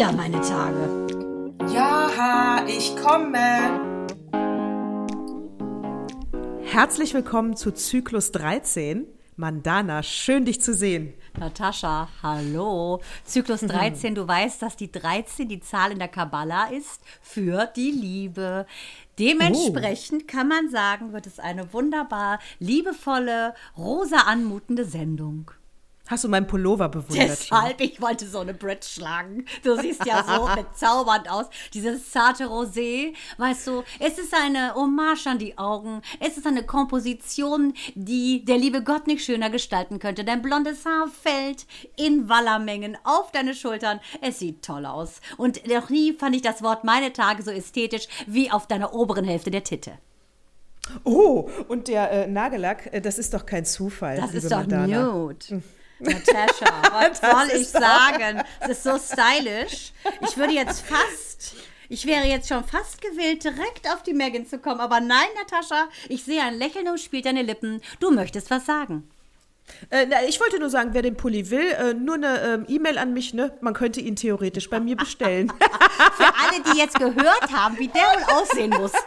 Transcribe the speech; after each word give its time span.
wieder 0.00 0.12
meine 0.12 0.40
Tage. 0.40 1.06
Ja, 1.74 2.64
ich 2.66 2.96
komme. 2.96 3.36
Herzlich 6.62 7.12
willkommen 7.12 7.54
zu 7.54 7.70
Zyklus 7.70 8.32
13. 8.32 9.06
Mandana, 9.36 10.02
schön 10.02 10.46
dich 10.46 10.62
zu 10.62 10.72
sehen. 10.72 11.12
Natascha, 11.38 12.08
hallo. 12.22 13.02
Zyklus 13.24 13.60
13, 13.60 14.14
du 14.14 14.26
weißt, 14.26 14.62
dass 14.62 14.74
die 14.76 14.90
13 14.90 15.50
die 15.50 15.60
Zahl 15.60 15.92
in 15.92 15.98
der 15.98 16.08
Kabbala 16.08 16.70
ist 16.70 17.02
für 17.20 17.66
die 17.66 17.90
Liebe. 17.90 18.64
Dementsprechend 19.18 20.26
kann 20.26 20.48
man 20.48 20.70
sagen, 20.70 21.12
wird 21.12 21.26
es 21.26 21.38
eine 21.38 21.74
wunderbar 21.74 22.38
liebevolle, 22.58 23.52
rosa 23.76 24.20
anmutende 24.20 24.86
Sendung. 24.86 25.50
Hast 26.10 26.24
du 26.24 26.28
meinen 26.28 26.48
Pullover 26.48 26.88
bewundert? 26.88 27.28
Deshalb, 27.28 27.80
ich 27.80 28.00
wollte 28.02 28.26
so 28.26 28.40
eine 28.40 28.52
Bridge 28.52 28.84
schlagen. 28.84 29.44
Du 29.62 29.80
siehst 29.80 30.04
ja 30.04 30.24
so 30.24 30.48
bezaubernd 30.60 31.30
aus. 31.30 31.46
Dieses 31.72 32.10
zarte 32.10 32.46
Rosé, 32.46 33.14
weißt 33.38 33.68
du, 33.68 33.84
es 34.00 34.18
ist 34.18 34.34
eine 34.34 34.74
Hommage 34.74 35.28
an 35.28 35.38
die 35.38 35.56
Augen. 35.56 36.02
Es 36.18 36.36
ist 36.36 36.48
eine 36.48 36.64
Komposition, 36.64 37.74
die 37.94 38.44
der 38.44 38.58
liebe 38.58 38.82
Gott 38.82 39.06
nicht 39.06 39.24
schöner 39.24 39.50
gestalten 39.50 40.00
könnte. 40.00 40.24
Dein 40.24 40.42
blondes 40.42 40.84
Haar 40.84 41.06
fällt 41.06 41.66
in 41.96 42.28
Wallermengen 42.28 42.98
auf 43.04 43.30
deine 43.30 43.54
Schultern. 43.54 44.00
Es 44.20 44.40
sieht 44.40 44.64
toll 44.64 44.86
aus. 44.86 45.20
Und 45.36 45.64
noch 45.68 45.90
nie 45.90 46.12
fand 46.14 46.34
ich 46.34 46.42
das 46.42 46.60
Wort 46.64 46.82
meine 46.82 47.12
Tage 47.12 47.44
so 47.44 47.52
ästhetisch 47.52 48.08
wie 48.26 48.50
auf 48.50 48.66
deiner 48.66 48.94
oberen 48.94 49.24
Hälfte 49.24 49.52
der 49.52 49.62
Titte. 49.62 49.92
Oh, 51.04 51.48
und 51.68 51.86
der 51.86 52.10
äh, 52.10 52.26
Nagellack, 52.26 52.92
äh, 52.92 53.00
das 53.00 53.16
ist 53.20 53.32
doch 53.32 53.46
kein 53.46 53.64
Zufall. 53.64 54.16
Das 54.16 54.34
ist 54.34 54.50
doch 54.50 54.58
Mandana. 54.58 55.12
nude. 55.12 55.62
Natascha, 56.00 56.82
was 56.92 57.20
Das 57.20 57.30
soll 57.30 57.60
ich 57.60 57.68
sagen? 57.68 58.42
Das 58.60 58.70
ist 58.70 58.82
so 58.82 58.98
stylisch. 58.98 59.92
Ich 60.22 60.36
würde 60.36 60.52
jetzt 60.52 60.82
fast, 60.86 61.54
ich 61.88 62.06
wäre 62.06 62.26
jetzt 62.26 62.48
schon 62.48 62.64
fast 62.64 63.00
gewillt, 63.00 63.44
direkt 63.44 63.88
auf 63.92 64.02
die 64.02 64.14
Megan 64.14 64.46
zu 64.46 64.58
kommen. 64.58 64.80
Aber 64.80 65.00
nein, 65.00 65.28
Natascha, 65.36 65.88
ich 66.08 66.24
sehe 66.24 66.42
ein 66.42 66.54
Lächeln 66.54 66.88
umspielt 66.88 67.26
deine 67.26 67.42
Lippen. 67.42 67.80
Du 68.00 68.10
möchtest 68.10 68.50
was 68.50 68.66
sagen. 68.66 69.08
Äh, 69.90 70.06
na, 70.08 70.24
ich 70.24 70.40
wollte 70.40 70.58
nur 70.58 70.70
sagen, 70.70 70.90
wer 70.92 71.02
den 71.02 71.16
Pulli 71.16 71.48
will, 71.50 71.70
äh, 71.72 71.94
nur 71.94 72.16
eine 72.16 72.40
ähm, 72.40 72.64
E-Mail 72.68 72.98
an 72.98 73.12
mich, 73.12 73.34
ne? 73.34 73.56
Man 73.60 73.72
könnte 73.74 74.00
ihn 74.00 74.16
theoretisch 74.16 74.68
bei 74.68 74.80
mir 74.80 74.96
bestellen. 74.96 75.52
Für 76.16 76.24
alle, 76.24 76.60
die 76.72 76.78
jetzt 76.78 76.98
gehört 76.98 77.52
haben, 77.52 77.78
wie 77.78 77.88
der 77.88 78.02
wohl 78.02 78.24
aussehen 78.34 78.70
muss. 78.70 78.92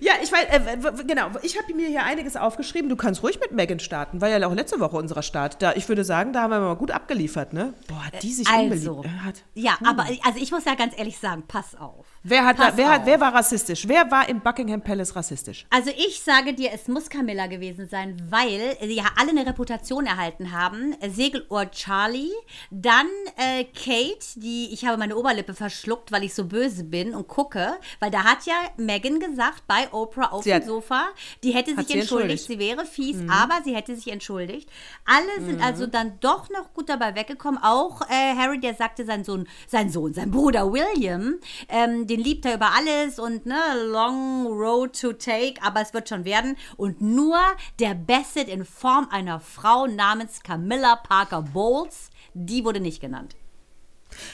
ja, 0.00 0.12
ich 0.22 0.30
weiß, 0.32 0.44
äh, 0.50 1.04
genau, 1.06 1.28
ich 1.42 1.58
habe 1.58 1.74
mir 1.74 1.88
hier 1.88 2.04
einiges 2.04 2.36
aufgeschrieben. 2.36 2.88
Du 2.88 2.96
kannst 2.96 3.22
ruhig 3.22 3.38
mit 3.40 3.52
Megan 3.52 3.78
starten, 3.80 4.20
war 4.20 4.28
ja 4.28 4.46
auch 4.46 4.54
letzte 4.54 4.80
Woche 4.80 4.96
unserer 4.96 5.22
Start. 5.22 5.62
Da, 5.62 5.72
ich 5.74 5.88
würde 5.88 6.04
sagen, 6.04 6.32
da 6.32 6.42
haben 6.42 6.50
wir 6.50 6.60
mal 6.60 6.76
gut 6.76 6.90
abgeliefert, 6.90 7.52
ne? 7.52 7.74
Boah, 7.88 8.04
hat 8.06 8.22
die 8.22 8.32
sich 8.32 8.46
Also, 8.48 8.62
unbeliebt 8.94 9.04
äh, 9.06 9.24
hat. 9.26 9.34
ja, 9.54 9.78
aber 9.84 10.04
also 10.24 10.38
ich 10.40 10.50
muss 10.50 10.64
ja 10.64 10.74
ganz 10.74 10.96
ehrlich 10.96 11.18
sagen, 11.18 11.44
pass 11.46 11.74
auf. 11.74 12.06
Wer, 12.22 12.44
hat 12.44 12.58
da, 12.58 12.76
wer, 12.76 12.88
hat, 12.90 13.06
wer 13.06 13.20
war 13.20 13.32
rassistisch? 13.34 13.86
Wer 13.86 14.10
war 14.10 14.28
im 14.28 14.40
Buckingham 14.40 14.82
Palace 14.82 15.14
rassistisch? 15.14 15.64
Also 15.70 15.90
ich 15.96 16.20
sage 16.20 16.54
dir, 16.54 16.70
es 16.72 16.88
muss 16.88 17.08
Camilla 17.08 17.46
gewesen 17.46 17.88
sein, 17.88 18.20
weil 18.30 18.76
sie 18.80 18.96
ja 18.96 19.04
alle 19.16 19.30
eine 19.30 19.46
Reputation 19.46 20.06
erhalten 20.06 20.50
haben. 20.50 20.96
Segelohr 21.08 21.70
Charlie, 21.70 22.32
dann 22.72 23.06
äh, 23.36 23.64
Kate, 23.64 24.26
die 24.40 24.70
ich 24.72 24.84
habe 24.84 24.96
meine 24.98 25.16
Oberlippe 25.16 25.54
verschluckt, 25.54 26.10
weil 26.10 26.24
ich 26.24 26.34
so 26.34 26.46
böse 26.46 26.82
bin 26.82 27.14
und 27.14 27.28
gucke, 27.28 27.76
weil 28.00 28.10
da 28.10 28.24
hat 28.24 28.44
ja 28.44 28.54
Megan 28.76 29.20
gesagt 29.20 29.62
bei 29.68 29.92
Oprah 29.92 30.32
auf 30.32 30.42
Sie 30.42 30.50
dem 30.50 30.56
hat- 30.56 30.64
Sofa, 30.66 31.04
die 31.44 31.52
hätte 31.52 31.76
sich 31.76 31.86
sie 31.86 31.98
entschuldigt. 32.00 32.48
entschuldigt. 32.48 32.48
Mhm. 32.48 32.52
Sie 32.52 32.58
wäre 32.58 32.86
fies, 32.86 33.16
aber 33.30 33.60
sie 33.64 33.76
hätte 33.76 33.94
sich 33.94 34.08
entschuldigt. 34.08 34.68
Alle 35.04 35.44
sind 35.46 35.62
also 35.62 35.86
dann 35.86 36.18
doch 36.20 36.50
noch 36.50 36.74
gut 36.74 36.88
dabei 36.88 37.14
weggekommen. 37.14 37.62
Auch 37.62 38.00
äh, 38.10 38.34
Harry, 38.36 38.58
der 38.58 38.74
sagte, 38.74 39.04
sein 39.04 39.22
Sohn, 39.22 39.46
sein 39.68 39.90
Sohn, 39.90 40.12
sein 40.12 40.32
Bruder 40.32 40.72
William, 40.72 41.36
ähm, 41.68 42.06
den 42.06 42.15
liebt 42.20 42.44
er 42.44 42.54
über 42.54 42.70
alles 42.76 43.18
und 43.18 43.46
ne, 43.46 43.60
long 43.86 44.46
road 44.46 44.98
to 45.00 45.12
take, 45.12 45.62
aber 45.62 45.80
es 45.80 45.94
wird 45.94 46.08
schon 46.08 46.24
werden. 46.24 46.56
Und 46.76 47.00
nur 47.00 47.38
der 47.78 47.94
Bassett 47.94 48.48
in 48.48 48.64
Form 48.64 49.08
einer 49.10 49.40
Frau 49.40 49.86
namens 49.86 50.42
Camilla 50.42 50.96
Parker 50.96 51.42
Bowles, 51.42 52.10
die 52.34 52.64
wurde 52.64 52.80
nicht 52.80 53.00
genannt. 53.00 53.36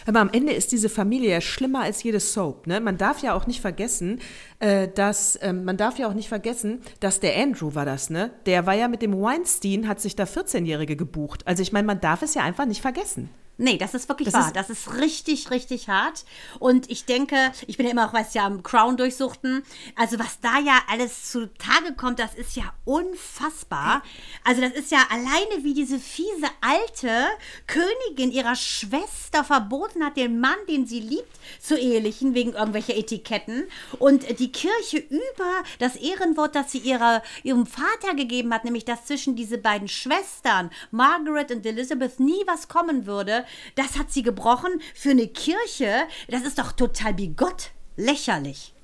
Aber 0.06 0.20
am 0.20 0.30
Ende 0.30 0.52
ist 0.52 0.72
diese 0.72 0.88
Familie 0.88 1.30
ja 1.30 1.40
schlimmer 1.40 1.80
als 1.80 2.02
jede 2.02 2.20
Soap. 2.20 2.66
Ne? 2.66 2.80
Man 2.80 2.98
darf 2.98 3.22
ja 3.22 3.34
auch 3.34 3.46
nicht 3.46 3.60
vergessen, 3.60 4.20
äh, 4.58 4.88
dass 4.88 5.38
ähm, 5.42 5.64
man 5.64 5.76
darf 5.76 5.98
ja 5.98 6.08
auch 6.08 6.14
nicht 6.14 6.28
vergessen, 6.28 6.80
dass 7.00 7.20
der 7.20 7.36
Andrew 7.36 7.74
war 7.74 7.84
das, 7.84 8.10
ne? 8.10 8.30
Der 8.46 8.66
war 8.66 8.74
ja 8.74 8.88
mit 8.88 9.02
dem 9.02 9.20
Weinstein, 9.20 9.88
hat 9.88 10.00
sich 10.00 10.16
da 10.16 10.24
14-Jährige 10.24 10.96
gebucht. 10.96 11.46
Also 11.46 11.62
ich 11.62 11.72
meine, 11.72 11.86
man 11.86 12.00
darf 12.00 12.22
es 12.22 12.34
ja 12.34 12.42
einfach 12.42 12.66
nicht 12.66 12.82
vergessen. 12.82 13.30
Nee, 13.62 13.78
das 13.78 13.94
ist 13.94 14.08
wirklich 14.08 14.26
Das 14.26 14.34
wahr. 14.34 14.46
ist- 14.48 14.56
das 14.56 14.70
ist 14.70 14.94
richtig, 14.94 15.50
richtig 15.50 15.88
hart. 15.88 16.24
Und 16.58 16.90
ich 16.90 17.04
denke, 17.04 17.36
ich 17.66 17.76
bin 17.76 17.86
ja 17.86 17.92
immer 17.92 18.08
auch, 18.08 18.12
weißt 18.12 18.34
du, 18.34 18.40
ja, 18.40 18.46
am 18.46 18.62
Crown 18.62 18.96
durchsuchten. 18.96 19.62
Also, 19.96 20.18
was 20.18 20.40
da 20.40 20.58
ja 20.58 20.80
alles 20.88 21.30
zutage 21.30 21.94
kommt, 21.96 22.18
das 22.18 22.34
ist 22.34 22.56
ja 22.56 22.72
unfassbar. 22.84 24.02
Also, 24.44 24.60
das 24.60 24.72
ist 24.72 24.90
ja 24.90 24.98
alleine, 25.10 25.62
wie 25.64 25.74
diese 25.74 25.98
fiese 25.98 26.46
alte 26.60 27.26
Königin 27.66 28.32
ihrer 28.32 28.56
Schwester 28.56 29.44
verboten 29.44 30.04
hat, 30.04 30.16
den 30.16 30.40
Mann, 30.40 30.56
den 30.68 30.86
sie 30.86 31.00
liebt, 31.00 31.30
zu 31.60 31.78
ehelichen, 31.78 32.34
wegen 32.34 32.52
irgendwelcher 32.54 32.96
Etiketten. 32.96 33.64
Und 33.98 34.38
die 34.38 34.50
Kirche 34.52 34.98
über 34.98 35.62
das 35.78 35.96
Ehrenwort, 35.96 36.54
das 36.54 36.72
sie 36.72 36.78
ihrer, 36.78 37.22
ihrem 37.42 37.66
Vater 37.66 38.14
gegeben 38.16 38.52
hat, 38.52 38.64
nämlich 38.64 38.84
dass 38.84 39.06
zwischen 39.06 39.36
diese 39.36 39.58
beiden 39.58 39.88
Schwestern, 39.88 40.70
Margaret 40.90 41.50
und 41.52 41.64
Elizabeth, 41.64 42.18
nie 42.20 42.42
was 42.46 42.68
kommen 42.68 43.06
würde, 43.06 43.44
das 43.74 43.98
hat 43.98 44.12
sie 44.12 44.22
gebrochen 44.22 44.80
für 44.94 45.10
eine 45.10 45.28
Kirche. 45.28 46.06
Das 46.28 46.42
ist 46.42 46.58
doch 46.58 46.72
total 46.72 47.14
bigott. 47.14 47.70
Lächerlich. 47.96 48.74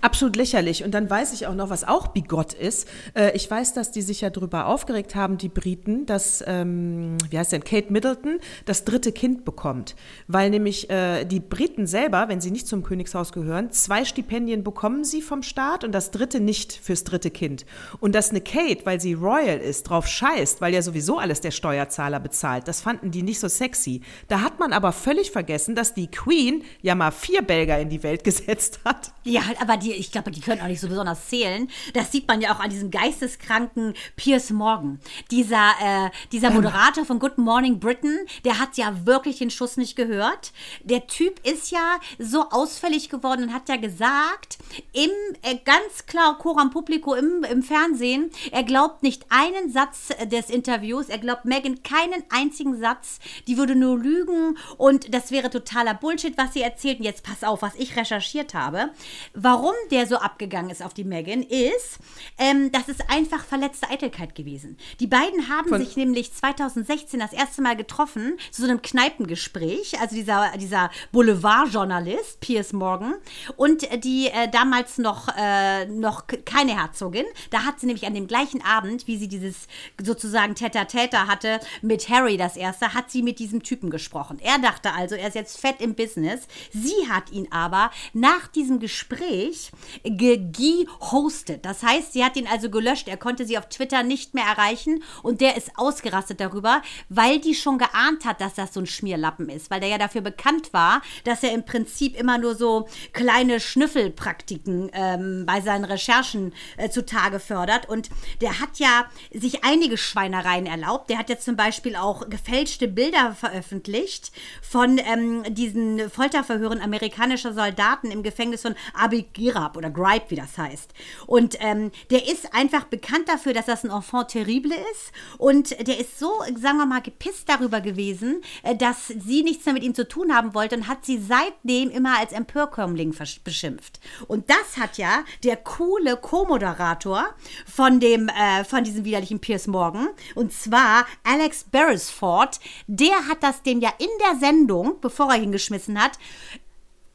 Absolut 0.00 0.36
lächerlich. 0.36 0.84
Und 0.84 0.92
dann 0.92 1.10
weiß 1.10 1.32
ich 1.32 1.46
auch 1.46 1.54
noch, 1.54 1.70
was 1.70 1.82
auch 1.82 2.08
bigott 2.08 2.52
ist. 2.52 2.88
Äh, 3.14 3.34
ich 3.34 3.50
weiß, 3.50 3.74
dass 3.74 3.90
die 3.90 4.02
sich 4.02 4.20
ja 4.20 4.30
darüber 4.30 4.66
aufgeregt 4.66 5.14
haben, 5.14 5.38
die 5.38 5.48
Briten, 5.48 6.06
dass, 6.06 6.42
ähm, 6.46 7.16
wie 7.30 7.38
heißt 7.38 7.52
denn, 7.52 7.64
Kate 7.64 7.92
Middleton 7.92 8.38
das 8.64 8.84
dritte 8.84 9.10
Kind 9.10 9.44
bekommt. 9.44 9.96
Weil 10.28 10.50
nämlich 10.50 10.88
äh, 10.88 11.24
die 11.24 11.40
Briten 11.40 11.86
selber, 11.86 12.28
wenn 12.28 12.40
sie 12.40 12.52
nicht 12.52 12.68
zum 12.68 12.84
Königshaus 12.84 13.32
gehören, 13.32 13.72
zwei 13.72 14.04
Stipendien 14.04 14.62
bekommen 14.62 15.04
sie 15.04 15.20
vom 15.20 15.42
Staat 15.42 15.82
und 15.82 15.92
das 15.92 16.12
dritte 16.12 16.38
nicht 16.38 16.72
fürs 16.72 17.02
dritte 17.02 17.30
Kind. 17.30 17.66
Und 17.98 18.14
dass 18.14 18.30
eine 18.30 18.40
Kate, 18.40 18.86
weil 18.86 19.00
sie 19.00 19.14
royal 19.14 19.58
ist, 19.58 19.84
drauf 19.84 20.06
scheißt, 20.06 20.60
weil 20.60 20.74
ja 20.74 20.82
sowieso 20.82 21.18
alles 21.18 21.40
der 21.40 21.50
Steuerzahler 21.50 22.20
bezahlt, 22.20 22.68
das 22.68 22.80
fanden 22.80 23.10
die 23.10 23.22
nicht 23.22 23.40
so 23.40 23.48
sexy. 23.48 24.02
Da 24.28 24.42
hat 24.42 24.60
man 24.60 24.72
aber 24.72 24.92
völlig 24.92 25.32
vergessen, 25.32 25.74
dass 25.74 25.94
die 25.94 26.08
Queen 26.08 26.62
ja 26.82 26.94
mal 26.94 27.10
vier 27.10 27.42
Belger 27.42 27.80
in 27.80 27.88
die 27.88 28.02
Welt 28.04 28.22
gesetzt 28.28 28.80
hat. 28.84 29.12
Ja, 29.24 29.42
aber 29.60 29.76
die, 29.76 29.87
ich 29.92 30.12
glaube, 30.12 30.30
die 30.30 30.40
können 30.40 30.60
auch 30.60 30.66
nicht 30.66 30.80
so 30.80 30.88
besonders 30.88 31.28
zählen. 31.28 31.68
Das 31.94 32.12
sieht 32.12 32.28
man 32.28 32.40
ja 32.40 32.54
auch 32.54 32.60
an 32.60 32.70
diesem 32.70 32.90
geisteskranken 32.90 33.94
Piers 34.16 34.50
Morgan. 34.50 35.00
Dieser, 35.30 35.70
äh, 35.82 36.10
dieser 36.32 36.50
Moderator 36.50 37.04
von 37.04 37.18
Good 37.18 37.38
Morning 37.38 37.80
Britain, 37.80 38.26
der 38.44 38.58
hat 38.58 38.76
ja 38.76 39.06
wirklich 39.06 39.38
den 39.38 39.50
Schuss 39.50 39.76
nicht 39.76 39.96
gehört. 39.96 40.52
Der 40.82 41.06
Typ 41.06 41.46
ist 41.46 41.70
ja 41.70 42.00
so 42.18 42.50
ausfällig 42.50 43.08
geworden 43.08 43.44
und 43.44 43.54
hat 43.54 43.68
ja 43.68 43.76
gesagt, 43.76 44.58
im 44.92 45.10
äh, 45.42 45.56
ganz 45.64 46.06
klar 46.06 46.38
Coram 46.38 46.70
Publico 46.70 47.14
im, 47.14 47.44
im 47.44 47.62
Fernsehen, 47.62 48.30
er 48.50 48.62
glaubt 48.62 49.02
nicht 49.02 49.26
einen 49.28 49.72
Satz 49.72 50.08
des 50.26 50.50
Interviews, 50.50 51.08
er 51.08 51.18
glaubt 51.18 51.44
Megan 51.44 51.82
keinen 51.82 52.22
einzigen 52.30 52.78
Satz, 52.78 53.18
die 53.46 53.56
würde 53.56 53.74
nur 53.74 53.98
lügen 53.98 54.56
und 54.76 55.12
das 55.14 55.30
wäre 55.30 55.50
totaler 55.50 55.94
Bullshit, 55.94 56.36
was 56.36 56.52
sie 56.54 56.62
erzählt. 56.62 56.98
Und 56.98 57.04
jetzt 57.04 57.24
pass 57.24 57.44
auf, 57.44 57.62
was 57.62 57.74
ich 57.76 57.96
recherchiert 57.96 58.54
habe. 58.54 58.90
Warum 59.34 59.74
der 59.90 60.06
so 60.06 60.16
abgegangen 60.16 60.70
ist 60.70 60.82
auf 60.82 60.94
die 60.94 61.04
Megan, 61.04 61.42
ist, 61.42 61.98
ähm, 62.38 62.70
das 62.72 62.88
ist 62.88 63.02
einfach 63.10 63.44
verletzte 63.44 63.90
Eitelkeit 63.90 64.34
gewesen. 64.34 64.76
Die 65.00 65.06
beiden 65.06 65.48
haben 65.48 65.68
Von- 65.68 65.84
sich 65.84 65.96
nämlich 65.96 66.32
2016 66.32 67.20
das 67.20 67.32
erste 67.32 67.62
Mal 67.62 67.76
getroffen, 67.76 68.38
zu 68.50 68.62
so 68.62 68.68
einem 68.68 68.82
Kneipengespräch, 68.82 70.00
also 70.00 70.14
dieser, 70.14 70.52
dieser 70.56 70.90
Boulevardjournalist, 71.12 72.40
Piers 72.40 72.72
Morgan, 72.72 73.14
und 73.56 73.86
die 74.04 74.28
äh, 74.28 74.48
damals 74.50 74.98
noch, 74.98 75.28
äh, 75.36 75.86
noch 75.86 76.24
keine 76.44 76.76
Herzogin. 76.80 77.26
Da 77.50 77.64
hat 77.64 77.80
sie 77.80 77.86
nämlich 77.86 78.06
an 78.06 78.14
dem 78.14 78.26
gleichen 78.26 78.62
Abend, 78.64 79.06
wie 79.06 79.16
sie 79.16 79.28
dieses 79.28 79.66
sozusagen 80.02 80.54
Täter-Täter 80.54 81.26
hatte 81.26 81.60
mit 81.82 82.08
Harry 82.08 82.36
das 82.36 82.56
erste, 82.56 82.94
hat 82.94 83.10
sie 83.10 83.22
mit 83.22 83.38
diesem 83.38 83.62
Typen 83.62 83.90
gesprochen. 83.90 84.38
Er 84.42 84.58
dachte 84.58 84.92
also, 84.92 85.14
er 85.14 85.28
ist 85.28 85.34
jetzt 85.34 85.58
fett 85.60 85.80
im 85.80 85.94
Business. 85.94 86.46
Sie 86.72 87.08
hat 87.08 87.30
ihn 87.30 87.50
aber 87.50 87.90
nach 88.12 88.46
diesem 88.48 88.78
Gespräch 88.80 89.67
gehostet. 90.04 91.64
Das 91.64 91.82
heißt, 91.82 92.12
sie 92.12 92.24
hat 92.24 92.36
ihn 92.36 92.46
also 92.46 92.70
gelöscht. 92.70 93.08
Er 93.08 93.16
konnte 93.16 93.46
sie 93.46 93.58
auf 93.58 93.68
Twitter 93.68 94.02
nicht 94.02 94.34
mehr 94.34 94.44
erreichen 94.44 95.02
und 95.22 95.40
der 95.40 95.56
ist 95.56 95.72
ausgerastet 95.76 96.40
darüber, 96.40 96.82
weil 97.08 97.38
die 97.40 97.54
schon 97.54 97.78
geahnt 97.78 98.24
hat, 98.24 98.40
dass 98.40 98.54
das 98.54 98.74
so 98.74 98.80
ein 98.80 98.86
Schmierlappen 98.86 99.48
ist, 99.48 99.70
weil 99.70 99.80
der 99.80 99.88
ja 99.88 99.98
dafür 99.98 100.20
bekannt 100.20 100.72
war, 100.72 101.02
dass 101.24 101.42
er 101.42 101.52
im 101.52 101.64
Prinzip 101.64 102.18
immer 102.18 102.38
nur 102.38 102.54
so 102.54 102.88
kleine 103.12 103.60
Schnüffelpraktiken 103.60 104.90
ähm, 104.92 105.44
bei 105.46 105.60
seinen 105.60 105.84
Recherchen 105.84 106.52
äh, 106.76 106.90
zutage 106.90 107.40
fördert. 107.40 107.88
Und 107.88 108.08
der 108.40 108.60
hat 108.60 108.78
ja 108.78 109.06
sich 109.32 109.64
einige 109.64 109.96
Schweinereien 109.96 110.66
erlaubt. 110.66 111.10
Der 111.10 111.18
hat 111.18 111.28
jetzt 111.28 111.44
zum 111.44 111.56
Beispiel 111.56 111.96
auch 111.96 112.28
gefälschte 112.28 112.88
Bilder 112.88 113.34
veröffentlicht 113.34 114.32
von 114.62 114.98
ähm, 114.98 115.42
diesen 115.54 116.10
Folterverhören 116.10 116.80
amerikanischer 116.80 117.52
Soldaten 117.52 118.10
im 118.10 118.22
Gefängnis 118.22 118.62
von 118.62 118.74
Abu 118.94 119.22
Ghraib 119.58 119.76
oder 119.76 119.90
Gripe, 119.90 120.30
wie 120.30 120.36
das 120.36 120.56
heißt. 120.56 120.92
Und 121.26 121.56
ähm, 121.60 121.90
der 122.10 122.28
ist 122.28 122.54
einfach 122.54 122.84
bekannt 122.84 123.28
dafür, 123.28 123.52
dass 123.52 123.66
das 123.66 123.84
ein 123.84 123.90
Enfant 123.90 124.28
terrible 124.28 124.74
ist. 124.92 125.12
Und 125.38 125.70
der 125.86 125.98
ist 125.98 126.18
so, 126.18 126.40
sagen 126.60 126.78
wir 126.78 126.86
mal, 126.86 127.02
gepisst 127.02 127.48
darüber 127.48 127.80
gewesen, 127.80 128.42
äh, 128.62 128.76
dass 128.76 129.08
sie 129.08 129.42
nichts 129.42 129.64
mehr 129.66 129.74
mit 129.74 129.82
ihm 129.82 129.94
zu 129.94 130.06
tun 130.06 130.34
haben 130.34 130.54
wollte 130.54 130.76
und 130.76 130.88
hat 130.88 131.04
sie 131.04 131.18
seitdem 131.18 131.90
immer 131.90 132.18
als 132.18 132.32
Empörkömmling 132.32 133.14
beschimpft. 133.44 134.00
Und 134.26 134.48
das 134.50 134.76
hat 134.78 134.98
ja 134.98 135.24
der 135.44 135.56
coole 135.56 136.16
Co-Moderator 136.16 137.26
von 137.66 138.00
äh, 138.00 138.64
von 138.64 138.84
diesem 138.84 139.04
widerlichen 139.04 139.40
Piers 139.40 139.66
Morgan, 139.66 140.08
und 140.34 140.52
zwar 140.52 141.06
Alex 141.24 141.64
Beresford, 141.64 142.60
der 142.86 143.26
hat 143.28 143.42
das 143.42 143.62
dem 143.62 143.80
ja 143.80 143.92
in 143.98 144.08
der 144.20 144.38
Sendung, 144.38 145.00
bevor 145.00 145.32
er 145.32 145.40
hingeschmissen 145.40 146.02
hat, 146.02 146.18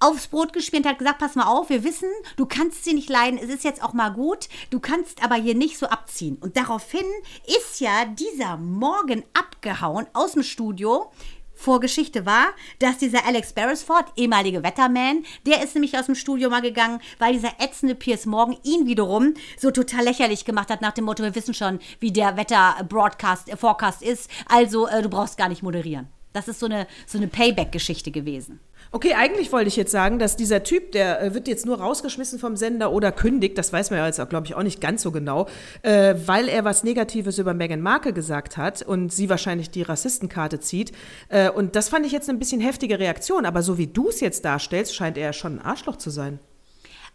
aufs 0.04 0.28
Brot 0.28 0.52
gespielt 0.52 0.86
hat 0.86 1.00
gesagt, 1.00 1.20
pass 1.20 1.36
mal 1.36 1.48
auf, 1.48 1.70
wir 1.70 1.84
wissen, 1.84 2.10
du 2.36 2.46
kannst 2.46 2.84
sie 2.84 2.94
nicht 2.94 3.10
leiden, 3.10 3.40
es 3.42 3.50
ist 3.50 3.64
jetzt 3.64 3.82
auch 3.82 3.94
mal 3.94 4.10
gut, 4.10 4.50
du 4.70 4.80
kannst 4.80 5.24
aber 5.24 5.36
hier 5.36 5.56
nicht 5.56 5.78
so 5.78 5.88
abziehen. 5.88 6.38
Und 6.42 6.58
daraufhin 6.58 7.06
ist 7.48 7.80
ja 7.80 8.06
dieser 8.06 8.58
Morgen 8.58 9.24
abgehauen 9.34 10.06
aus 10.14 10.34
dem 10.34 10.44
Studio, 10.44 11.10
Vorgeschichte 11.56 12.26
war, 12.26 12.48
dass 12.80 12.98
dieser 12.98 13.26
Alex 13.26 13.54
Beresford, 13.54 14.06
ehemalige 14.18 14.64
Wetterman, 14.64 15.24
der 15.46 15.64
ist 15.64 15.76
nämlich 15.76 15.98
aus 15.98 16.08
dem 16.08 16.16
Studio 16.16 16.50
mal 16.50 16.62
gegangen, 16.62 17.00
weil 17.20 17.34
dieser 17.34 17.62
ätzende 17.62 17.96
Piers 17.96 18.26
Morgan 18.26 18.58
ihn 18.64 18.86
wiederum 18.86 19.36
so 19.58 19.72
total 19.72 20.04
lächerlich 20.04 20.44
gemacht 20.44 20.70
hat 20.70 20.82
nach 20.82 20.92
dem 20.92 21.06
Motto, 21.06 21.24
wir 21.24 21.36
wissen 21.36 21.54
schon, 21.54 21.80
wie 22.02 22.12
der 22.12 22.36
Wetter-Broadcast, 22.36 23.50
äh, 23.50 23.56
Forecast 23.56 24.02
ist, 24.02 24.30
also 24.48 24.88
äh, 24.88 25.02
du 25.02 25.10
brauchst 25.10 25.38
gar 25.38 25.48
nicht 25.48 25.64
moderieren. 25.64 26.10
Das 26.34 26.48
ist 26.48 26.60
so 26.60 26.66
eine, 26.66 26.88
so 27.06 27.20
eine 27.20 27.28
Payback-Geschichte 27.28 28.12
gewesen. 28.12 28.60
Okay, 28.96 29.16
eigentlich 29.16 29.52
wollte 29.52 29.70
ich 29.70 29.76
jetzt 29.76 29.92
sagen, 29.92 30.20
dass 30.20 30.36
dieser 30.36 30.62
Typ, 30.62 30.92
der 30.92 31.20
äh, 31.20 31.34
wird 31.34 31.48
jetzt 31.48 31.66
nur 31.66 31.80
rausgeschmissen 31.80 32.38
vom 32.38 32.56
Sender 32.56 32.92
oder 32.92 33.12
kündigt, 33.12 33.58
das 33.58 33.74
weiß 33.74 33.90
man 33.90 33.98
ja 33.98 34.06
jetzt, 34.06 34.22
glaube 34.30 34.46
ich, 34.46 34.54
auch 34.54 34.62
nicht 34.62 34.82
ganz 34.82 35.02
so 35.02 35.12
genau, 35.12 35.48
äh, 35.82 36.14
weil 36.28 36.48
er 36.48 36.64
was 36.64 36.84
Negatives 36.84 37.40
über 37.40 37.56
Meghan 37.56 37.82
Markle 37.82 38.14
gesagt 38.14 38.56
hat 38.56 38.84
und 38.84 39.12
sie 39.12 39.32
wahrscheinlich 39.32 39.72
die 39.72 39.82
Rassistenkarte 39.82 40.60
zieht. 40.60 40.92
Äh, 41.30 41.50
und 41.50 41.76
das 41.76 41.90
fand 41.90 42.06
ich 42.06 42.12
jetzt 42.12 42.30
ein 42.30 42.38
bisschen 42.38 42.62
heftige 42.62 43.00
Reaktion, 43.00 43.48
aber 43.48 43.64
so 43.64 43.80
wie 43.80 43.88
du 43.88 44.10
es 44.10 44.20
jetzt 44.20 44.46
darstellst, 44.46 44.94
scheint 44.94 45.18
er 45.18 45.34
schon 45.34 45.58
ein 45.58 45.66
Arschloch 45.66 45.96
zu 45.96 46.12
sein 46.12 46.38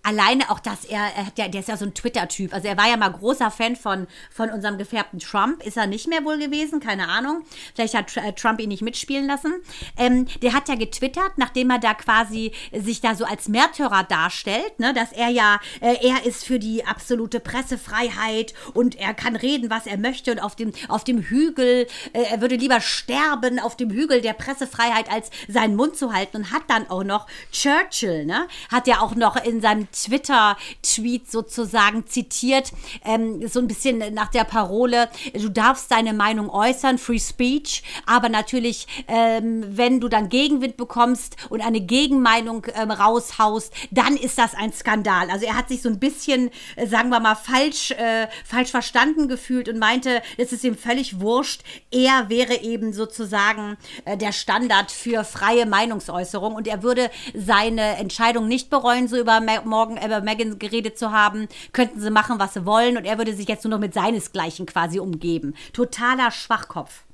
alleine 0.03 0.51
auch, 0.51 0.61
dass 0.61 0.85
er, 0.85 1.11
er 1.37 1.49
der 1.49 1.61
ist 1.61 1.69
ja 1.69 1.77
so 1.77 1.85
ein 1.85 1.95
Twitter-Typ. 1.95 2.55
Also 2.55 2.69
er 2.69 2.77
war 2.77 2.89
ja 2.89 2.97
mal 2.97 3.09
großer 3.09 3.51
Fan 3.51 3.77
von, 3.77 4.07
von 4.31 4.51
unserem 4.51 4.79
gefärbten 4.79 5.19
Trump. 5.19 5.63
Ist 5.65 5.77
er 5.77 5.87
nicht 5.87 6.09
mehr 6.09 6.25
wohl 6.25 6.39
gewesen, 6.39 6.81
keine 6.81 7.09
Ahnung. 7.09 7.45
Vielleicht 7.75 7.95
hat 7.95 8.17
äh, 8.17 8.33
Trump 8.33 8.61
ihn 8.61 8.69
nicht 8.69 8.83
mitspielen 8.83 9.27
lassen. 9.27 9.55
Ähm, 9.97 10.27
der 10.43 10.55
hat 10.55 10.69
ja 10.69 10.77
getwittert, 10.77 11.33
nachdem 11.37 11.71
er 11.71 11.79
da 11.79 11.95
quasi 11.95 12.53
sich 12.73 13.01
da 13.01 13.15
so 13.15 13.25
als 13.25 13.49
Märtyrer 13.49 14.05
darstellt, 14.05 14.79
ne, 14.79 14.95
dass 14.95 15.13
er 15.13 15.29
ja, 15.29 15.61
äh, 15.81 15.97
er 16.07 16.25
ist 16.25 16.45
für 16.45 16.59
die 16.59 16.87
absolute 16.87 17.41
Pressefreiheit 17.41 18.55
und 18.75 18.99
er 18.99 19.15
kann 19.15 19.37
reden, 19.37 19.69
was 19.69 19.87
er 19.87 19.99
möchte 19.99 20.33
und 20.33 20.39
auf 20.39 20.57
dem, 20.57 20.73
auf 20.89 21.05
dem 21.05 21.21
Hügel, 21.21 21.87
äh, 22.13 22.23
er 22.23 22.41
würde 22.41 22.57
lieber 22.57 22.81
sterben 22.81 23.59
auf 23.59 23.77
dem 23.77 23.91
Hügel 23.91 24.23
der 24.23 24.33
Pressefreiheit, 24.33 25.11
als 25.11 25.31
seinen 25.49 25.77
Mund 25.77 25.97
zu 25.97 26.13
halten 26.13 26.39
und 26.39 26.53
hat 26.53 26.63
dann 26.69 26.89
auch 26.89 27.05
noch 27.05 27.27
Churchill, 27.53 28.25
ne, 28.25 28.47
hat 28.71 28.87
ja 28.87 29.01
auch 29.01 29.15
noch 29.15 29.37
in 29.45 29.61
seinem 29.61 29.88
Twitter-Tweet 29.93 31.31
sozusagen 31.31 32.07
zitiert, 32.07 32.73
ähm, 33.05 33.47
so 33.49 33.61
ein 33.61 33.69
bisschen 33.69 34.15
nach 34.15 34.29
der 34.29 34.45
Parole, 34.45 35.09
du 35.33 35.49
darfst 35.49 35.91
deine 35.91 36.13
Meinung 36.13 36.51
äußern, 36.51 36.99
Free 36.99 37.19
Speech, 37.19 37.83
aber 38.07 38.29
natürlich, 38.29 38.87
ähm, 39.07 39.65
wenn 39.69 40.01
du 40.01 40.09
dann 40.09 40.29
Gegenwind 40.29 40.77
bekommst 40.77 41.37
und 41.49 41.61
eine 41.61 41.81
Gegenmeinung 41.81 42.67
ähm, 42.75 42.91
raushaust, 42.91 43.73
dann 43.91 44.17
ist 44.17 44.39
das 44.39 44.55
ein 44.55 44.73
Skandal. 44.73 45.31
Also 45.31 45.47
er 45.47 45.57
hat 45.57 45.69
sich 45.69 45.83
so 45.83 45.89
ein 45.89 45.99
bisschen, 45.99 46.51
äh, 46.77 46.87
sagen 46.87 47.11
wir 47.11 47.21
mal, 47.21 47.35
falsch, 47.35 47.93
äh, 47.93 48.29
falsch 48.45 48.71
verstanden 48.71 49.29
gefühlt 49.29 49.69
und 49.69 49.79
meinte, 49.79 50.23
es 50.37 50.53
ist 50.53 50.65
ihm 50.65 50.77
völlig 50.77 51.21
wurscht. 51.21 51.63
Er 51.91 52.29
wäre 52.29 52.63
eben 52.63 52.93
sozusagen 52.93 53.77
äh, 54.05 54.17
der 54.17 54.33
Standard 54.33 54.91
für 54.91 55.25
freie 55.25 55.67
Meinungsäußerung 55.67 56.55
und 56.55 56.67
er 56.67 56.83
würde 56.83 57.11
seine 57.35 57.97
Entscheidung 57.97 58.49
nicht 58.49 58.71
bereuen, 58.71 59.09
so 59.09 59.17
über 59.17 59.41
Morgen 59.79 59.97
über 59.97 60.21
Megan 60.23 60.59
geredet 60.59 60.99
zu 60.99 61.13
haben, 61.13 61.47
könnten 61.73 62.01
sie 62.01 62.11
machen, 62.11 62.41
was 62.41 62.55
sie 62.55 62.67
wollen 62.67 62.97
und 62.97 63.05
er 63.05 63.17
würde 63.17 63.33
sich 63.33 63.47
jetzt 63.47 63.63
nur 63.63 63.71
noch 63.71 63.79
mit 63.79 63.95
seinesgleichen 63.95 64.67
quasi 64.67 64.99
umgeben. 64.99 65.55
Totaler 65.73 66.33
Schwachkopf. 66.33 67.05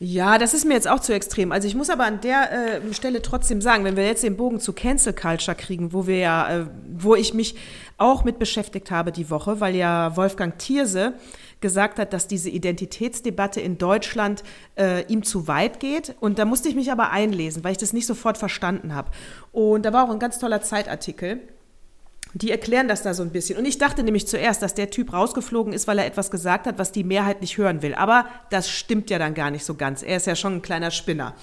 Ja, 0.00 0.38
das 0.38 0.54
ist 0.54 0.64
mir 0.64 0.74
jetzt 0.74 0.88
auch 0.88 1.00
zu 1.00 1.12
extrem. 1.12 1.52
Also 1.52 1.68
ich 1.68 1.74
muss 1.74 1.90
aber 1.90 2.04
an 2.04 2.20
der 2.22 2.52
äh, 2.52 2.94
Stelle 2.94 3.20
trotzdem 3.20 3.60
sagen, 3.60 3.84
wenn 3.84 3.96
wir 3.96 4.06
jetzt 4.06 4.22
den 4.22 4.36
Bogen 4.36 4.58
zu 4.58 4.72
Cancel 4.72 5.12
Culture 5.12 5.56
kriegen, 5.56 5.92
wo 5.92 6.06
wir 6.06 6.18
ja, 6.18 6.60
äh, 6.60 6.66
wo 6.96 7.14
ich 7.14 7.34
mich 7.34 7.56
auch 7.98 8.24
mit 8.24 8.38
beschäftigt 8.38 8.90
habe 8.90 9.12
die 9.12 9.28
Woche, 9.28 9.60
weil 9.60 9.74
ja 9.74 10.16
Wolfgang 10.16 10.56
Thierse 10.56 11.14
gesagt 11.60 11.98
hat, 11.98 12.12
dass 12.12 12.28
diese 12.28 12.48
Identitätsdebatte 12.48 13.60
in 13.60 13.76
Deutschland 13.76 14.44
äh, 14.78 15.04
ihm 15.12 15.24
zu 15.24 15.46
weit 15.48 15.80
geht. 15.80 16.14
Und 16.20 16.38
da 16.38 16.44
musste 16.44 16.68
ich 16.68 16.76
mich 16.76 16.90
aber 16.90 17.10
einlesen, 17.10 17.64
weil 17.64 17.72
ich 17.72 17.78
das 17.78 17.92
nicht 17.92 18.06
sofort 18.06 18.38
verstanden 18.38 18.94
habe. 18.94 19.10
Und 19.50 19.84
da 19.84 19.92
war 19.92 20.04
auch 20.04 20.12
ein 20.12 20.20
ganz 20.20 20.38
toller 20.38 20.62
Zeitartikel 20.62 21.40
die 22.40 22.52
erklären 22.52 22.86
das 22.86 23.02
da 23.02 23.14
so 23.14 23.22
ein 23.22 23.30
bisschen. 23.30 23.58
Und 23.58 23.64
ich 23.64 23.78
dachte 23.78 24.04
nämlich 24.04 24.28
zuerst, 24.28 24.62
dass 24.62 24.74
der 24.74 24.90
Typ 24.90 25.12
rausgeflogen 25.12 25.72
ist, 25.72 25.88
weil 25.88 25.98
er 25.98 26.06
etwas 26.06 26.30
gesagt 26.30 26.66
hat, 26.66 26.78
was 26.78 26.92
die 26.92 27.02
Mehrheit 27.02 27.40
nicht 27.40 27.58
hören 27.58 27.82
will. 27.82 27.94
Aber 27.94 28.26
das 28.50 28.70
stimmt 28.70 29.10
ja 29.10 29.18
dann 29.18 29.34
gar 29.34 29.50
nicht 29.50 29.64
so 29.64 29.74
ganz. 29.74 30.02
Er 30.02 30.18
ist 30.18 30.26
ja 30.26 30.36
schon 30.36 30.56
ein 30.56 30.62
kleiner 30.62 30.92
Spinner. 30.92 31.34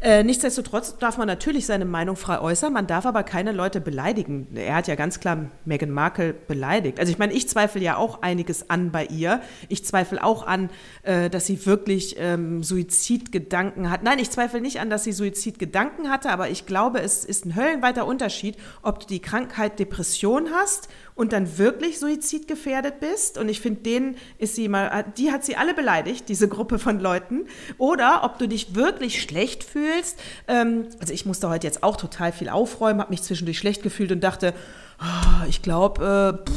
Äh, 0.00 0.22
nichtsdestotrotz 0.24 0.98
darf 0.98 1.16
man 1.18 1.26
natürlich 1.26 1.66
seine 1.66 1.84
Meinung 1.84 2.16
frei 2.16 2.40
äußern, 2.40 2.72
man 2.72 2.86
darf 2.86 3.06
aber 3.06 3.22
keine 3.22 3.52
Leute 3.52 3.80
beleidigen. 3.80 4.48
Er 4.54 4.74
hat 4.74 4.88
ja 4.88 4.94
ganz 4.94 5.20
klar 5.20 5.50
Meghan 5.64 5.90
Markle 5.90 6.34
beleidigt. 6.34 7.00
Also 7.00 7.10
ich 7.10 7.18
meine, 7.18 7.32
ich 7.32 7.48
zweifle 7.48 7.80
ja 7.80 7.96
auch 7.96 8.22
einiges 8.22 8.68
an 8.68 8.90
bei 8.90 9.06
ihr. 9.06 9.40
Ich 9.68 9.84
zweifle 9.84 10.22
auch 10.22 10.46
an, 10.46 10.70
äh, 11.02 11.30
dass 11.30 11.46
sie 11.46 11.64
wirklich 11.66 12.16
ähm, 12.18 12.62
Suizidgedanken 12.62 13.90
hat. 13.90 14.02
Nein, 14.02 14.18
ich 14.18 14.30
zweifle 14.30 14.60
nicht 14.60 14.80
an, 14.80 14.90
dass 14.90 15.04
sie 15.04 15.12
Suizidgedanken 15.12 16.10
hatte, 16.10 16.30
aber 16.30 16.50
ich 16.50 16.66
glaube, 16.66 17.00
es 17.00 17.24
ist 17.24 17.46
ein 17.46 17.56
höllenweiter 17.56 18.06
Unterschied, 18.06 18.56
ob 18.82 19.00
du 19.00 19.06
die 19.06 19.20
Krankheit 19.20 19.78
Depression 19.78 20.50
hast 20.52 20.88
und 21.14 21.32
dann 21.32 21.56
wirklich 21.56 21.98
suizidgefährdet 21.98 23.00
bist. 23.00 23.38
Und 23.38 23.48
ich 23.48 23.60
finde, 23.60 23.80
denen 23.80 24.16
ist 24.38 24.54
sie 24.54 24.68
mal, 24.68 25.04
die 25.16 25.32
hat 25.32 25.44
sie 25.44 25.56
alle 25.56 25.72
beleidigt, 25.72 26.28
diese 26.28 26.48
Gruppe 26.48 26.78
von 26.78 27.00
Leuten. 27.00 27.46
Oder 27.78 28.22
ob 28.22 28.38
du 28.38 28.46
dich 28.46 28.74
wirklich 28.74 29.22
schlecht 29.22 29.64
fühlst. 29.64 29.85
Ähm, 30.48 30.86
also 31.00 31.12
ich 31.12 31.26
musste 31.26 31.48
heute 31.48 31.66
jetzt 31.66 31.82
auch 31.82 31.96
total 31.96 32.32
viel 32.32 32.48
aufräumen, 32.48 33.00
habe 33.00 33.10
mich 33.10 33.22
zwischendurch 33.22 33.58
schlecht 33.58 33.82
gefühlt 33.82 34.12
und 34.12 34.20
dachte, 34.20 34.54
oh, 35.00 35.46
ich 35.48 35.62
glaube, 35.62 36.42
äh, 36.46 36.50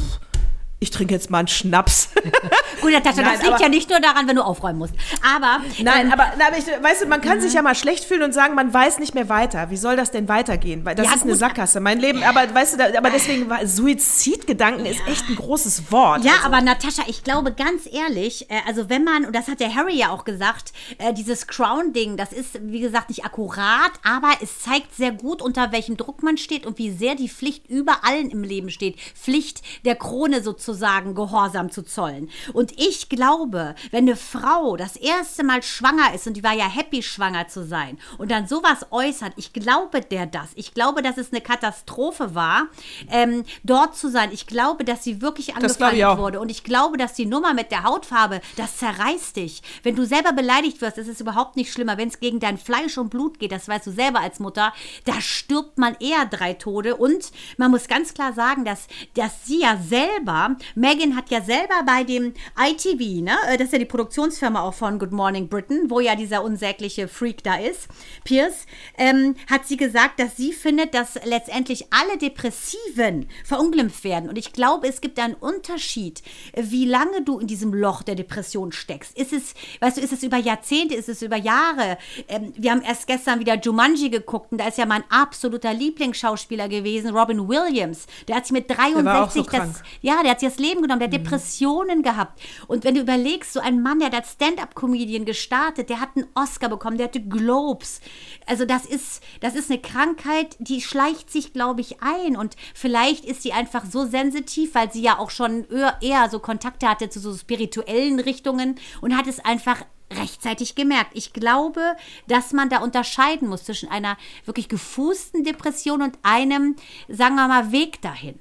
ich 0.82 0.90
trinke 0.90 1.12
jetzt 1.12 1.28
mal 1.28 1.40
einen 1.40 1.48
Schnaps. 1.48 2.08
Gut, 2.80 2.92
Natascha, 2.92 3.22
das 3.22 3.42
liegt 3.42 3.60
ja 3.60 3.68
nicht 3.68 3.90
nur 3.90 4.00
daran, 4.00 4.26
wenn 4.26 4.36
du 4.36 4.42
aufräumen 4.42 4.78
musst. 4.78 4.94
Aber. 5.22 5.60
Nein, 5.82 6.06
ähm, 6.06 6.12
aber, 6.12 6.24
aber 6.24 6.56
ich, 6.56 6.64
weißt 6.66 7.02
du, 7.02 7.06
man 7.06 7.20
kann 7.20 7.36
mhm. 7.36 7.42
sich 7.42 7.52
ja 7.52 7.60
mal 7.60 7.74
schlecht 7.74 8.04
fühlen 8.04 8.22
und 8.22 8.32
sagen, 8.32 8.54
man 8.54 8.72
weiß 8.72 8.98
nicht 8.98 9.14
mehr 9.14 9.28
weiter. 9.28 9.68
Wie 9.68 9.76
soll 9.76 9.96
das 9.96 10.10
denn 10.10 10.28
weitergehen? 10.28 10.86
Weil 10.86 10.94
das 10.94 11.06
ja, 11.06 11.12
ist 11.12 11.20
gut. 11.20 11.32
eine 11.32 11.38
Sackgasse. 11.38 11.80
Mein 11.80 12.00
Leben, 12.00 12.22
aber 12.22 12.54
weißt 12.54 12.80
du, 12.80 12.98
aber 12.98 13.10
deswegen 13.10 13.50
war 13.50 13.66
Suizidgedanken 13.66 14.86
ja. 14.86 14.92
ist 14.92 15.06
echt 15.06 15.28
ein 15.28 15.36
großes 15.36 15.92
Wort. 15.92 16.24
Ja, 16.24 16.32
also. 16.36 16.46
aber 16.46 16.62
Natascha, 16.62 17.02
ich 17.08 17.24
glaube 17.24 17.52
ganz 17.52 17.82
ehrlich, 17.92 18.50
äh, 18.50 18.60
also 18.66 18.88
wenn 18.88 19.04
man, 19.04 19.26
und 19.26 19.36
das 19.36 19.48
hat 19.48 19.60
der 19.60 19.74
Harry 19.74 19.98
ja 19.98 20.08
auch 20.08 20.24
gesagt, 20.24 20.72
äh, 20.96 21.12
dieses 21.12 21.46
Crown-Ding, 21.46 22.16
das 22.16 22.32
ist, 22.32 22.58
wie 22.62 22.80
gesagt, 22.80 23.10
nicht 23.10 23.26
akkurat, 23.26 23.92
aber 24.02 24.30
es 24.42 24.60
zeigt 24.60 24.96
sehr 24.96 25.12
gut, 25.12 25.42
unter 25.42 25.72
welchem 25.72 25.98
Druck 25.98 26.22
man 26.22 26.38
steht 26.38 26.64
und 26.64 26.78
wie 26.78 26.90
sehr 26.90 27.16
die 27.16 27.28
Pflicht 27.28 27.68
über 27.68 27.98
allen 28.04 28.30
im 28.30 28.42
Leben 28.42 28.70
steht. 28.70 28.96
Pflicht 29.14 29.60
der 29.84 29.96
Krone 29.96 30.42
sozusagen 30.42 30.69
sozusagen 30.70 31.14
Gehorsam 31.14 31.70
zu 31.70 31.82
zollen. 31.82 32.30
Und 32.52 32.78
ich 32.78 33.08
glaube, 33.08 33.74
wenn 33.90 34.04
eine 34.04 34.16
Frau 34.16 34.76
das 34.76 34.96
erste 34.96 35.44
Mal 35.44 35.62
schwanger 35.62 36.14
ist 36.14 36.26
und 36.26 36.34
die 36.34 36.44
war 36.44 36.52
ja 36.52 36.68
happy, 36.68 37.02
schwanger 37.02 37.48
zu 37.48 37.66
sein 37.66 37.98
und 38.18 38.30
dann 38.30 38.46
sowas 38.46 38.86
äußert, 38.90 39.32
ich 39.36 39.52
glaube 39.52 40.00
der 40.00 40.26
das. 40.26 40.50
Ich 40.54 40.72
glaube, 40.72 41.02
dass 41.02 41.18
es 41.18 41.32
eine 41.32 41.40
Katastrophe 41.40 42.34
war, 42.34 42.68
ähm, 43.10 43.44
dort 43.64 43.96
zu 43.96 44.10
sein. 44.10 44.30
Ich 44.32 44.46
glaube, 44.46 44.84
dass 44.84 45.02
sie 45.02 45.20
wirklich 45.20 45.56
angefeindet 45.56 46.18
wurde. 46.18 46.40
Und 46.40 46.50
ich 46.50 46.62
glaube, 46.62 46.96
dass 46.96 47.14
die 47.14 47.26
Nummer 47.26 47.52
mit 47.52 47.70
der 47.72 47.82
Hautfarbe, 47.82 48.40
das 48.56 48.76
zerreißt 48.78 49.36
dich. 49.36 49.62
Wenn 49.82 49.96
du 49.96 50.06
selber 50.06 50.32
beleidigt 50.32 50.80
wirst, 50.80 50.98
ist 50.98 51.08
es 51.08 51.20
überhaupt 51.20 51.56
nicht 51.56 51.72
schlimmer. 51.72 51.98
Wenn 51.98 52.08
es 52.08 52.20
gegen 52.20 52.40
dein 52.40 52.58
Fleisch 52.58 52.96
und 52.96 53.10
Blut 53.10 53.38
geht, 53.38 53.52
das 53.52 53.68
weißt 53.68 53.86
du 53.86 53.90
selber 53.90 54.20
als 54.20 54.38
Mutter, 54.38 54.72
da 55.04 55.20
stirbt 55.20 55.78
man 55.78 55.96
eher 55.98 56.26
drei 56.26 56.54
Tode. 56.54 56.96
Und 56.96 57.32
man 57.56 57.70
muss 57.70 57.88
ganz 57.88 58.14
klar 58.14 58.32
sagen, 58.32 58.64
dass, 58.64 58.86
dass 59.14 59.46
sie 59.46 59.62
ja 59.62 59.76
selber, 59.76 60.56
Megan 60.74 61.16
hat 61.16 61.30
ja 61.30 61.40
selber 61.40 61.82
bei 61.86 62.04
dem 62.04 62.34
ITV, 62.58 63.22
ne, 63.22 63.36
äh, 63.48 63.56
das 63.56 63.66
ist 63.66 63.72
ja 63.72 63.78
die 63.78 63.84
Produktionsfirma 63.84 64.62
auch 64.62 64.74
von 64.74 64.98
Good 64.98 65.12
Morning 65.12 65.48
Britain, 65.48 65.90
wo 65.90 66.00
ja 66.00 66.14
dieser 66.14 66.42
unsägliche 66.42 67.08
Freak 67.08 67.42
da 67.42 67.56
ist, 67.56 67.88
Pierce, 68.24 68.66
ähm, 68.98 69.36
hat 69.50 69.66
sie 69.66 69.76
gesagt, 69.76 70.20
dass 70.20 70.36
sie 70.36 70.52
findet, 70.52 70.94
dass 70.94 71.18
letztendlich 71.24 71.86
alle 71.90 72.18
Depressiven 72.18 73.28
verunglimpft 73.44 74.04
werden. 74.04 74.28
Und 74.28 74.38
ich 74.38 74.52
glaube, 74.52 74.88
es 74.88 75.00
gibt 75.00 75.18
einen 75.18 75.34
Unterschied, 75.34 76.22
wie 76.54 76.84
lange 76.84 77.22
du 77.22 77.38
in 77.38 77.46
diesem 77.46 77.72
Loch 77.72 78.02
der 78.02 78.14
Depression 78.14 78.72
steckst. 78.72 79.16
Ist 79.16 79.32
es, 79.32 79.54
weißt 79.80 79.96
du, 79.96 80.00
ist 80.00 80.12
es 80.12 80.22
über 80.22 80.36
Jahrzehnte, 80.36 80.94
ist 80.94 81.08
es 81.08 81.22
über 81.22 81.36
Jahre? 81.36 81.98
Ähm, 82.28 82.52
wir 82.56 82.70
haben 82.70 82.82
erst 82.82 83.06
gestern 83.06 83.40
wieder 83.40 83.58
Jumanji 83.58 84.10
geguckt 84.10 84.52
und 84.52 84.58
da 84.58 84.68
ist 84.68 84.78
ja 84.78 84.86
mein 84.86 85.04
absoluter 85.08 85.72
Lieblingsschauspieler 85.72 86.68
gewesen, 86.68 87.16
Robin 87.16 87.48
Williams. 87.48 88.06
Der 88.28 88.36
hat 88.36 88.46
sich 88.46 88.52
mit 88.52 88.70
63 88.70 89.44
so 89.44 89.50
das, 89.50 89.82
ja, 90.02 90.22
der 90.22 90.32
hat 90.32 90.40
sich 90.40 90.49
das 90.50 90.58
Leben 90.58 90.82
genommen, 90.82 91.00
der 91.00 91.08
hat 91.08 91.18
mhm. 91.18 91.24
Depressionen 91.24 92.02
gehabt. 92.02 92.40
Und 92.66 92.84
wenn 92.84 92.94
du 92.94 93.00
überlegst, 93.00 93.52
so 93.52 93.60
ein 93.60 93.82
Mann, 93.82 94.00
der 94.00 94.10
hat 94.10 94.26
Stand-up-Comedian 94.26 95.24
gestartet, 95.24 95.88
der 95.88 96.00
hat 96.00 96.10
einen 96.16 96.26
Oscar 96.34 96.68
bekommen, 96.68 96.98
der 96.98 97.06
hatte 97.06 97.20
Globes. 97.20 98.00
Also 98.46 98.64
das 98.64 98.84
ist, 98.84 99.22
das 99.40 99.54
ist 99.54 99.70
eine 99.70 99.80
Krankheit, 99.80 100.56
die 100.58 100.80
schleicht 100.80 101.30
sich, 101.30 101.52
glaube 101.52 101.80
ich, 101.80 102.02
ein. 102.02 102.36
Und 102.36 102.56
vielleicht 102.74 103.24
ist 103.24 103.42
sie 103.42 103.52
einfach 103.52 103.84
so 103.84 104.06
sensitiv, 104.06 104.74
weil 104.74 104.92
sie 104.92 105.02
ja 105.02 105.18
auch 105.18 105.30
schon 105.30 105.66
eher 106.00 106.28
so 106.30 106.38
Kontakte 106.38 106.88
hatte 106.88 107.08
zu 107.08 107.20
so 107.20 107.34
spirituellen 107.34 108.20
Richtungen 108.20 108.76
und 109.00 109.16
hat 109.16 109.26
es 109.26 109.40
einfach 109.44 109.84
rechtzeitig 110.12 110.74
gemerkt. 110.74 111.12
Ich 111.14 111.32
glaube, 111.32 111.96
dass 112.26 112.52
man 112.52 112.68
da 112.68 112.78
unterscheiden 112.78 113.48
muss 113.48 113.64
zwischen 113.64 113.88
einer 113.88 114.16
wirklich 114.44 114.68
gefußten 114.68 115.44
Depression 115.44 116.02
und 116.02 116.18
einem, 116.22 116.76
sagen 117.08 117.36
wir 117.36 117.46
mal, 117.46 117.72
Weg 117.72 118.02
dahin. 118.02 118.38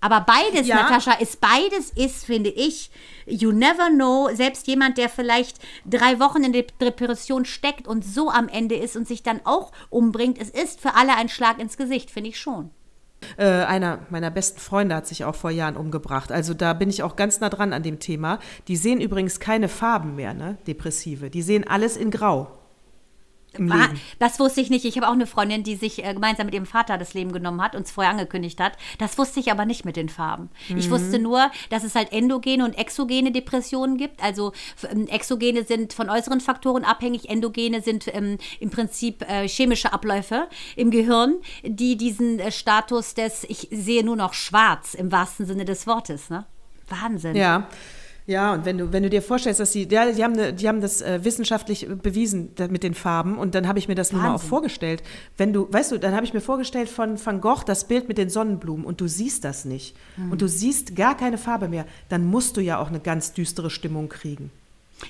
Aber 0.00 0.20
beides, 0.22 0.66
ja. 0.66 0.76
Natascha, 0.76 1.12
ist 1.12 1.40
beides 1.40 1.90
ist, 1.90 2.24
finde 2.24 2.50
ich, 2.50 2.90
you 3.26 3.52
never 3.52 3.90
know. 3.90 4.30
Selbst 4.32 4.66
jemand, 4.66 4.96
der 4.96 5.08
vielleicht 5.08 5.58
drei 5.84 6.18
Wochen 6.20 6.42
in 6.42 6.52
der 6.52 6.64
Depression 6.80 7.44
steckt 7.44 7.86
und 7.86 8.04
so 8.04 8.30
am 8.30 8.48
Ende 8.48 8.76
ist 8.76 8.96
und 8.96 9.06
sich 9.06 9.22
dann 9.22 9.40
auch 9.44 9.72
umbringt, 9.90 10.38
es 10.40 10.48
ist 10.48 10.80
für 10.80 10.94
alle 10.94 11.16
ein 11.16 11.28
Schlag 11.28 11.58
ins 11.58 11.76
Gesicht, 11.76 12.10
finde 12.10 12.30
ich 12.30 12.40
schon. 12.40 12.70
Äh, 13.36 13.44
einer 13.44 14.00
meiner 14.08 14.30
besten 14.30 14.58
Freunde 14.58 14.94
hat 14.94 15.06
sich 15.06 15.24
auch 15.24 15.34
vor 15.34 15.50
Jahren 15.50 15.76
umgebracht. 15.76 16.32
Also 16.32 16.54
da 16.54 16.72
bin 16.72 16.88
ich 16.88 17.02
auch 17.02 17.16
ganz 17.16 17.40
nah 17.40 17.50
dran 17.50 17.74
an 17.74 17.82
dem 17.82 17.98
Thema. 17.98 18.38
Die 18.68 18.76
sehen 18.76 19.00
übrigens 19.00 19.40
keine 19.40 19.68
Farben 19.68 20.16
mehr, 20.16 20.32
ne? 20.32 20.56
Depressive. 20.66 21.28
Die 21.28 21.42
sehen 21.42 21.66
alles 21.68 21.98
in 21.98 22.10
Grau. 22.10 22.59
Das 24.18 24.38
wusste 24.38 24.60
ich 24.60 24.70
nicht. 24.70 24.84
Ich 24.84 24.96
habe 24.96 25.08
auch 25.08 25.12
eine 25.12 25.26
Freundin, 25.26 25.62
die 25.62 25.76
sich 25.76 26.04
äh, 26.04 26.14
gemeinsam 26.14 26.46
mit 26.46 26.54
ihrem 26.54 26.66
Vater 26.66 26.98
das 26.98 27.14
Leben 27.14 27.32
genommen 27.32 27.62
hat 27.62 27.74
und 27.74 27.82
es 27.82 27.90
vorher 27.90 28.12
angekündigt 28.12 28.60
hat. 28.60 28.72
Das 28.98 29.18
wusste 29.18 29.40
ich 29.40 29.50
aber 29.50 29.64
nicht 29.64 29.84
mit 29.84 29.96
den 29.96 30.08
Farben. 30.08 30.50
Mhm. 30.68 30.78
Ich 30.78 30.90
wusste 30.90 31.18
nur, 31.18 31.50
dass 31.68 31.84
es 31.84 31.94
halt 31.94 32.12
endogene 32.12 32.64
und 32.64 32.78
exogene 32.78 33.32
Depressionen 33.32 33.96
gibt. 33.96 34.22
Also 34.22 34.52
ähm, 34.90 35.06
exogene 35.08 35.64
sind 35.64 35.92
von 35.92 36.08
äußeren 36.10 36.40
Faktoren 36.40 36.84
abhängig, 36.84 37.28
endogene 37.28 37.82
sind 37.82 38.12
ähm, 38.14 38.38
im 38.60 38.70
Prinzip 38.70 39.22
äh, 39.28 39.48
chemische 39.48 39.92
Abläufe 39.92 40.48
im 40.76 40.90
Gehirn, 40.90 41.36
die 41.64 41.96
diesen 41.96 42.38
äh, 42.38 42.52
Status 42.52 43.14
des 43.14 43.44
Ich 43.44 43.68
sehe 43.70 44.04
nur 44.04 44.16
noch 44.16 44.34
schwarz 44.34 44.94
im 44.94 45.10
wahrsten 45.10 45.46
Sinne 45.46 45.64
des 45.64 45.86
Wortes. 45.86 46.30
Ne? 46.30 46.44
Wahnsinn. 46.88 47.36
Ja. 47.36 47.68
Ja, 48.26 48.52
und 48.52 48.64
wenn 48.64 48.78
du, 48.78 48.92
wenn 48.92 49.02
du 49.02 49.10
dir 49.10 49.22
vorstellst, 49.22 49.60
dass 49.60 49.72
sie, 49.72 49.88
ja, 49.90 50.10
die 50.10 50.22
haben, 50.22 50.34
ne, 50.34 50.52
die 50.52 50.68
haben 50.68 50.80
das 50.80 51.02
äh, 51.02 51.24
wissenschaftlich 51.24 51.88
bewiesen 52.02 52.54
da, 52.54 52.68
mit 52.68 52.82
den 52.82 52.94
Farben 52.94 53.38
und 53.38 53.54
dann 53.54 53.66
habe 53.66 53.78
ich 53.78 53.88
mir 53.88 53.94
das 53.94 54.12
nur 54.12 54.22
mal 54.22 54.34
auch 54.34 54.42
vorgestellt. 54.42 55.02
Wenn 55.36 55.52
du, 55.52 55.72
weißt 55.72 55.92
du, 55.92 55.98
dann 55.98 56.14
habe 56.14 56.24
ich 56.24 56.34
mir 56.34 56.40
vorgestellt 56.40 56.88
von 56.88 57.24
Van 57.24 57.40
Gogh 57.40 57.64
das 57.64 57.88
Bild 57.88 58.08
mit 58.08 58.18
den 58.18 58.30
Sonnenblumen 58.30 58.84
und 58.84 59.00
du 59.00 59.08
siehst 59.08 59.44
das 59.44 59.64
nicht 59.64 59.96
hm. 60.16 60.32
und 60.32 60.42
du 60.42 60.48
siehst 60.48 60.96
gar 60.96 61.16
keine 61.16 61.38
Farbe 61.38 61.68
mehr, 61.68 61.86
dann 62.08 62.24
musst 62.24 62.56
du 62.56 62.60
ja 62.60 62.78
auch 62.78 62.88
eine 62.88 63.00
ganz 63.00 63.32
düstere 63.32 63.70
Stimmung 63.70 64.08
kriegen. 64.08 64.50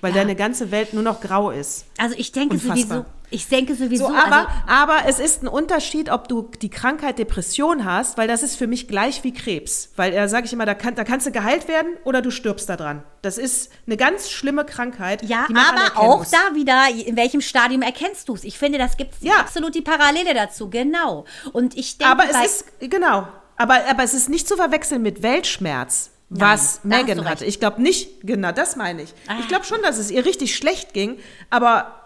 Weil 0.00 0.12
ja. 0.12 0.18
deine 0.18 0.37
ganze 0.37 0.70
Welt 0.70 0.94
nur 0.94 1.02
noch 1.02 1.20
grau 1.20 1.50
ist. 1.50 1.85
Also 1.99 2.14
ich 2.16 2.32
denke 2.32 2.54
Unfassbar. 2.54 2.76
sowieso, 2.76 3.04
ich 3.30 3.49
denke 3.49 3.75
sowieso. 3.75 4.09
So, 4.09 4.14
aber, 4.14 4.49
also, 4.49 4.50
aber 4.66 4.97
es 5.06 5.18
ist 5.18 5.42
ein 5.42 5.49
Unterschied, 5.49 6.11
ob 6.11 6.28
du 6.28 6.50
die 6.61 6.68
Krankheit 6.68 7.18
Depression 7.18 7.85
hast, 7.85 8.18
weil 8.18 8.26
das 8.26 8.42
ist 8.42 8.56
für 8.56 8.66
mich 8.66 8.88
gleich 8.88 9.23
wie 9.23 9.32
Krebs. 9.32 9.90
Weil 9.97 10.12
da 10.12 10.26
sage 10.28 10.47
ich 10.47 10.52
immer, 10.52 10.66
da, 10.66 10.75
kann, 10.75 10.94
da 10.97 11.04
kannst 11.04 11.26
du 11.26 11.30
geheilt 11.30 11.68
werden 11.68 11.97
oder 12.04 12.23
du 12.23 12.30
stirbst 12.30 12.68
daran. 12.68 13.02
Das 13.23 13.38
ist 13.38 13.70
eine 13.87 13.97
ganz 13.97 14.30
schlimme 14.30 14.64
Krankheit. 14.64 15.23
Ja, 15.23 15.47
aber 15.49 16.00
auch 16.00 16.18
muss. 16.18 16.30
da 16.30 16.54
wieder, 16.54 16.88
in 17.06 17.16
welchem 17.16 17.40
Stadium 17.40 17.82
erkennst 17.82 18.28
du 18.28 18.35
es? 18.35 18.44
Ich 18.44 18.59
finde, 18.59 18.78
das 18.78 18.97
gibt 18.97 19.14
ja. 19.20 19.35
absolut 19.35 19.75
die 19.75 19.82
Parallele 19.82 20.35
dazu, 20.35 20.68
genau. 20.68 21.25
Und 21.52 21.76
ich 21.76 21.99
denke. 21.99 22.12
Aber 22.12 22.25
es 22.28 22.44
ist, 22.44 22.64
genau. 22.80 23.28
Aber, 23.56 23.80
aber 23.88 24.02
es 24.02 24.14
ist 24.14 24.28
nicht 24.28 24.49
zu 24.49 24.56
verwechseln 24.56 25.02
mit 25.02 25.23
Weltschmerz 25.23 26.10
was 26.30 26.80
Nein, 26.84 27.06
Megan 27.06 27.28
hatte. 27.28 27.44
Ich 27.44 27.58
glaube 27.58 27.82
nicht, 27.82 28.20
genau 28.22 28.52
das 28.52 28.76
meine 28.76 29.02
ich. 29.02 29.12
Ah. 29.26 29.37
Ich 29.40 29.49
glaube 29.49 29.64
schon, 29.64 29.82
dass 29.82 29.99
es 29.99 30.10
ihr 30.10 30.25
richtig 30.25 30.56
schlecht 30.56 30.94
ging, 30.94 31.18
aber 31.50 32.00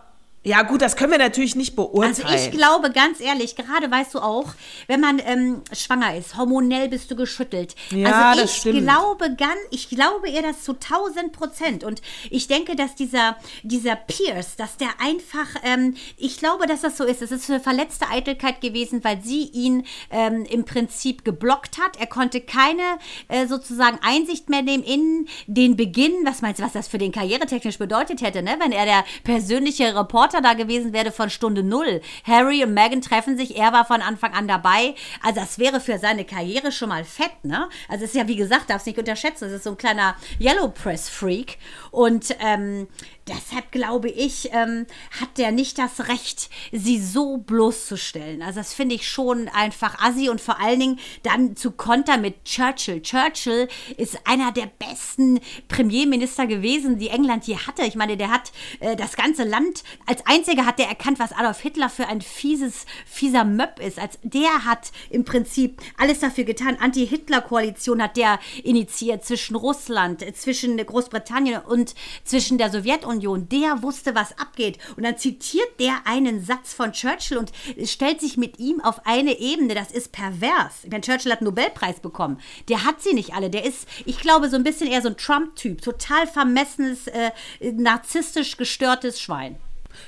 ja, 0.47 0.63
gut, 0.63 0.83
das 0.83 0.97
können 0.97 1.11
wir 1.11 1.19
natürlich 1.19 1.57
nicht 1.57 1.75
beurteilen. 1.75 2.27
Also 2.27 2.45
ich 2.45 2.51
glaube, 2.51 2.91
ganz 2.91 3.19
ehrlich, 3.19 3.57
gerade 3.57 3.91
weißt 3.91 4.13
du 4.13 4.19
auch, 4.19 4.53
wenn 4.89 5.01
man 5.01 5.19
ähm, 5.25 5.63
schwanger 5.73 6.17
ist, 6.17 6.37
hormonell 6.37 6.91
bist 6.91 7.11
du 7.11 7.17
geschüttelt. 7.17 7.75
Ja, 7.91 8.31
also 8.31 8.45
ich 8.45 8.53
stimmt. 8.53 8.83
glaube 8.83 9.35
ganz, 9.37 9.57
ich 9.71 9.89
glaube 9.89 10.29
ihr 10.29 10.43
das 10.43 10.63
zu 10.63 10.73
1000 10.73 11.33
Prozent. 11.33 11.83
Und 11.83 12.03
ich 12.29 12.47
denke, 12.47 12.77
dass 12.77 12.95
dieser, 12.95 13.37
dieser 13.63 13.97
Pierce, 13.97 14.57
dass 14.57 14.77
der 14.77 14.89
einfach, 15.01 15.49
ähm, 15.63 15.97
ich 16.19 16.39
glaube, 16.39 16.67
dass 16.67 16.83
das 16.83 16.99
so 16.99 17.05
ist. 17.05 17.23
Es 17.23 17.31
ist 17.31 17.49
eine 17.49 17.61
verletzte 17.61 18.09
Eitelkeit 18.11 18.61
gewesen, 18.61 19.03
weil 19.03 19.23
sie 19.23 19.45
ihn 19.45 19.87
ähm, 20.11 20.45
im 20.45 20.67
Prinzip 20.67 21.25
geblockt 21.25 21.79
hat. 21.79 21.99
Er 21.99 22.07
konnte 22.07 22.43
keine 22.43 22.83
äh, 23.29 23.47
sozusagen 23.47 23.99
Einsicht 24.03 24.51
mehr 24.51 24.61
nehmen 24.63 24.85
in 24.85 25.27
den 25.47 25.75
Beginn. 25.75 26.13
Was 26.25 26.43
meinst 26.43 26.61
du, 26.61 26.65
was 26.65 26.75
das 26.75 26.87
für 26.87 26.99
den 26.99 27.13
karrieretechnisch 27.13 27.79
bedeutet 27.79 28.21
hätte, 28.21 28.43
ne? 28.43 28.57
wenn 28.59 28.73
er 28.73 28.85
der 28.85 29.05
persönliche 29.23 29.97
Reporter 29.97 30.34
Reporter 30.35 30.43
da 30.43 30.55
gewesen 30.55 30.93
wäre 30.93 31.13
von 31.13 31.31
Stunde 31.31 31.63
Null. 31.63 32.01
Harry 32.25 32.65
und 32.65 32.75
Meghan 32.75 33.01
treffen 33.01 33.37
sich, 33.37 33.57
er 33.57 33.73
war 33.73 33.85
von 33.85 34.03
Anfang 34.03 34.33
an 34.33 34.49
dabei. 34.49 34.95
Also 35.23 35.41
das 35.41 35.59
wäre 35.59 35.81
für 35.81 35.99
seine 35.99 36.25
Karriere 36.25 36.73
schon 36.73 36.89
mal 36.89 37.05
fett, 37.05 37.33
ne? 37.45 37.69
Also 37.89 38.05
es 38.05 38.11
ist 38.11 38.17
ja, 38.17 38.29
wie 38.29 38.37
gesagt, 38.37 38.71
darf 38.71 38.81
es 38.81 38.87
nicht 38.87 38.99
unterschätzen, 38.99 39.47
es 39.47 39.53
ist 39.53 39.65
so 39.65 39.71
ein 39.71 39.77
kleiner 39.77 40.17
Yellow 40.41 40.69
Press 40.69 41.09
Freak. 41.09 41.59
Und 41.95 42.35
ähm, 42.41 42.89
deshalb 43.29 43.71
glaube 43.71 44.09
ich, 44.09 44.51
ähm, 44.53 44.87
hat 45.21 45.39
der 45.39 45.53
nicht 45.53 45.79
das 45.79 46.09
Recht, 46.09 46.51
sie 46.73 47.01
so 47.01 47.37
bloßzustellen. 47.39 48.43
Also 48.43 48.59
das 48.59 48.75
finde 48.75 48.97
ich 48.97 49.09
schon 49.09 49.49
einfach 49.49 50.01
assi 50.01 50.29
und 50.29 50.41
vor 50.41 50.61
allen 50.61 50.81
Dingen 50.81 50.99
dann 51.23 51.55
zu 51.55 51.71
kontern 51.71 52.21
mit 52.21 52.45
Churchill. 52.45 53.01
Churchill 53.01 53.69
ist 53.97 54.19
einer 54.25 54.51
der 54.51 54.69
besten 54.79 55.39
Premierminister 55.69 56.49
gewesen, 56.49 56.99
die 56.99 57.11
England 57.11 57.47
je 57.47 57.59
hatte. 57.59 57.83
Ich 57.85 57.95
meine, 57.95 58.17
der 58.17 58.31
hat 58.31 58.51
äh, 58.81 58.97
das 58.97 59.15
ganze 59.15 59.45
Land, 59.45 59.85
als 60.07 60.27
einziger 60.27 60.67
hat 60.67 60.81
der 60.81 60.89
erkannt, 60.89 61.21
was 61.21 61.31
Adolf 61.31 61.61
Hitler 61.61 61.89
für 61.89 62.09
ein 62.09 62.23
fieses, 62.23 62.87
fieser 63.07 63.45
Möb 63.45 63.79
ist. 63.79 64.01
Als 64.01 64.19
der 64.25 64.65
hat 64.65 64.91
im 65.11 65.25
Prinzip 65.25 65.81
alles 65.97 66.19
dafür 66.19 66.43
getan. 66.43 66.77
Anti-Hitler-Koalition 66.81 68.03
hat 68.03 68.17
der 68.17 68.41
initiiert 68.65 69.25
zwischen 69.25 69.55
Russland, 69.55 70.25
zwischen 70.37 70.77
Großbritannien 70.77 71.61
und 71.61 71.84
zwischen 72.25 72.57
der 72.57 72.71
Sowjetunion 72.71 72.85
Sowjetunion, 72.85 73.49
der 73.49 73.83
wusste, 73.83 74.15
was 74.15 74.39
abgeht. 74.39 74.79
Und 74.97 75.05
dann 75.05 75.19
zitiert 75.19 75.69
der 75.81 76.07
einen 76.07 76.45
Satz 76.45 76.73
von 76.73 76.93
Churchill 76.93 77.39
und 77.39 77.53
stellt 77.85 78.21
sich 78.21 78.37
mit 78.37 78.59
ihm 78.59 78.81
auf 78.81 79.07
eine 79.07 79.39
Ebene. 79.39 79.75
Das 79.75 79.91
ist 79.91 80.13
pervers. 80.13 80.83
Denn 80.85 81.03
Churchill 81.03 81.33
hat 81.33 81.41
einen 81.41 81.49
Nobelpreis 81.49 82.01
bekommen. 82.01 82.41
Der 82.69 82.85
hat 82.85 83.03
sie 83.03 83.15
nicht 83.15 83.35
alle. 83.35 83.51
Der 83.51 83.65
ist, 83.65 83.89
ich 84.05 84.19
glaube, 84.19 84.49
so 84.49 84.57
ein 84.57 84.65
bisschen 84.65 84.89
eher 84.89 85.03
so 85.03 85.09
ein 85.09 85.17
Trump-Typ. 85.17 85.81
Total 85.83 86.27
vermessenes, 86.27 87.07
äh, 87.09 87.31
narzisstisch 87.61 88.57
gestörtes 88.57 89.21
Schwein. 89.21 89.57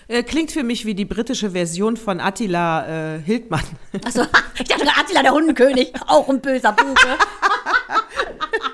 Äh, 0.09 0.25
klingt 0.25 0.51
für 0.51 0.65
mich 0.65 0.85
wie 0.85 0.95
die 0.95 1.05
britische 1.05 1.53
Version 1.53 1.97
von 1.97 2.21
Attila 2.21 3.17
äh, 3.17 3.23
Hildmann. 3.23 3.63
Achso, 4.05 4.23
ich 4.59 4.69
dachte 4.69 4.89
Attila 4.89 5.23
der 5.23 5.33
Hundenkönig, 5.33 5.93
auch 6.07 6.29
ein 6.29 6.41
böser 6.41 6.73
Buche. 6.73 7.19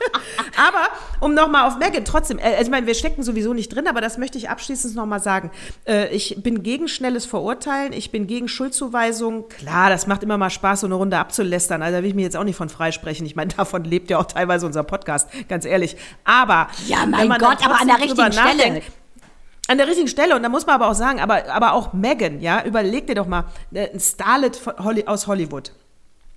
Aber 0.57 0.89
um 1.21 1.35
nochmal 1.35 1.67
auf 1.67 1.79
Megan, 1.79 2.05
trotzdem, 2.05 2.39
äh, 2.39 2.43
also 2.43 2.63
ich 2.65 2.71
meine, 2.71 2.87
wir 2.87 2.95
stecken 2.95 3.23
sowieso 3.23 3.55
nicht 3.55 3.75
drin, 3.75 3.87
aber 3.87 4.01
das 4.01 4.19
möchte 4.19 4.39
ich 4.39 4.49
abschließend 4.51 4.95
nochmal 4.95 5.21
sagen. 5.21 5.51
Äh, 5.87 6.09
ich 6.09 6.43
bin 6.43 6.63
gegen 6.63 6.89
schnelles 6.89 7.27
Verurteilen, 7.27 7.93
ich 7.93 8.11
bin 8.11 8.27
gegen 8.27 8.49
Schuldzuweisung. 8.49 9.49
Klar, 9.49 9.91
das 9.91 10.07
macht 10.07 10.23
immer 10.23 10.39
mal 10.39 10.51
Spaß, 10.51 10.81
so 10.81 10.87
eine 10.87 10.95
Runde 10.95 11.19
abzulästern. 11.19 11.83
Also 11.83 11.97
da 11.97 12.03
will 12.03 12.11
ich 12.11 12.15
mir 12.15 12.23
jetzt 12.23 12.37
auch 12.37 12.45
nicht 12.45 12.57
von 12.57 12.69
freisprechen. 12.69 13.27
Ich 13.27 13.37
meine, 13.37 13.53
davon 13.57 13.85
lebt 13.85 14.11
ja 14.11 14.19
auch 14.19 14.27
teilweise 14.27 14.67
unser 14.67 14.83
Podcast, 14.83 15.29
ganz 15.49 15.65
ehrlich. 15.65 15.97
Aber 16.25 16.69
ja, 16.87 17.07
mein 17.07 17.29
Gott, 17.31 17.65
aber 17.65 17.81
an 17.81 17.87
der 17.87 17.99
richtigen 17.99 18.33
Stelle. 18.33 18.83
An 19.69 19.79
der 19.79 19.87
richtigen 19.87 20.09
Stelle, 20.09 20.35
und 20.35 20.43
da 20.43 20.49
muss 20.49 20.67
man 20.67 20.75
aber 20.75 20.91
auch 20.91 20.95
sagen, 20.95 21.21
aber, 21.21 21.49
aber 21.49 21.73
auch 21.75 21.93
Megan, 21.93 22.41
ja, 22.41 22.65
überleg 22.65 23.07
dir 23.07 23.15
doch 23.15 23.29
mal, 23.29 23.45
äh, 23.73 23.89
ein 23.91 24.01
Starlet 24.01 24.61
aus 25.07 25.29
Hollywood 25.29 25.73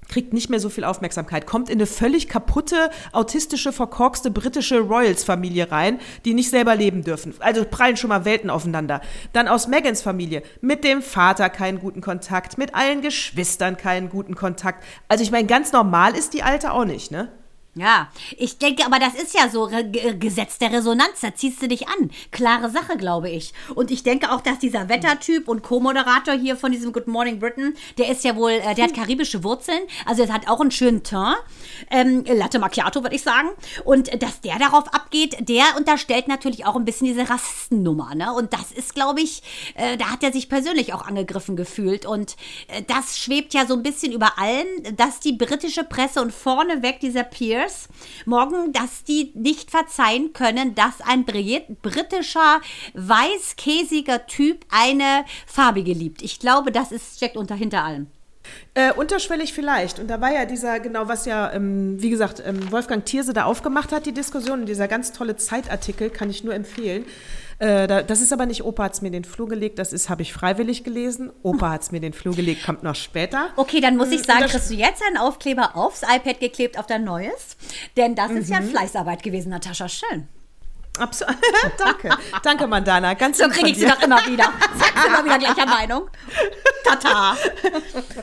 kriegt 0.08 0.34
nicht 0.34 0.50
mehr 0.50 0.60
so 0.60 0.70
viel 0.70 0.84
Aufmerksamkeit, 0.84 1.46
kommt 1.46 1.70
in 1.70 1.78
eine 1.78 1.86
völlig 1.86 2.28
kaputte, 2.28 2.90
autistische, 3.12 3.72
verkorkste 3.72 4.32
britische 4.32 4.80
Royals-Familie 4.80 5.72
rein, 5.72 6.00
die 6.26 6.34
nicht 6.34 6.50
selber 6.50 6.76
leben 6.76 7.04
dürfen. 7.04 7.34
Also 7.40 7.66
prallen 7.66 7.98
schon 7.98 8.10
mal 8.10 8.26
Welten 8.26 8.50
aufeinander. 8.50 9.02
Dann 9.34 9.48
aus 9.48 9.68
Megans 9.68 10.02
Familie, 10.02 10.44
mit 10.62 10.84
dem 10.84 11.02
Vater 11.02 11.50
keinen 11.50 11.80
guten 11.80 12.02
Kontakt, 12.02 12.58
mit 12.58 12.76
allen 12.76 13.02
Geschwistern 13.02 13.78
keinen 13.78 14.10
guten 14.10 14.36
Kontakt. 14.36 14.84
Also 15.08 15.24
ich 15.24 15.32
meine, 15.32 15.48
ganz 15.48 15.72
normal 15.72 16.16
ist 16.16 16.34
die 16.34 16.44
Alte 16.44 16.72
auch 16.72 16.86
nicht, 16.86 17.12
ne? 17.12 17.32
Ja, 17.78 18.08
ich 18.38 18.58
denke, 18.58 18.86
aber 18.86 19.00
das 19.00 19.16
ist 19.16 19.34
ja 19.38 19.50
so 19.50 19.70
Gesetz 20.18 20.58
der 20.60 20.72
Resonanz, 20.72 21.20
da 21.20 21.36
ziehst 21.36 21.62
du 21.62 21.68
dich 21.68 21.90
an. 21.90 22.10
Klare 22.32 22.70
Sache, 22.70 22.96
glaube 22.96 23.30
ich. 23.30 23.54
Und 23.76 23.92
ich 23.92 24.02
denke 24.02 24.32
auch, 24.32 24.40
dass 24.40 24.60
dieser 24.60 24.88
Wettertyp 24.88 25.50
und 25.50 25.62
Co-Moderator 25.62 26.36
hier 26.36 26.56
von 26.56 26.72
diesem 26.72 26.94
Good 26.94 27.08
Morning 27.08 27.38
Britain, 27.38 27.76
der 27.98 28.10
ist 28.10 28.24
ja 28.24 28.38
wohl, 28.38 28.52
äh, 28.52 28.76
der 28.76 28.86
hat 28.86 28.94
karibische 28.94 29.44
Wurzeln, 29.44 29.82
also 30.06 30.24
er 30.24 30.32
hat 30.32 30.48
auch 30.48 30.62
einen 30.62 30.72
schönen 30.72 31.04
Teint, 31.04 31.36
ähm, 31.92 32.24
Latte 32.26 32.60
Macchiato, 32.60 33.04
würde 33.04 33.18
ich 33.18 33.24
sagen. 33.24 33.50
Und 33.84 34.24
dass 34.24 34.40
der 34.40 34.58
darauf 34.58 34.94
abgeht, 34.94 35.50
der 35.50 35.66
unterstellt 35.78 36.30
natürlich 36.30 36.66
auch 36.66 36.78
ein 36.78 36.86
bisschen 36.86 37.08
diese 37.08 37.30
Rassistennummer, 37.30 38.16
ne? 38.16 38.32
Und 38.32 38.54
das 38.54 38.72
ist, 38.72 38.96
glaube 38.96 39.20
ich, 39.20 39.44
äh, 39.76 39.98
da 39.98 40.12
hat 40.12 40.24
er 40.24 40.32
sich 40.32 40.48
persönlich 40.48 40.94
auch 40.94 41.06
angegriffen 41.06 41.58
gefühlt. 41.58 42.06
Und 42.06 42.38
äh, 42.70 42.84
das 42.84 43.20
schwebt 43.20 43.54
ja 43.54 43.66
so 43.66 43.74
ein 43.74 43.84
bisschen 43.84 44.14
über 44.14 44.40
allen, 44.40 44.96
dass 44.96 45.20
die 45.20 45.34
britische 45.34 45.84
Presse 45.84 46.22
und 46.22 46.32
vorneweg 46.32 47.02
dieser 47.02 47.26
Peer 47.26 47.65
Spears 47.66 47.90
morgen, 48.26 48.74
dass 48.74 49.04
die 49.04 49.32
nicht 49.36 49.72
verzeihen 49.72 50.34
können, 50.34 50.76
dass 50.76 51.02
ein 51.02 51.26
britischer, 51.26 52.62
weißkäsiger 52.94 54.26
Typ 54.28 54.66
eine 54.70 55.26
farbige 55.46 55.94
liebt. 55.94 56.22
Ich 56.22 56.40
glaube, 56.40 56.72
das 56.72 56.92
ist, 56.92 57.18
steckt 57.18 57.38
unter 57.38 57.56
hinter 57.56 57.84
allem. 57.84 58.08
Äh, 58.74 58.92
unterschwellig 58.94 59.54
vielleicht. 59.54 60.00
Und 60.00 60.08
da 60.08 60.20
war 60.20 60.34
ja 60.34 60.46
dieser, 60.46 60.80
genau, 60.80 61.08
was 61.08 61.26
ja, 61.26 61.54
ähm, 61.54 62.02
wie 62.02 62.10
gesagt, 62.10 62.44
ähm, 62.46 62.72
Wolfgang 62.72 63.06
Thierse 63.06 63.34
da 63.34 63.46
aufgemacht 63.46 63.92
hat, 63.92 64.06
die 64.06 64.12
Diskussion. 64.12 64.66
dieser 64.66 64.88
ganz 64.88 65.14
tolle 65.14 65.36
Zeitartikel 65.36 66.10
kann 66.10 66.30
ich 66.30 66.44
nur 66.44 66.54
empfehlen. 66.54 67.06
Äh, 67.60 67.88
da, 67.88 68.04
das 68.04 68.22
ist 68.22 68.34
aber 68.34 68.46
nicht, 68.46 68.64
Opa 68.66 68.84
hat 68.84 68.94
es 68.96 69.02
mir 69.02 69.12
den 69.12 69.24
Flur 69.24 69.48
gelegt, 69.48 69.80
das 69.80 69.94
ist, 69.94 70.10
habe 70.10 70.22
ich 70.22 70.34
freiwillig 70.34 70.84
gelesen. 70.84 71.32
Opa 71.42 71.72
hat 71.72 71.84
es 71.84 71.92
mir 71.92 72.02
den 72.02 72.14
Flur 72.14 72.36
gelegt, 72.36 72.66
kommt 72.66 72.84
noch 72.84 72.96
später. 72.96 73.50
Okay, 73.56 73.80
dann 73.80 73.96
muss 73.96 74.10
ich 74.10 74.20
hm, 74.20 74.26
sagen, 74.26 74.46
kriegst 74.46 74.70
du 74.70 74.74
jetzt 74.74 75.02
einen 75.08 75.18
Aufkleber 75.18 75.76
aufs 75.76 76.02
iPad 76.02 76.40
geklebt 76.40 76.78
auf 76.78 76.86
dein 76.86 77.04
neues? 77.04 77.56
Denn 77.96 78.16
das 78.16 78.32
mhm. 78.32 78.38
ist 78.38 78.50
ja 78.50 78.60
mhm. 78.60 78.70
Fleißarbeit 78.70 79.24
gewesen, 79.24 79.50
Natascha. 79.50 79.88
Schön. 79.88 80.28
Absolut. 81.00 81.38
Danke. 81.78 82.10
Danke, 82.44 82.68
Mandana. 82.68 83.14
Ganz 83.14 83.38
so 83.38 83.48
kriege 83.48 83.70
ich 83.70 83.80
sie 83.80 83.88
doch 83.88 84.02
immer 84.02 84.26
wieder. 84.28 84.52
Sagst 84.78 85.08
immer 85.08 85.26
wieder 85.26 85.38
gleicher 85.40 85.66
Meinung. 85.66 86.10
Tata. 86.84 87.38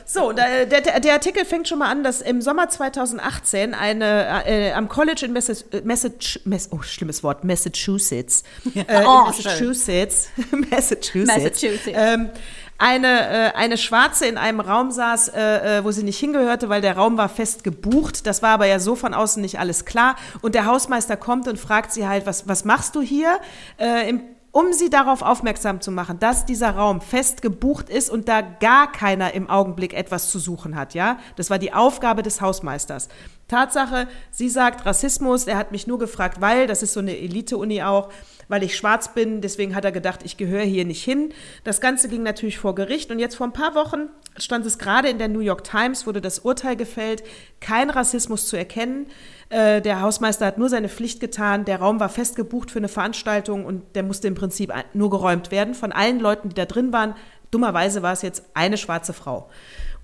So, 0.05 0.31
der, 0.31 0.65
der, 0.65 0.99
der, 0.99 1.13
Artikel 1.13 1.45
fängt 1.45 1.67
schon 1.67 1.79
mal 1.79 1.89
an, 1.89 2.03
dass 2.03 2.21
im 2.21 2.41
Sommer 2.41 2.69
2018 2.69 3.73
eine 3.73 4.45
äh, 4.45 4.71
am 4.73 4.87
College 4.87 5.25
in 5.25 5.33
Massachusetts, 5.33 6.39
Mass, 6.45 6.69
oh, 6.71 6.81
schlimmes 6.81 7.23
Wort, 7.23 7.43
Massachusetts, 7.43 8.43
äh, 8.73 9.03
oh, 9.05 9.25
Massachusetts, 9.25 10.29
Massachusetts, 10.51 11.27
Massachusetts. 11.27 11.87
Ähm, 11.93 12.29
eine, 12.77 13.07
äh, 13.07 13.51
eine 13.55 13.77
Schwarze 13.77 14.25
in 14.25 14.37
einem 14.37 14.59
Raum 14.59 14.91
saß, 14.91 15.29
äh, 15.29 15.77
äh, 15.79 15.83
wo 15.83 15.91
sie 15.91 16.03
nicht 16.03 16.19
hingehörte, 16.19 16.69
weil 16.69 16.81
der 16.81 16.97
Raum 16.97 17.17
war 17.17 17.29
fest 17.29 17.63
gebucht. 17.63 18.25
Das 18.27 18.41
war 18.41 18.51
aber 18.51 18.65
ja 18.65 18.79
so 18.79 18.95
von 18.95 19.13
außen 19.13 19.41
nicht 19.41 19.59
alles 19.59 19.85
klar. 19.85 20.15
Und 20.41 20.55
der 20.55 20.65
Hausmeister 20.65 21.17
kommt 21.17 21.47
und 21.47 21.59
fragt 21.59 21.91
sie 21.91 22.07
halt, 22.07 22.25
was, 22.25 22.47
was 22.47 22.65
machst 22.65 22.95
du 22.95 23.01
hier? 23.01 23.39
Äh, 23.77 24.09
Im 24.09 24.21
um 24.53 24.71
sie 24.71 24.91
darauf 24.91 25.23
aufmerksam 25.23 25.81
zu 25.81 25.89
machen, 25.89 26.19
dass 26.19 26.45
dieser 26.45 26.75
Raum 26.75 27.01
fest 27.01 27.41
gebucht 27.41 27.89
ist 27.89 28.11
und 28.11 28.29
da 28.29 28.41
gar 28.41 28.91
keiner 28.91 29.33
im 29.33 29.49
Augenblick 29.49 29.95
etwas 29.95 30.29
zu 30.29 30.37
suchen 30.37 30.75
hat, 30.75 30.93
ja? 30.93 31.17
Das 31.37 31.49
war 31.49 31.57
die 31.57 31.73
Aufgabe 31.73 32.21
des 32.21 32.39
Hausmeisters. 32.39 33.09
Tatsache, 33.47 34.07
sie 34.29 34.49
sagt 34.49 34.85
Rassismus, 34.85 35.47
er 35.47 35.57
hat 35.57 35.71
mich 35.71 35.87
nur 35.87 35.97
gefragt, 35.97 36.39
weil, 36.39 36.67
das 36.67 36.83
ist 36.83 36.93
so 36.93 36.99
eine 36.99 37.17
Elite-Uni 37.17 37.81
auch, 37.81 38.09
weil 38.47 38.63
ich 38.63 38.75
schwarz 38.75 39.13
bin, 39.13 39.41
deswegen 39.41 39.75
hat 39.75 39.85
er 39.85 39.91
gedacht, 39.91 40.21
ich 40.23 40.37
gehöre 40.37 40.63
hier 40.63 40.85
nicht 40.85 41.03
hin. 41.03 41.33
Das 41.63 41.81
Ganze 41.81 42.09
ging 42.09 42.23
natürlich 42.23 42.57
vor 42.57 42.75
Gericht 42.75 43.11
und 43.11 43.19
jetzt 43.19 43.35
vor 43.35 43.47
ein 43.47 43.53
paar 43.53 43.75
Wochen 43.75 44.09
stand 44.37 44.65
es 44.65 44.77
gerade 44.77 45.09
in 45.09 45.17
der 45.17 45.27
New 45.27 45.39
York 45.39 45.63
Times, 45.63 46.07
wurde 46.07 46.21
das 46.21 46.39
Urteil 46.39 46.75
gefällt, 46.75 47.23
kein 47.59 47.89
Rassismus 47.89 48.47
zu 48.47 48.57
erkennen. 48.57 49.07
Äh, 49.49 49.81
der 49.81 50.01
Hausmeister 50.01 50.45
hat 50.45 50.57
nur 50.57 50.69
seine 50.69 50.89
Pflicht 50.89 51.19
getan. 51.19 51.65
Der 51.65 51.79
Raum 51.79 51.99
war 51.99 52.09
fest 52.09 52.35
gebucht 52.35 52.71
für 52.71 52.79
eine 52.79 52.87
Veranstaltung 52.87 53.65
und 53.65 53.95
der 53.95 54.03
musste 54.03 54.27
im 54.27 54.35
Prinzip 54.35 54.73
nur 54.93 55.09
geräumt 55.09 55.51
werden 55.51 55.73
von 55.75 55.91
allen 55.91 56.19
Leuten, 56.19 56.49
die 56.49 56.55
da 56.55 56.65
drin 56.65 56.91
waren. 56.91 57.15
Dummerweise 57.51 58.01
war 58.01 58.13
es 58.13 58.23
jetzt 58.23 58.43
eine 58.53 58.77
schwarze 58.77 59.13
Frau. 59.13 59.49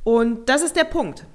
Und 0.04 0.50
das 0.50 0.62
ist 0.62 0.76
der 0.76 0.84
Punkt. 0.84 1.26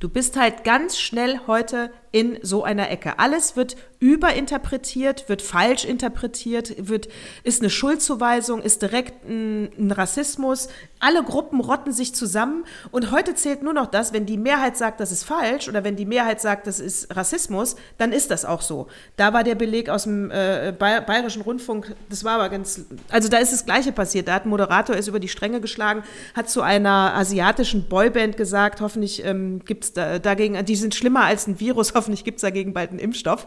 Du 0.00 0.08
bist 0.08 0.38
halt 0.38 0.64
ganz 0.64 0.98
schnell 0.98 1.40
heute 1.46 1.90
in 2.12 2.38
so 2.42 2.64
einer 2.64 2.90
Ecke. 2.90 3.18
Alles 3.18 3.54
wird 3.54 3.76
überinterpretiert, 4.00 5.28
wird 5.28 5.42
falsch 5.42 5.84
interpretiert, 5.84 6.88
wird, 6.88 7.08
ist 7.44 7.60
eine 7.60 7.70
Schuldzuweisung, 7.70 8.62
ist 8.62 8.82
direkt 8.82 9.28
ein, 9.28 9.70
ein, 9.78 9.92
Rassismus. 9.92 10.68
Alle 10.98 11.22
Gruppen 11.22 11.60
rotten 11.60 11.92
sich 11.92 12.14
zusammen 12.14 12.64
und 12.90 13.12
heute 13.12 13.34
zählt 13.34 13.62
nur 13.62 13.74
noch 13.74 13.86
das, 13.86 14.12
wenn 14.12 14.24
die 14.24 14.38
Mehrheit 14.38 14.76
sagt, 14.76 15.00
das 15.00 15.12
ist 15.12 15.24
falsch 15.24 15.68
oder 15.68 15.84
wenn 15.84 15.96
die 15.96 16.06
Mehrheit 16.06 16.40
sagt, 16.40 16.66
das 16.66 16.80
ist 16.80 17.14
Rassismus, 17.14 17.76
dann 17.98 18.12
ist 18.12 18.30
das 18.30 18.46
auch 18.46 18.62
so. 18.62 18.88
Da 19.16 19.34
war 19.34 19.44
der 19.44 19.54
Beleg 19.54 19.90
aus 19.90 20.04
dem 20.04 20.30
äh, 20.30 20.72
Bayerischen 20.76 21.42
Rundfunk, 21.42 21.94
das 22.08 22.24
war 22.24 22.36
aber 22.36 22.48
ganz, 22.48 22.86
also 23.10 23.28
da 23.28 23.36
ist 23.36 23.52
das 23.52 23.66
Gleiche 23.66 23.92
passiert. 23.92 24.28
Da 24.28 24.34
hat 24.34 24.46
ein 24.46 24.48
Moderator 24.48 24.96
ist 24.96 25.08
über 25.08 25.20
die 25.20 25.28
Stränge 25.28 25.60
geschlagen, 25.60 26.02
hat 26.34 26.48
zu 26.48 26.62
einer 26.62 27.14
asiatischen 27.14 27.86
Boyband 27.86 28.38
gesagt, 28.38 28.80
hoffentlich 28.80 29.24
ähm, 29.24 29.62
gibt 29.64 29.84
es 29.90 29.92
da, 29.94 30.18
dagegen, 30.18 30.64
die 30.64 30.76
sind 30.76 30.94
schlimmer 30.94 31.24
als 31.24 31.46
ein 31.46 31.60
Virus, 31.60 31.92
hoffentlich 31.94 32.24
gibt 32.24 32.36
es 32.36 32.42
dagegen 32.42 32.72
bald 32.72 32.90
einen 32.90 32.98
Impfstoff. 32.98 33.46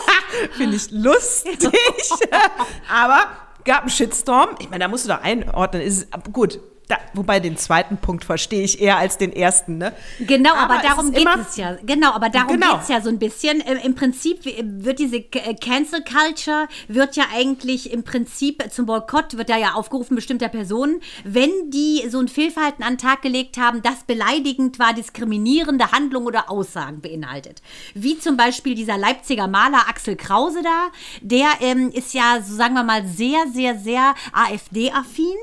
Finde 0.56 0.76
ich 0.76 0.90
lustig. 0.90 1.58
Aber 2.92 3.26
gab 3.64 3.82
einen 3.82 3.90
Shitstorm. 3.90 4.50
Ich 4.58 4.68
meine, 4.68 4.84
da 4.84 4.88
musst 4.88 5.04
du 5.04 5.08
doch 5.10 5.22
einordnen. 5.22 5.82
Ist, 5.82 6.08
gut, 6.32 6.60
da, 6.88 6.98
wobei 7.14 7.40
den 7.40 7.56
zweiten 7.56 7.96
Punkt 7.96 8.24
verstehe 8.24 8.62
ich 8.62 8.80
eher 8.80 8.98
als 8.98 9.16
den 9.16 9.32
ersten, 9.32 9.78
ne? 9.78 9.94
Genau, 10.20 10.52
aber, 10.54 10.74
aber 10.74 10.82
darum 10.82 11.12
geht 11.12 11.26
es 11.48 11.56
ja. 11.56 11.76
Genau, 11.82 12.12
aber 12.12 12.28
darum 12.28 12.48
genau. 12.48 12.72
geht 12.72 12.82
es 12.82 12.88
ja 12.88 13.00
so 13.00 13.08
ein 13.08 13.18
bisschen. 13.18 13.60
Im 13.60 13.94
Prinzip 13.94 14.44
wird 14.44 14.98
diese 14.98 15.16
äh, 15.16 15.54
Cancel 15.54 16.04
Culture 16.04 16.68
wird 16.88 17.16
ja 17.16 17.24
eigentlich 17.34 17.90
im 17.90 18.02
Prinzip 18.02 18.62
zum 18.70 18.84
Boykott 18.84 19.38
wird 19.38 19.48
da 19.48 19.56
ja 19.56 19.72
aufgerufen 19.72 20.14
bestimmter 20.14 20.48
Personen, 20.48 21.00
wenn 21.24 21.50
die 21.70 22.06
so 22.10 22.20
ein 22.20 22.28
Fehlverhalten 22.28 22.84
an 22.84 22.94
den 22.94 22.98
Tag 22.98 23.22
gelegt 23.22 23.56
haben, 23.56 23.80
das 23.80 24.04
beleidigend 24.04 24.78
war, 24.78 24.92
diskriminierende 24.92 25.90
Handlungen 25.90 26.26
oder 26.26 26.50
Aussagen 26.50 27.00
beinhaltet. 27.00 27.62
Wie 27.94 28.18
zum 28.18 28.36
Beispiel 28.36 28.74
dieser 28.74 28.98
Leipziger 28.98 29.48
Maler 29.48 29.88
Axel 29.88 30.16
Krause 30.16 30.62
da, 30.62 30.88
der 31.22 31.46
ähm, 31.60 31.90
ist 31.90 32.12
ja, 32.12 32.42
so 32.46 32.54
sagen 32.54 32.74
wir 32.74 32.84
mal, 32.84 33.06
sehr, 33.06 33.46
sehr, 33.52 33.78
sehr 33.78 34.14
AfD-affin 34.32 35.34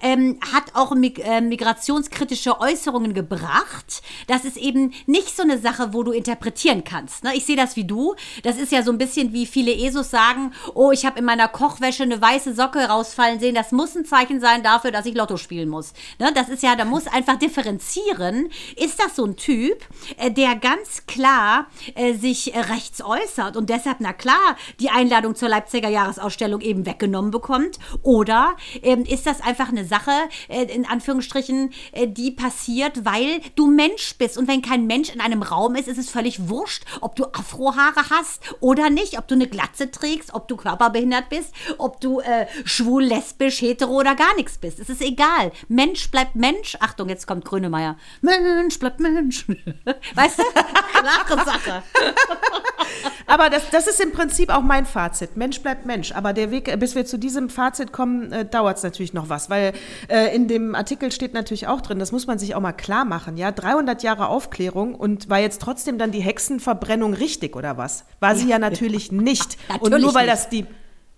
ähm, 0.00 0.38
hat 0.52 0.74
auch 0.74 0.94
mig 0.94 1.18
äh, 1.18 1.40
migrationskritische 1.40 2.60
Äußerungen 2.60 3.14
gebracht. 3.14 4.02
Das 4.26 4.44
ist 4.44 4.56
eben 4.56 4.92
nicht 5.06 5.36
so 5.36 5.42
eine 5.42 5.58
Sache, 5.58 5.92
wo 5.92 6.02
du 6.02 6.12
interpretieren 6.12 6.84
kannst. 6.84 7.24
Ne? 7.24 7.34
Ich 7.34 7.44
sehe 7.44 7.56
das 7.56 7.76
wie 7.76 7.84
du. 7.84 8.14
Das 8.42 8.56
ist 8.56 8.72
ja 8.72 8.82
so 8.82 8.92
ein 8.92 8.98
bisschen 8.98 9.32
wie 9.32 9.46
viele 9.46 9.72
ESOs 9.72 10.10
sagen, 10.10 10.52
oh, 10.74 10.90
ich 10.90 11.04
habe 11.04 11.18
in 11.18 11.24
meiner 11.24 11.48
Kochwäsche 11.48 12.02
eine 12.02 12.20
weiße 12.20 12.54
Socke 12.54 12.80
rausfallen 12.80 13.40
sehen. 13.40 13.54
Das 13.54 13.72
muss 13.72 13.96
ein 13.96 14.04
Zeichen 14.04 14.40
sein 14.40 14.62
dafür, 14.62 14.90
dass 14.90 15.06
ich 15.06 15.14
Lotto 15.14 15.36
spielen 15.36 15.68
muss. 15.68 15.92
Ne? 16.18 16.32
Das 16.34 16.48
ist 16.48 16.62
ja, 16.62 16.76
da 16.76 16.84
muss 16.84 17.06
einfach 17.06 17.36
differenzieren. 17.36 18.50
Ist 18.76 19.00
das 19.00 19.16
so 19.16 19.24
ein 19.24 19.36
Typ, 19.36 19.78
äh, 20.16 20.30
der 20.30 20.56
ganz 20.56 21.06
klar 21.06 21.66
äh, 21.94 22.14
sich 22.14 22.54
äh, 22.54 22.60
rechts 22.60 23.02
äußert 23.02 23.56
und 23.56 23.70
deshalb, 23.70 23.98
na 24.00 24.12
klar, 24.12 24.56
die 24.78 24.90
Einladung 24.90 25.34
zur 25.34 25.48
Leipziger 25.48 25.88
Jahresausstellung 25.88 26.60
eben 26.60 26.86
weggenommen 26.86 27.30
bekommt? 27.30 27.78
Oder 28.02 28.56
ähm, 28.82 29.04
ist 29.04 29.26
das 29.26 29.40
einfach 29.40 29.69
eine 29.70 29.84
Sache, 29.84 30.12
äh, 30.48 30.64
in 30.64 30.86
Anführungsstrichen, 30.86 31.72
äh, 31.92 32.06
die 32.06 32.30
passiert, 32.30 33.04
weil 33.04 33.40
du 33.56 33.66
Mensch 33.66 34.16
bist. 34.18 34.38
Und 34.38 34.48
wenn 34.48 34.62
kein 34.62 34.86
Mensch 34.86 35.10
in 35.10 35.20
einem 35.20 35.42
Raum 35.42 35.74
ist, 35.74 35.88
ist 35.88 35.98
es 35.98 36.10
völlig 36.10 36.48
wurscht, 36.48 36.84
ob 37.00 37.16
du 37.16 37.24
Afrohaare 37.24 38.10
hast 38.10 38.42
oder 38.60 38.90
nicht, 38.90 39.18
ob 39.18 39.28
du 39.28 39.34
eine 39.34 39.48
Glatze 39.48 39.90
trägst, 39.90 40.34
ob 40.34 40.48
du 40.48 40.56
körperbehindert 40.56 41.28
bist, 41.28 41.52
ob 41.78 42.00
du 42.00 42.20
äh, 42.20 42.46
schwul, 42.64 43.04
lesbisch, 43.04 43.60
hetero 43.60 43.92
oder 43.92 44.14
gar 44.14 44.34
nichts 44.36 44.58
bist. 44.58 44.78
Es 44.78 44.88
ist 44.88 45.02
egal. 45.02 45.52
Mensch 45.68 46.10
bleibt 46.10 46.36
Mensch. 46.36 46.76
Achtung, 46.80 47.08
jetzt 47.08 47.26
kommt 47.26 47.44
Grönemeyer. 47.44 47.96
Mensch 48.20 48.78
bleibt 48.78 49.00
Mensch. 49.00 49.46
weißt 50.14 50.38
du? 50.38 50.42
Klare 50.44 51.44
Sache. 51.44 51.82
Aber 53.26 53.50
das, 53.50 53.70
das 53.70 53.86
ist 53.86 54.00
im 54.00 54.12
Prinzip 54.12 54.50
auch 54.50 54.62
mein 54.62 54.86
Fazit. 54.86 55.36
Mensch 55.36 55.60
bleibt 55.60 55.86
Mensch. 55.86 56.12
Aber 56.12 56.32
der 56.32 56.50
Weg, 56.50 56.78
bis 56.80 56.94
wir 56.94 57.06
zu 57.06 57.18
diesem 57.18 57.48
Fazit 57.50 57.92
kommen, 57.92 58.32
äh, 58.32 58.44
dauert 58.44 58.78
es 58.78 58.82
natürlich 58.82 59.12
noch 59.12 59.28
was. 59.28 59.49
Weil 59.50 59.72
äh, 60.08 60.34
in 60.34 60.48
dem 60.48 60.74
Artikel 60.74 61.12
steht 61.12 61.34
natürlich 61.34 61.66
auch 61.66 61.80
drin, 61.80 61.98
das 61.98 62.12
muss 62.12 62.26
man 62.26 62.38
sich 62.38 62.54
auch 62.54 62.60
mal 62.60 62.72
klar 62.72 63.04
machen. 63.04 63.36
Ja, 63.36 63.52
300 63.52 64.02
Jahre 64.02 64.28
Aufklärung 64.28 64.94
und 64.94 65.28
war 65.28 65.38
jetzt 65.38 65.60
trotzdem 65.60 65.98
dann 65.98 66.12
die 66.12 66.20
Hexenverbrennung 66.20 67.12
richtig 67.14 67.56
oder 67.56 67.76
was? 67.76 68.04
War 68.20 68.34
sie 68.34 68.44
ja, 68.44 68.52
ja 68.52 68.58
natürlich 68.58 69.12
nicht. 69.12 69.58
Natürlich 69.68 69.82
und 69.94 70.00
nur 70.00 70.14
weil 70.14 70.26
nicht. 70.26 70.32
das 70.32 70.48
die. 70.48 70.66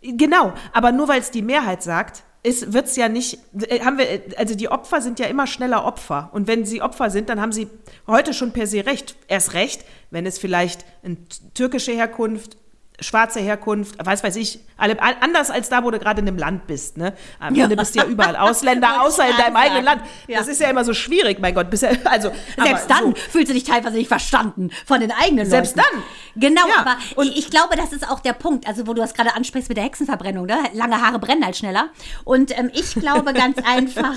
Genau, 0.00 0.52
aber 0.72 0.90
nur 0.90 1.06
weil 1.06 1.20
es 1.20 1.30
die 1.30 1.42
Mehrheit 1.42 1.82
sagt, 1.82 2.24
ist, 2.42 2.72
wird's 2.72 2.96
ja 2.96 3.08
nicht, 3.08 3.38
äh, 3.68 3.80
haben 3.80 3.98
wir, 3.98 4.06
also 4.36 4.54
die 4.54 4.68
Opfer 4.68 5.00
sind 5.00 5.18
ja 5.20 5.26
immer 5.26 5.46
schneller 5.46 5.84
Opfer. 5.84 6.30
Und 6.32 6.48
wenn 6.48 6.64
sie 6.64 6.82
Opfer 6.82 7.10
sind, 7.10 7.28
dann 7.28 7.40
haben 7.40 7.52
sie 7.52 7.68
heute 8.06 8.34
schon 8.34 8.52
per 8.52 8.66
se 8.66 8.84
recht. 8.84 9.16
Erst 9.28 9.54
recht, 9.54 9.84
wenn 10.10 10.26
es 10.26 10.38
vielleicht 10.38 10.84
eine 11.04 11.18
türkische 11.54 11.92
Herkunft, 11.92 12.56
schwarze 13.02 13.40
Herkunft, 13.40 13.96
was 14.04 14.22
weiß 14.24 14.36
ich, 14.36 14.60
alle, 14.76 14.96
anders 15.20 15.50
als 15.50 15.68
da, 15.68 15.84
wo 15.84 15.90
du 15.90 15.98
gerade 15.98 16.20
in 16.20 16.28
einem 16.28 16.38
Land 16.38 16.66
bist. 16.66 16.96
Ne? 16.96 17.12
Am 17.38 17.54
Ja. 17.54 17.64
Ende 17.64 17.76
bist 17.76 17.94
du 17.94 18.00
ja 18.00 18.04
überall 18.06 18.36
Ausländer, 18.36 19.00
außer 19.02 19.28
in 19.28 19.36
deinem 19.36 19.56
eigenen. 19.56 19.84
Land. 19.84 20.02
Ja. 20.26 20.38
Das 20.38 20.48
ist 20.48 20.60
ja 20.60 20.68
immer 20.70 20.84
so 20.84 20.92
schwierig, 20.94 21.38
mein 21.40 21.54
Gott. 21.54 21.70
Bist 21.70 21.82
ja, 21.82 21.90
also, 22.04 22.30
Selbst 22.62 22.90
dann 22.90 23.06
so. 23.06 23.14
fühlst 23.30 23.50
du 23.50 23.54
dich 23.54 23.64
teilweise 23.64 23.96
nicht 23.96 24.08
verstanden 24.08 24.70
von 24.86 25.00
den 25.00 25.12
eigenen 25.12 25.46
Selbst 25.48 25.76
Leuten. 25.76 25.88
dann. 25.92 26.02
Genau, 26.40 26.66
Ja, 26.68 26.80
aber 26.80 26.96
und- 27.16 27.28
ich, 27.36 27.50
glaube, 27.50 27.76
das 27.76 27.92
ist 27.92 28.08
auch 28.10 28.20
der 28.20 28.32
Punkt, 28.32 28.66
also 28.66 28.86
wo 28.86 28.94
du 28.94 29.00
das 29.02 29.14
gerade 29.14 29.34
ansprichst 29.34 29.68
mit 29.68 29.76
der 29.76 29.84
Hexenverbrennung, 29.84 30.46
ne? 30.46 30.58
Lange 30.72 31.00
Haare 31.00 31.18
brennen 31.18 31.44
halt 31.44 31.56
schneller. 31.56 31.88
Und 32.24 32.56
ähm, 32.58 32.70
ich 32.72 32.94
glaube 32.94 33.32
ganz 33.34 33.58
einfach, 33.66 34.14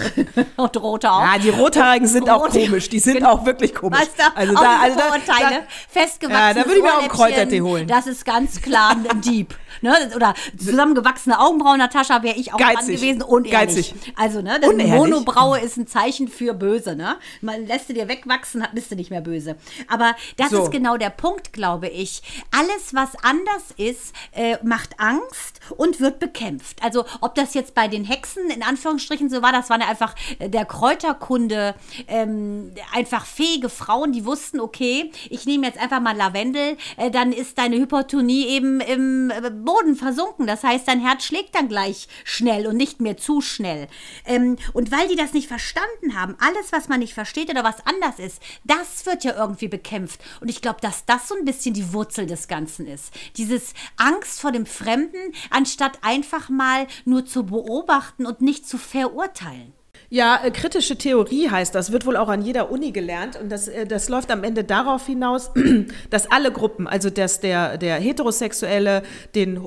und 0.58 0.78
rote 0.78 1.12
auch. 1.12 1.22
Ja, 1.22 1.38
die 1.38 1.50
Rothaarigen 1.50 2.08
sind 2.08 2.30
auch 2.30 2.46
Rote- 2.46 2.66
komisch. 2.66 2.90
Die 2.90 3.00
sind 3.00 3.16
Genau. 3.16 3.32
auch 3.32 3.46
wirklich 3.46 3.74
komisch. 3.74 4.00
Weißt 4.00 4.20
du, 4.20 4.24
also 4.38 4.56
auch 4.56 4.62
da, 4.62 4.80
also 4.82 4.98
da, 5.00 5.06
Vorurteile, 5.06 5.56
da, 5.62 6.00
festgewachsene 6.02 6.48
Ja, 6.48 6.54
da 6.54 6.66
würde 6.66 6.78
ich 6.78 6.84
mir 6.84 6.94
auch 6.94 7.00
einen 7.00 7.08
Kräutertee 7.10 7.62
holen. 7.62 7.88
Das 7.88 8.08
ist 8.08 8.26
ganz 8.26 8.62
klar 8.62 8.75
ein 8.76 9.22
Dieb. 9.22 9.56
Ne? 9.82 9.94
Oder 10.16 10.34
zusammengewachsene 10.58 11.40
Augenbrauen, 11.40 11.78
Natascha, 11.80 12.24
wäre 12.24 12.38
ich 12.38 12.54
auch 12.54 12.58
dran 12.58 12.76
Geizig. 12.76 12.96
gewesen. 12.96 13.22
Unehrlich. 13.22 13.52
Geizig. 13.92 14.14
Also, 14.16 14.42
ne, 14.42 14.58
das 14.60 14.70
Unehrlich. 14.70 14.94
Monobraue 14.94 15.60
ist 15.60 15.78
ein 15.78 15.86
Zeichen 15.86 16.28
für 16.30 16.54
böse, 16.54 16.96
ne? 16.96 17.18
Man 17.42 17.68
lässt 17.68 17.88
sie 17.88 17.94
dir 17.94 18.08
wegwachsen, 18.08 18.66
bist 18.74 18.90
du 18.92 18.96
nicht 18.96 19.10
mehr 19.10 19.22
böse. 19.22 19.58
Aber 19.90 20.16
das 20.38 20.52
So. 20.52 20.64
ist 20.64 20.72
genau 20.72 20.96
der 20.98 21.10
Punkt, 21.10 21.52
glaube 21.54 21.90
ich. 21.90 22.22
Alles, 22.58 22.94
was 22.94 23.10
anders 23.22 23.64
ist, 23.78 24.14
äh, 24.32 24.58
macht 24.64 24.98
Angst 25.00 25.60
und 25.76 26.00
wird 26.00 26.20
bekämpft. 26.20 26.82
Also, 26.82 27.06
ob 27.22 27.36
das 27.36 27.54
jetzt 27.54 27.76
bei 27.76 27.88
den 27.90 28.06
Hexen 28.06 28.50
in 28.50 28.64
Anführungsstrichen 28.64 29.30
so 29.30 29.42
war, 29.42 29.52
das 29.52 29.70
waren 29.70 29.82
ja 29.82 29.88
einfach 29.88 30.16
äh, 30.40 30.50
der 30.50 30.66
Kräuterkunde 30.66 31.76
ähm, 32.08 32.72
einfach 32.94 33.26
fähige 33.26 33.70
Frauen, 33.70 34.14
die 34.14 34.26
wussten, 34.26 34.60
okay, 34.60 35.12
ich 35.30 35.46
nehme 35.46 35.68
jetzt 35.68 35.80
einfach 35.80 36.00
mal 36.00 36.16
Lavendel, 36.16 36.78
äh, 36.98 37.12
dann 37.12 37.34
ist 37.34 37.58
deine 37.58 37.76
Hypertonie 37.76 38.48
eben 38.48 38.65
im 38.82 39.32
äh, 39.32 39.50
Boden 39.50 39.96
versunken. 39.96 40.48
Das 40.48 40.64
heißt, 40.64 40.88
dein 40.88 41.00
Herz 41.00 41.26
schlägt 41.26 41.56
dann 41.56 41.68
gleich 41.68 42.08
schnell 42.24 42.68
und 42.68 42.78
nicht 42.78 43.02
mehr 43.02 43.18
zu 43.18 43.42
schnell. 43.42 43.88
Ähm, 44.26 44.58
und 44.74 44.92
weil 44.92 45.08
die 45.08 45.16
das 45.16 45.34
nicht 45.34 45.48
verstanden 45.48 46.20
haben, 46.20 46.36
alles, 46.40 46.72
was 46.72 46.88
man 46.88 47.00
nicht 47.00 47.14
versteht 47.14 47.50
oder 47.50 47.64
was 47.64 47.86
anders 47.86 48.20
ist, 48.20 48.42
das 48.64 49.06
wird 49.06 49.24
ja 49.24 49.36
irgendwie 49.36 49.68
bekämpft. 49.68 50.22
Und 50.42 50.50
ich 50.50 50.62
glaube, 50.62 50.82
dass 50.82 51.06
das 51.06 51.28
so 51.28 51.36
ein 51.36 51.46
bisschen 51.46 51.74
die 51.74 51.94
Wurzel 51.94 52.26
des 52.26 52.48
Ganzen 52.48 52.88
ist. 52.88 53.14
Dieses 53.38 53.74
Angst 53.98 54.40
vor 54.42 54.52
dem 54.52 54.66
Fremden, 54.66 55.34
anstatt 55.50 56.00
einfach 56.02 56.50
mal 56.50 56.88
nur 57.06 57.26
zu 57.26 57.46
beobachten 57.46 58.26
und 58.26 58.42
nicht 58.42 58.68
zu 58.68 58.78
verurteilen. 58.78 59.74
Ja, 60.10 60.40
äh, 60.44 60.52
kritische 60.52 60.98
Theorie 60.98 61.50
heißt 61.50 61.74
das, 61.74 61.92
wird 61.92 62.06
wohl 62.06 62.18
auch 62.18 62.30
an 62.30 62.42
jeder 62.42 62.72
Uni 62.72 62.92
gelernt. 62.92 63.40
Und 63.40 63.52
das, 63.52 63.68
äh, 63.68 63.86
das 63.86 64.10
läuft 64.10 64.32
am 64.32 64.44
Ende 64.44 64.64
darauf 64.64 65.06
hinaus, 65.06 65.52
dass 66.10 66.30
alle 66.30 66.52
Gruppen, 66.52 66.88
also 66.88 67.10
dass 67.10 67.40
der, 67.40 67.78
der 67.78 67.96
Heterosexuelle 67.96 69.04
den 69.34 69.58
äh, 69.58 69.60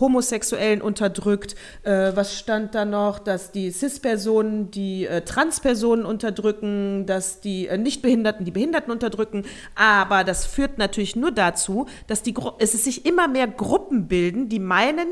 Homosexuellen 0.00 0.82
unterdrückt, 0.82 1.56
äh, 1.82 2.12
was 2.14 2.38
stand 2.38 2.74
da 2.74 2.84
noch, 2.84 3.18
dass 3.18 3.50
die 3.50 3.70
Cis-Personen 3.70 4.70
die 4.70 5.06
äh, 5.06 5.22
Trans-Personen 5.22 6.04
unterdrücken, 6.04 7.06
dass 7.06 7.40
die 7.40 7.66
äh, 7.66 7.78
Nichtbehinderten 7.78 8.44
die 8.44 8.50
Behinderten 8.50 8.92
unterdrücken, 8.92 9.44
aber 9.74 10.24
das 10.24 10.46
führt 10.46 10.78
natürlich 10.78 11.16
nur 11.16 11.30
dazu, 11.30 11.86
dass 12.06 12.22
die 12.22 12.34
Gru 12.34 12.52
es 12.58 12.72
sich 12.72 13.06
immer 13.06 13.28
mehr 13.28 13.48
Gruppen 13.48 14.08
bilden, 14.08 14.48
die 14.48 14.60
meinen, 14.60 15.08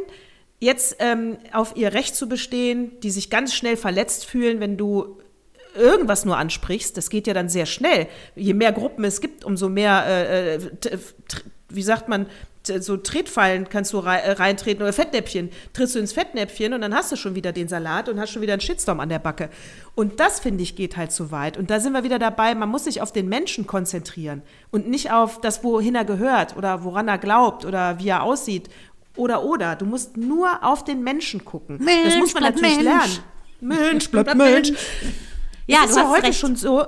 jetzt 0.59 0.97
ähm, 1.01 1.37
auf 1.53 1.77
ihr 1.77 1.93
Recht 1.93 2.17
zu 2.17 2.29
bestehen, 2.29 2.99
die 3.01 3.11
sich 3.11 3.31
ganz 3.31 3.55
schnell 3.55 3.77
verletzt 3.77 4.25
fühlen, 4.25 4.61
wenn 4.61 4.77
du 4.77 5.19
irgendwas 5.75 6.25
nur 6.25 6.39
ansprichst. 6.39 6.97
Das 6.97 7.11
geht 7.11 7.27
ja 7.27 7.35
dann 7.35 7.49
sehr 7.49 7.67
schnell. 7.67 8.07
Je 8.35 8.55
mehr 8.55 8.73
Gruppen 8.73 9.05
es 9.05 9.21
gibt, 9.21 9.45
umso 9.45 9.69
mehr, 9.69 10.05
äh, 10.07 10.55
äh, 10.57 10.61
wie 11.69 11.83
sagt 11.83 12.09
man, 12.09 12.27
so 12.81 12.97
Tretfallen 12.97 13.69
kannst 13.69 13.93
du 13.93 13.99
äh, 13.99 14.33
reintreten 14.33 14.83
oder 14.83 14.93
Fettnäpfchen. 14.93 15.51
Trittst 15.73 15.95
du 15.95 15.99
ins 16.01 16.13
Fettnäpfchen 16.13 16.73
und 16.73 16.81
dann 16.81 16.95
hast 16.95 17.13
du 17.13 17.17
schon 17.17 17.35
wieder 17.35 17.53
den 17.53 17.69
Salat 17.69 18.09
und 18.09 18.19
hast 18.19 18.31
schon 18.31 18.43
wieder 18.43 18.55
einen 18.55 18.61
Shitstorm 18.61 18.99
an 18.99 19.09
der 19.09 19.19
Backe. 19.21 19.51
Und 19.95 20.19
das, 20.19 20.41
finde 20.41 20.63
ich, 20.63 20.75
geht 20.75 20.97
halt 20.97 21.13
zu 21.13 21.31
weit. 21.31 21.57
Und 21.57 21.71
da 21.71 21.79
sind 21.79 21.93
wir 21.93 22.03
wieder 22.03 22.19
dabei, 22.19 22.55
man 22.55 22.69
muss 22.69 22.85
sich 22.85 23.01
auf 23.01 23.13
den 23.13 23.29
Menschen 23.29 23.67
konzentrieren 23.67 24.43
und 24.71 24.89
nicht 24.89 25.13
auf 25.13 25.41
das, 25.41 25.63
wohin 25.63 25.95
er 25.95 26.05
gehört 26.05 26.57
oder 26.57 26.83
woran 26.83 27.07
er 27.07 27.19
glaubt 27.19 27.65
oder 27.65 28.01
wie 28.01 28.09
er 28.09 28.23
aussieht 28.23 28.69
oder 29.17 29.45
oder. 29.45 29.77
Du 29.77 29.85
musst 29.85 30.17
nur 30.17 30.63
auf 30.63 30.85
den 30.85 31.03
Menschen 31.03 31.45
gucken. 31.45 31.79
das 31.79 31.87
Mensch 31.87 32.17
muss 32.19 32.35
man 32.35 32.43
natürlich 32.45 32.77
Mensch. 32.77 32.85
lernen. 32.85 33.19
Mensch 33.61 34.11
bleibt 34.11 34.35
Bleibt 34.35 34.53
Mensch. 34.53 34.73
Ja, 35.69 35.79
es 35.83 35.91
ist 35.91 35.97
du 35.97 36.01
ja 36.03 36.09
heute 36.11 36.23
recht. 36.29 36.39
schon 36.39 36.55
so, 36.55 36.87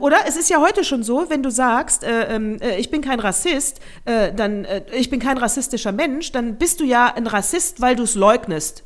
oder? 0.00 0.18
Es 0.26 0.36
ist 0.36 0.50
ja 0.50 0.60
heute 0.60 0.84
schon 0.84 1.02
so, 1.02 1.30
wenn 1.30 1.42
du 1.42 1.50
sagst, 1.50 2.04
äh, 2.04 2.34
ähm, 2.34 2.58
äh, 2.60 2.76
ich 2.78 2.90
bin 2.90 3.00
kein 3.00 3.20
Rassist, 3.20 3.80
äh, 4.04 4.34
dann 4.34 4.66
äh, 4.66 4.82
ich 4.92 5.08
bin 5.08 5.18
kein 5.18 5.38
rassistischer 5.38 5.92
Mensch, 5.92 6.30
dann 6.32 6.56
bist 6.56 6.80
du 6.80 6.84
ja 6.84 7.06
ein 7.14 7.26
Rassist, 7.26 7.80
weil 7.80 7.96
du 7.96 8.02
es 8.02 8.14
leugnest. 8.14 8.84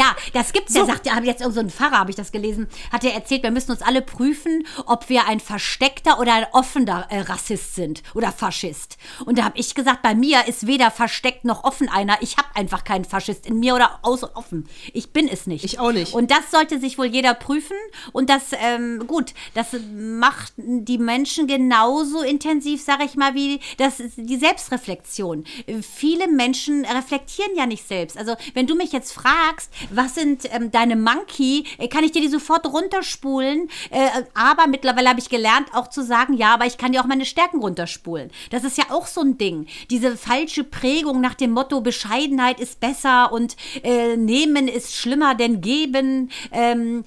Ja, 0.00 0.16
das 0.32 0.52
gibt's. 0.54 0.72
Der 0.72 0.86
sagt, 0.86 1.12
habe 1.12 1.26
jetzt 1.26 1.42
irgend 1.42 1.54
so 1.54 1.76
Pfarrer, 1.76 1.98
habe 1.98 2.10
ich 2.10 2.16
das 2.16 2.32
gelesen, 2.32 2.68
hat 2.90 3.04
er 3.04 3.12
erzählt, 3.12 3.42
wir 3.42 3.50
müssen 3.50 3.72
uns 3.72 3.82
alle 3.82 4.00
prüfen, 4.00 4.66
ob 4.86 5.10
wir 5.10 5.26
ein 5.26 5.40
versteckter 5.40 6.18
oder 6.18 6.32
ein 6.32 6.46
offener 6.52 7.06
äh, 7.10 7.20
Rassist 7.20 7.74
sind 7.74 8.02
oder 8.14 8.32
Faschist. 8.32 8.96
Und 9.26 9.36
da 9.36 9.44
habe 9.44 9.58
ich 9.58 9.74
gesagt, 9.74 10.00
bei 10.00 10.14
mir 10.14 10.46
ist 10.46 10.66
weder 10.66 10.90
versteckt 10.90 11.44
noch 11.44 11.64
offen 11.64 11.90
einer. 11.90 12.16
Ich 12.22 12.38
habe 12.38 12.48
einfach 12.54 12.84
keinen 12.84 13.04
Faschist 13.04 13.46
in 13.46 13.60
mir 13.60 13.74
oder 13.74 13.98
außer 14.00 14.30
offen. 14.34 14.68
Ich 14.94 15.12
bin 15.12 15.28
es 15.28 15.46
nicht. 15.46 15.64
Ich 15.64 15.78
auch 15.78 15.92
nicht. 15.92 16.14
Und 16.14 16.30
das 16.30 16.50
sollte 16.50 16.80
sich 16.80 16.96
wohl 16.96 17.06
jeder 17.06 17.34
prüfen. 17.34 17.76
Und 18.12 18.30
das, 18.30 18.52
ähm, 18.52 19.06
gut, 19.06 19.34
das 19.52 19.68
macht 19.94 20.54
die 20.56 20.98
Menschen 20.98 21.46
genauso 21.46 22.22
intensiv, 22.22 22.82
sage 22.82 23.04
ich 23.04 23.16
mal, 23.16 23.34
wie 23.34 23.60
das 23.76 24.02
die 24.16 24.36
Selbstreflexion. 24.36 25.44
Äh, 25.66 25.82
Viele 25.82 26.28
Menschen 26.28 26.86
reflektieren 26.86 27.54
ja 27.56 27.66
nicht 27.66 27.86
selbst. 27.86 28.16
Also 28.16 28.36
wenn 28.54 28.66
du 28.66 28.74
mich 28.74 28.92
jetzt 28.92 29.12
fragst, 29.12 29.49
was 29.90 30.14
sind 30.14 30.42
ähm, 30.52 30.70
deine 30.70 30.96
Monkey, 30.96 31.64
äh, 31.78 31.88
kann 31.88 32.04
ich 32.04 32.12
dir 32.12 32.22
die 32.22 32.28
sofort 32.28 32.66
runterspulen. 32.66 33.68
Äh, 33.90 34.08
aber 34.34 34.66
mittlerweile 34.66 35.08
habe 35.08 35.20
ich 35.20 35.28
gelernt, 35.28 35.68
auch 35.74 35.88
zu 35.88 36.02
sagen, 36.02 36.34
ja, 36.34 36.54
aber 36.54 36.66
ich 36.66 36.78
kann 36.78 36.92
dir 36.92 37.00
auch 37.00 37.06
meine 37.06 37.24
Stärken 37.24 37.60
runterspulen. 37.60 38.30
Das 38.50 38.64
ist 38.64 38.78
ja 38.78 38.84
auch 38.90 39.06
so 39.06 39.22
ein 39.22 39.38
Ding. 39.38 39.66
Diese 39.90 40.16
falsche 40.16 40.64
Prägung 40.64 41.20
nach 41.20 41.34
dem 41.34 41.52
Motto, 41.52 41.80
Bescheidenheit 41.80 42.60
ist 42.60 42.80
besser 42.80 43.32
und 43.32 43.56
äh, 43.82 44.16
nehmen 44.16 44.68
ist 44.68 44.94
schlimmer 44.94 45.34
denn 45.34 45.60
geben. 45.60 46.30
Ähm, 46.52 47.04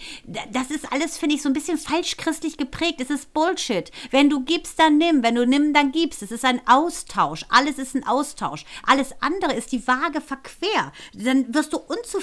das 0.51 0.71
ist 0.71 0.91
alles, 0.91 1.17
finde 1.17 1.35
ich, 1.35 1.41
so 1.41 1.49
ein 1.49 1.53
bisschen 1.53 1.77
falsch 1.77 2.17
christlich 2.17 2.57
geprägt. 2.57 3.01
Es 3.01 3.09
ist 3.09 3.33
Bullshit. 3.33 3.91
Wenn 4.11 4.29
du 4.29 4.43
gibst, 4.43 4.79
dann 4.79 4.97
nimm. 4.97 5.23
Wenn 5.23 5.35
du 5.35 5.45
nimm, 5.45 5.73
dann 5.73 5.91
gibst. 5.91 6.21
Es 6.21 6.31
ist 6.31 6.45
ein 6.45 6.61
Austausch. 6.67 7.45
Alles 7.49 7.77
ist 7.77 7.95
ein 7.95 8.05
Austausch. 8.05 8.65
Alles 8.85 9.13
andere 9.21 9.53
ist 9.53 9.71
die 9.71 9.87
Waage 9.87 10.21
verquer. 10.21 10.91
Dann 11.13 11.53
wirst 11.53 11.73
du 11.73 11.77
unzufrieden. 11.77 12.22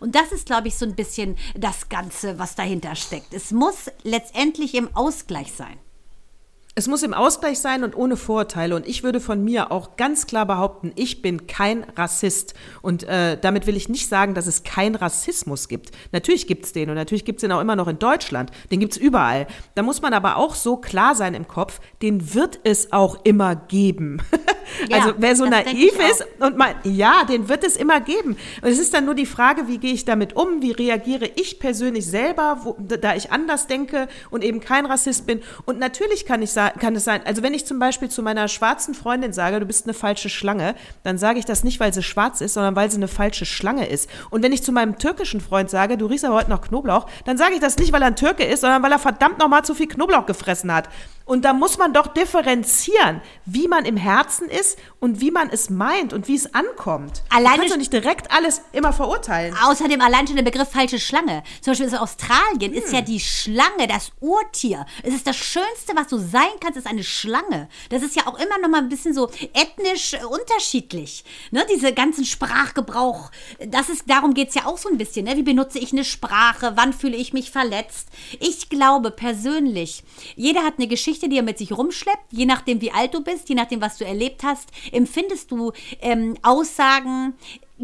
Und 0.00 0.14
das 0.14 0.32
ist, 0.32 0.46
glaube 0.46 0.68
ich, 0.68 0.76
so 0.76 0.84
ein 0.84 0.94
bisschen 0.94 1.36
das 1.56 1.88
Ganze, 1.88 2.38
was 2.38 2.54
dahinter 2.54 2.94
steckt. 2.94 3.32
Es 3.32 3.50
muss 3.50 3.90
letztendlich 4.02 4.74
im 4.74 4.94
Ausgleich 4.94 5.52
sein. 5.52 5.78
Es 6.78 6.86
muss 6.86 7.02
im 7.02 7.12
Ausgleich 7.12 7.58
sein 7.58 7.82
und 7.82 7.96
ohne 7.96 8.16
Vorurteile. 8.16 8.76
Und 8.76 8.86
ich 8.86 9.02
würde 9.02 9.18
von 9.18 9.42
mir 9.42 9.72
auch 9.72 9.96
ganz 9.96 10.28
klar 10.28 10.46
behaupten, 10.46 10.92
ich 10.94 11.22
bin 11.22 11.48
kein 11.48 11.82
Rassist. 11.96 12.54
Und 12.82 13.02
äh, 13.02 13.36
damit 13.36 13.66
will 13.66 13.76
ich 13.76 13.88
nicht 13.88 14.08
sagen, 14.08 14.32
dass 14.32 14.46
es 14.46 14.62
keinen 14.62 14.94
Rassismus 14.94 15.66
gibt. 15.66 15.90
Natürlich 16.12 16.46
gibt 16.46 16.66
es 16.66 16.72
den 16.72 16.88
und 16.88 16.94
natürlich 16.94 17.24
gibt 17.24 17.38
es 17.38 17.40
den 17.40 17.50
auch 17.50 17.60
immer 17.60 17.74
noch 17.74 17.88
in 17.88 17.98
Deutschland. 17.98 18.52
Den 18.70 18.78
gibt 18.78 18.92
es 18.92 18.96
überall. 18.96 19.48
Da 19.74 19.82
muss 19.82 20.02
man 20.02 20.14
aber 20.14 20.36
auch 20.36 20.54
so 20.54 20.76
klar 20.76 21.16
sein 21.16 21.34
im 21.34 21.48
Kopf, 21.48 21.80
den 22.00 22.32
wird 22.32 22.60
es 22.62 22.92
auch 22.92 23.24
immer 23.24 23.56
geben. 23.56 24.22
Ja, 24.88 24.98
also 24.98 25.14
wer 25.18 25.34
so 25.34 25.46
naiv 25.46 25.92
ist 26.10 26.26
und 26.40 26.56
mal, 26.56 26.74
ja, 26.84 27.24
den 27.24 27.48
wird 27.48 27.64
es 27.64 27.76
immer 27.76 28.00
geben. 28.00 28.36
Und 28.62 28.68
es 28.68 28.78
ist 28.78 28.94
dann 28.94 29.04
nur 29.06 29.14
die 29.14 29.26
Frage, 29.26 29.66
wie 29.66 29.78
gehe 29.78 29.92
ich 29.92 30.04
damit 30.04 30.36
um? 30.36 30.62
Wie 30.62 30.72
reagiere 30.72 31.28
ich 31.36 31.58
persönlich 31.58 32.06
selber, 32.06 32.60
wo, 32.62 32.76
da 32.78 33.14
ich 33.14 33.32
anders 33.32 33.66
denke 33.66 34.08
und 34.30 34.44
eben 34.44 34.60
kein 34.60 34.86
Rassist 34.86 35.26
bin? 35.26 35.40
Und 35.64 35.78
natürlich 35.78 36.26
kann 36.26 36.42
ich 36.42 36.50
sagen, 36.50 36.67
kann 36.70 36.94
es 36.96 37.04
sein, 37.04 37.20
also 37.24 37.42
wenn 37.42 37.54
ich 37.54 37.66
zum 37.66 37.78
Beispiel 37.78 38.08
zu 38.08 38.22
meiner 38.22 38.48
schwarzen 38.48 38.94
Freundin 38.94 39.32
sage, 39.32 39.60
du 39.60 39.66
bist 39.66 39.86
eine 39.86 39.94
falsche 39.94 40.28
Schlange, 40.28 40.74
dann 41.02 41.18
sage 41.18 41.38
ich 41.38 41.44
das 41.44 41.64
nicht, 41.64 41.80
weil 41.80 41.92
sie 41.92 42.02
schwarz 42.02 42.40
ist, 42.40 42.54
sondern 42.54 42.76
weil 42.76 42.90
sie 42.90 42.96
eine 42.96 43.08
falsche 43.08 43.46
Schlange 43.46 43.86
ist. 43.86 44.08
Und 44.30 44.42
wenn 44.42 44.52
ich 44.52 44.62
zu 44.62 44.72
meinem 44.72 44.98
türkischen 44.98 45.40
Freund 45.40 45.70
sage, 45.70 45.96
du 45.96 46.06
riechst 46.06 46.24
aber 46.24 46.34
heute 46.34 46.50
noch 46.50 46.62
Knoblauch, 46.62 47.06
dann 47.24 47.38
sage 47.38 47.54
ich 47.54 47.60
das 47.60 47.78
nicht, 47.78 47.92
weil 47.92 48.02
er 48.02 48.08
ein 48.08 48.16
Türke 48.16 48.44
ist, 48.44 48.60
sondern 48.60 48.82
weil 48.82 48.92
er 48.92 48.98
verdammt 48.98 49.38
nochmal 49.38 49.64
zu 49.64 49.74
viel 49.74 49.88
Knoblauch 49.88 50.26
gefressen 50.26 50.72
hat. 50.72 50.88
Und 51.28 51.44
da 51.44 51.52
muss 51.52 51.76
man 51.76 51.92
doch 51.92 52.06
differenzieren, 52.08 53.20
wie 53.44 53.68
man 53.68 53.84
im 53.84 53.96
Herzen 53.98 54.48
ist 54.48 54.78
und 54.98 55.20
wie 55.20 55.30
man 55.30 55.50
es 55.50 55.68
meint 55.68 56.12
und 56.14 56.26
wie 56.26 56.34
es 56.34 56.54
ankommt. 56.54 57.22
Alleine 57.28 57.54
du 57.54 57.58
kannst 57.60 57.74
doch 57.74 57.78
nicht 57.78 57.92
direkt 57.92 58.30
alles 58.32 58.62
immer 58.72 58.94
verurteilen. 58.94 59.54
Außerdem 59.62 60.00
allein 60.00 60.26
schon 60.26 60.36
der 60.36 60.42
Begriff 60.42 60.70
falsche 60.70 60.98
Schlange. 60.98 61.42
Zum 61.60 61.72
Beispiel 61.72 61.88
in 61.88 61.94
Australien 61.96 62.72
ist 62.72 62.88
Hm. 62.88 62.94
ja 62.94 63.00
die 63.02 63.20
Schlange 63.20 63.86
das 63.86 64.10
Urtier. 64.20 64.86
Es 65.02 65.14
ist 65.14 65.26
das 65.26 65.36
Schönste, 65.36 65.94
was 65.94 66.08
du 66.08 66.16
sein 66.18 66.48
kannst, 66.60 66.78
ist 66.78 66.86
eine 66.86 67.04
Schlange. 67.04 67.68
Das 67.90 68.02
ist 68.02 68.16
ja 68.16 68.26
auch 68.26 68.38
immer 68.38 68.58
noch 68.62 68.70
mal 68.70 68.78
ein 68.78 68.88
bisschen 68.88 69.12
so 69.12 69.30
ethnisch 69.52 70.14
äh, 70.14 70.24
unterschiedlich. 70.24 71.24
Ne? 71.50 71.66
Diese 71.70 71.92
ganzen 71.92 72.24
Sprachgebrauch, 72.24 73.30
das 73.66 73.90
ist, 73.90 74.04
darum 74.08 74.32
geht 74.32 74.48
es 74.48 74.54
ja 74.54 74.64
auch 74.64 74.78
so 74.78 74.88
ein 74.88 74.96
bisschen. 74.96 75.26
Ne? 75.26 75.36
Wie 75.36 75.42
benutze 75.42 75.78
ich 75.78 75.92
eine 75.92 76.04
Sprache? 76.04 76.72
Wann 76.76 76.94
fühle 76.94 77.16
ich 77.18 77.34
mich 77.34 77.50
verletzt? 77.50 78.08
Ich 78.40 78.70
glaube 78.70 79.10
persönlich, 79.10 80.02
jeder 80.34 80.64
hat 80.64 80.74
eine 80.78 80.86
Geschichte, 80.88 81.17
die 81.26 81.36
er 81.36 81.42
mit 81.42 81.58
sich 81.58 81.72
rumschleppt. 81.72 82.32
Je 82.32 82.46
nachdem, 82.46 82.80
wie 82.80 82.92
alt 82.92 83.14
du 83.14 83.22
bist, 83.22 83.48
je 83.48 83.54
nachdem, 83.54 83.80
was 83.80 83.98
du 83.98 84.04
erlebt 84.04 84.42
hast, 84.42 84.70
empfindest 84.92 85.50
du 85.50 85.72
ähm, 86.00 86.36
Aussagen 86.42 87.34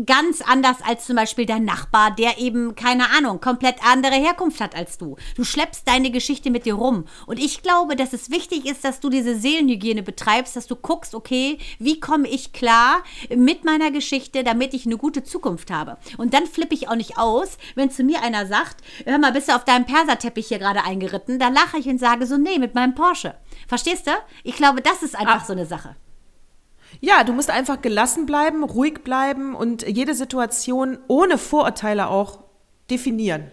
ganz 0.06 0.40
anders 0.42 0.78
als 0.86 1.06
zum 1.06 1.16
Beispiel 1.16 1.46
dein 1.46 1.64
Nachbar, 1.64 2.10
der 2.10 2.38
eben, 2.38 2.74
keine 2.74 3.10
Ahnung, 3.10 3.40
komplett 3.40 3.76
andere 3.86 4.14
Herkunft 4.14 4.60
hat 4.60 4.74
als 4.74 4.98
du. 4.98 5.16
Du 5.36 5.44
schleppst 5.44 5.86
deine 5.86 6.10
Geschichte 6.10 6.50
mit 6.50 6.66
dir 6.66 6.74
rum. 6.74 7.04
Und 7.26 7.38
ich 7.38 7.62
glaube, 7.62 7.96
dass 7.96 8.12
es 8.12 8.30
wichtig 8.30 8.66
ist, 8.66 8.84
dass 8.84 9.00
du 9.00 9.08
diese 9.08 9.36
Seelenhygiene 9.36 10.02
betreibst, 10.02 10.56
dass 10.56 10.66
du 10.66 10.76
guckst, 10.76 11.14
okay, 11.14 11.58
wie 11.78 12.00
komme 12.00 12.28
ich 12.28 12.52
klar 12.52 13.02
mit 13.34 13.64
meiner 13.64 13.90
Geschichte, 13.90 14.42
damit 14.44 14.74
ich 14.74 14.86
eine 14.86 14.96
gute 14.96 15.22
Zukunft 15.22 15.70
habe. 15.70 15.96
Und 16.18 16.34
dann 16.34 16.46
flippe 16.46 16.74
ich 16.74 16.88
auch 16.88 16.96
nicht 16.96 17.18
aus, 17.18 17.56
wenn 17.74 17.90
zu 17.90 18.02
mir 18.02 18.22
einer 18.22 18.46
sagt, 18.46 18.82
hör 19.04 19.18
mal, 19.18 19.32
bist 19.32 19.48
du 19.48 19.54
auf 19.54 19.64
deinem 19.64 19.86
Perserteppich 19.86 20.48
hier 20.48 20.58
gerade 20.58 20.84
eingeritten? 20.84 21.38
Da 21.38 21.48
lache 21.48 21.78
ich 21.78 21.86
und 21.86 21.98
sage 21.98 22.26
so, 22.26 22.36
nee, 22.36 22.58
mit 22.58 22.74
meinem 22.74 22.94
Porsche. 22.94 23.34
Verstehst 23.68 24.06
du? 24.06 24.12
Ich 24.42 24.56
glaube, 24.56 24.80
das 24.82 25.02
ist 25.02 25.14
einfach 25.16 25.42
Ah. 25.42 25.44
so 25.46 25.52
eine 25.52 25.66
Sache. 25.66 25.96
Ja, 27.04 27.22
du 27.22 27.34
musst 27.34 27.50
einfach 27.50 27.82
gelassen 27.82 28.24
bleiben, 28.24 28.64
ruhig 28.64 29.04
bleiben 29.04 29.54
und 29.54 29.86
jede 29.86 30.14
Situation 30.14 30.96
ohne 31.06 31.36
Vorurteile 31.36 32.08
auch 32.08 32.38
definieren. 32.90 33.50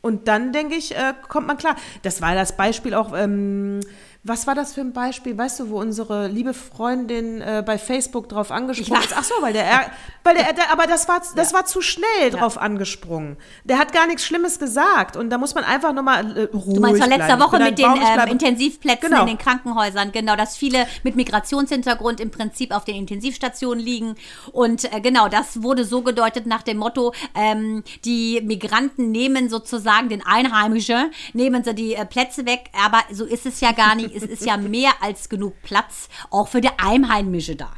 Und 0.00 0.26
dann, 0.26 0.52
denke 0.52 0.74
ich, 0.74 0.92
äh, 0.96 1.14
kommt 1.28 1.46
man 1.46 1.58
klar. 1.58 1.76
Das 2.02 2.20
war 2.20 2.34
das 2.34 2.56
Beispiel 2.56 2.94
auch, 2.94 3.12
ähm, 3.16 3.78
was 4.24 4.46
war 4.46 4.54
das 4.54 4.72
für 4.74 4.82
ein 4.82 4.92
Beispiel, 4.92 5.36
weißt 5.36 5.58
du, 5.58 5.68
wo 5.70 5.80
unsere 5.80 6.28
liebe 6.28 6.54
Freundin 6.54 7.40
äh, 7.40 7.62
bei 7.66 7.76
Facebook 7.76 8.28
drauf 8.28 8.52
angesprungen 8.52 9.02
ist? 9.02 9.12
Ach 9.16 9.24
so, 9.24 9.34
weil 9.40 9.52
der, 9.52 9.64
er- 9.64 9.90
weil 10.22 10.36
der, 10.36 10.52
der 10.52 10.70
aber 10.70 10.86
das 10.86 11.08
war, 11.08 11.20
das 11.34 11.52
war 11.52 11.64
zu 11.66 11.80
schnell 11.80 12.30
drauf 12.30 12.56
angesprungen. 12.56 13.36
Der 13.64 13.78
hat 13.78 13.92
gar 13.92 14.06
nichts 14.06 14.24
Schlimmes 14.24 14.60
gesagt 14.60 15.16
und 15.16 15.30
da 15.30 15.38
muss 15.38 15.56
man 15.56 15.64
einfach 15.64 15.92
nochmal 15.92 16.36
äh, 16.36 16.42
ruhig 16.54 16.74
Du 16.74 16.80
meinst 16.80 17.00
von 17.02 17.10
letzter. 17.10 17.40
Woche 17.40 17.58
mit 17.58 17.76
den 17.78 17.86
ähm. 17.86 18.28
Intensivplätzen 18.30 19.08
Genau. 19.10 19.22
in 19.22 19.26
den 19.26 19.38
Krankenhäusern, 19.38 20.12
genau, 20.12 20.36
dass 20.36 20.56
viele 20.56 20.86
mit 21.02 21.16
Migrationshintergrund 21.16 22.20
im 22.20 22.30
Prinzip 22.30 22.70
auf 22.70 22.84
den 22.84 22.94
Intensivstationen 22.94 23.84
liegen. 23.84 24.14
Und 24.52 24.84
äh, 24.92 25.00
genau, 25.00 25.28
das 25.28 25.62
wurde 25.64 25.84
so 25.84 26.02
gedeutet 26.02 26.46
nach 26.46 26.62
dem 26.62 26.76
Motto, 26.76 27.12
ähm, 27.34 27.82
die 28.04 28.40
Migranten 28.44 29.10
nehmen 29.10 29.48
sozusagen 29.48 30.08
den 30.08 30.24
Einheimischen, 30.24 31.10
nehmen 31.32 31.64
sie 31.64 31.74
die 31.74 31.94
äh, 31.94 32.04
Plätze 32.06 32.46
weg, 32.46 32.70
aber 32.86 33.00
so 33.10 33.24
ist 33.24 33.46
es 33.46 33.60
ja 33.60 33.72
gar 33.72 33.96
nicht. 33.96 34.11
Es 34.14 34.22
ist 34.22 34.44
ja 34.44 34.56
mehr 34.56 34.92
als 35.00 35.28
genug 35.28 35.54
Platz, 35.62 36.08
auch 36.30 36.48
für 36.48 36.60
die 36.60 36.70
Einheimische 36.78 37.56
da. 37.56 37.70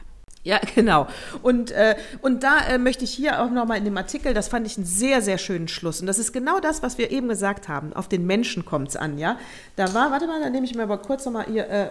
Ja, 0.45 0.61
genau. 0.75 1.07
Und, 1.43 1.71
äh, 1.71 1.97
und 2.21 2.43
da 2.43 2.59
äh, 2.69 2.79
möchte 2.79 3.05
ich 3.05 3.13
hier 3.13 3.43
auch 3.43 3.51
nochmal 3.51 3.79
in 3.79 3.85
dem 3.85 3.97
Artikel, 3.97 4.35
das 4.35 4.49
fand 4.49 4.67
ich 4.67 4.77
einen 4.77 4.87
sehr, 4.87 5.23
sehr 5.23 5.39
schönen 5.39 5.69
Schluss. 5.69 6.01
Und 6.01 6.07
das 6.07 6.19
ist 6.19 6.33
genau 6.33 6.61
das, 6.61 6.83
was 6.83 6.99
wir 6.99 7.11
eben 7.11 7.29
gesagt 7.29 7.69
haben. 7.69 7.95
Auf 7.95 8.09
den 8.09 8.27
Menschen 8.27 8.65
kommt 8.65 8.89
es 8.89 8.97
an, 8.97 9.19
ja. 9.19 9.39
Da 9.77 9.95
war, 9.95 10.11
warte 10.11 10.27
mal, 10.27 10.43
da 10.43 10.51
nehme 10.51 10.67
ich 10.67 10.75
mir 10.75 10.83
aber 10.83 10.99
kurz 10.99 11.25
nochmal 11.25 11.47
hier, 11.47 11.69
äh, 11.69 11.89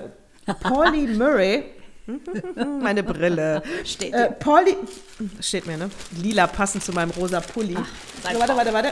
Pauli 0.62 1.08
Murray. 1.08 1.66
Meine 2.82 3.04
Brille. 3.04 3.64
Steht 3.86 4.14
äh, 4.14 4.32
Pauli, 4.32 4.76
steht 5.40 5.66
mir, 5.66 5.78
ne? 5.78 5.90
Lila 6.22 6.48
passend 6.48 6.84
zu 6.84 6.92
meinem 6.92 7.12
rosa 7.12 7.40
Pulli. 7.40 7.76
so, 7.76 8.40
warte, 8.40 8.56
warte, 8.56 8.74
warte. 8.74 8.92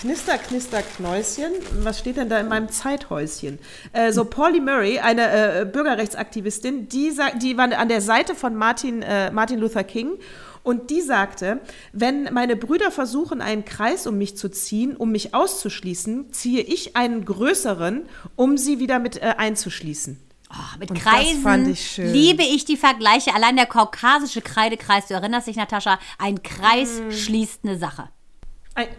Knister, 0.00 0.38
Knister, 0.38 0.82
Knäuschen. 0.82 1.52
Was 1.82 1.98
steht 1.98 2.16
denn 2.16 2.30
da 2.30 2.40
in 2.40 2.48
meinem 2.48 2.70
Zeithäuschen? 2.70 3.58
Äh, 3.92 4.12
so, 4.12 4.24
Pauli 4.24 4.60
Murray, 4.60 4.98
eine 4.98 5.60
äh, 5.60 5.64
Bürgerrechtsaktivistin, 5.66 6.88
die, 6.88 7.12
die 7.42 7.56
war 7.58 7.70
an 7.76 7.88
der 7.88 8.00
Seite 8.00 8.34
von 8.34 8.54
Martin, 8.54 9.02
äh, 9.02 9.30
Martin 9.30 9.58
Luther 9.58 9.84
King. 9.84 10.18
Und 10.62 10.90
die 10.90 11.00
sagte, 11.00 11.60
wenn 11.92 12.32
meine 12.32 12.56
Brüder 12.56 12.90
versuchen, 12.90 13.40
einen 13.40 13.64
Kreis 13.64 14.06
um 14.06 14.18
mich 14.18 14.36
zu 14.36 14.50
ziehen, 14.50 14.96
um 14.96 15.10
mich 15.10 15.34
auszuschließen, 15.34 16.32
ziehe 16.32 16.62
ich 16.62 16.96
einen 16.96 17.24
größeren, 17.24 18.02
um 18.36 18.58
sie 18.58 18.78
wieder 18.78 18.98
mit 18.98 19.16
äh, 19.22 19.34
einzuschließen. 19.36 20.29
Oh, 20.52 20.78
mit 20.78 20.90
Und 20.90 20.96
das 20.98 21.04
Kreisen 21.04 21.42
fand 21.42 21.68
ich 21.68 21.90
schön. 21.92 22.12
liebe 22.12 22.42
ich 22.42 22.64
die 22.64 22.76
Vergleiche. 22.76 23.34
Allein 23.34 23.56
der 23.56 23.66
kaukasische 23.66 24.42
Kreidekreis, 24.42 25.06
du 25.06 25.14
erinnerst 25.14 25.46
dich, 25.46 25.56
Natascha, 25.56 25.98
ein 26.18 26.42
Kreis 26.42 27.00
Mhm. 27.00 27.12
schließt 27.12 27.60
eine 27.64 27.78
Sache. 27.78 28.08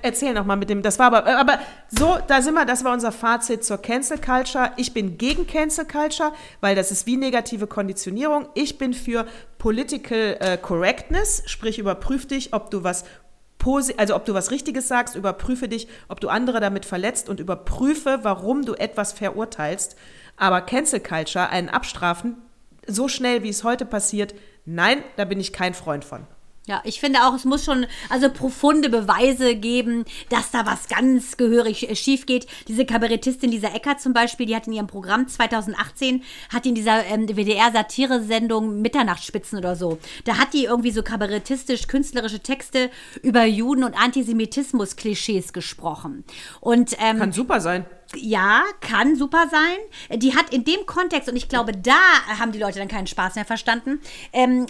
Erzähl 0.03 0.33
noch 0.33 0.45
mal 0.45 0.57
mit 0.57 0.69
dem, 0.69 0.83
das 0.83 0.99
war 0.99 1.07
aber, 1.07 1.25
aber 1.25 1.57
so, 1.89 2.19
da 2.27 2.41
sind 2.41 2.53
wir, 2.53 2.65
das 2.65 2.83
war 2.83 2.93
unser 2.93 3.11
Fazit 3.11 3.63
zur 3.63 3.79
Cancel 3.79 4.19
Culture. 4.19 4.73
Ich 4.77 4.93
bin 4.93 5.17
gegen 5.17 5.47
Cancel 5.47 5.85
Culture, 5.85 6.33
weil 6.59 6.75
das 6.75 6.91
ist 6.91 7.07
wie 7.07 7.17
negative 7.17 7.65
Konditionierung. 7.67 8.47
Ich 8.53 8.77
bin 8.77 8.93
für 8.93 9.25
Political 9.57 10.37
äh, 10.39 10.57
Correctness, 10.57 11.43
sprich 11.47 11.79
überprüf 11.79 12.27
dich, 12.27 12.53
ob 12.53 12.69
du 12.69 12.83
was 12.83 13.05
also 13.97 14.15
ob 14.15 14.25
du 14.25 14.33
was 14.33 14.49
Richtiges 14.49 14.87
sagst, 14.87 15.15
überprüfe 15.15 15.67
dich, 15.67 15.87
ob 16.07 16.19
du 16.19 16.29
andere 16.29 16.59
damit 16.59 16.83
verletzt 16.83 17.29
und 17.29 17.39
überprüfe, 17.39 18.19
warum 18.23 18.65
du 18.65 18.73
etwas 18.73 19.13
verurteilst. 19.13 19.95
Aber 20.41 20.61
Cancel 20.61 20.99
Culture, 20.99 21.49
einen 21.49 21.69
abstrafen, 21.69 22.35
so 22.87 23.07
schnell 23.07 23.43
wie 23.43 23.49
es 23.49 23.63
heute 23.63 23.85
passiert, 23.85 24.33
nein, 24.65 25.03
da 25.15 25.23
bin 25.23 25.39
ich 25.39 25.53
kein 25.53 25.75
Freund 25.75 26.03
von. 26.03 26.25
Ja, 26.65 26.81
ich 26.83 26.99
finde 26.99 27.19
auch, 27.27 27.35
es 27.35 27.45
muss 27.45 27.63
schon 27.63 27.85
also 28.09 28.27
profunde 28.29 28.89
Beweise 28.89 29.55
geben, 29.55 30.03
dass 30.29 30.49
da 30.49 30.65
was 30.65 30.87
ganz 30.87 31.37
gehörig 31.37 31.87
äh, 31.89 31.95
schief 31.95 32.25
geht. 32.25 32.47
Diese 32.67 32.85
Kabarettistin 32.85 33.51
Lisa 33.51 33.67
Eckert 33.67 34.01
zum 34.01 34.13
Beispiel, 34.13 34.47
die 34.47 34.55
hat 34.55 34.65
in 34.65 34.73
ihrem 34.73 34.87
Programm 34.87 35.27
2018, 35.27 36.23
hat 36.51 36.65
in 36.65 36.73
dieser 36.73 37.05
ähm, 37.05 37.27
WDR-Satire-Sendung 37.27 38.81
Mitternachtsspitzen 38.81 39.59
oder 39.59 39.75
so, 39.75 39.99
da 40.25 40.39
hat 40.39 40.53
die 40.53 40.65
irgendwie 40.65 40.91
so 40.91 41.03
kabarettistisch-künstlerische 41.03 42.39
Texte 42.39 42.89
über 43.21 43.45
Juden 43.45 43.83
und 43.83 43.93
Antisemitismus-Klischees 43.93 45.53
gesprochen. 45.53 46.23
Und 46.61 46.95
ähm, 46.99 47.19
Kann 47.19 47.31
super 47.31 47.59
sein. 47.59 47.85
Ja, 48.15 48.63
kann 48.81 49.15
super 49.15 49.47
sein. 49.49 50.19
Die 50.19 50.35
hat 50.35 50.53
in 50.53 50.63
dem 50.63 50.85
Kontext, 50.85 51.29
und 51.29 51.35
ich 51.35 51.49
glaube, 51.49 51.73
da 51.73 51.99
haben 52.39 52.51
die 52.51 52.59
Leute 52.59 52.79
dann 52.79 52.87
keinen 52.87 53.07
Spaß 53.07 53.35
mehr 53.35 53.45
verstanden, 53.45 54.01
ähm, 54.33 54.65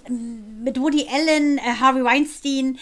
mit 0.63 0.79
Woody 0.79 1.07
Allen, 1.11 1.57
äh, 1.57 1.61
Harvey 1.79 2.03
Weinstein, 2.03 2.77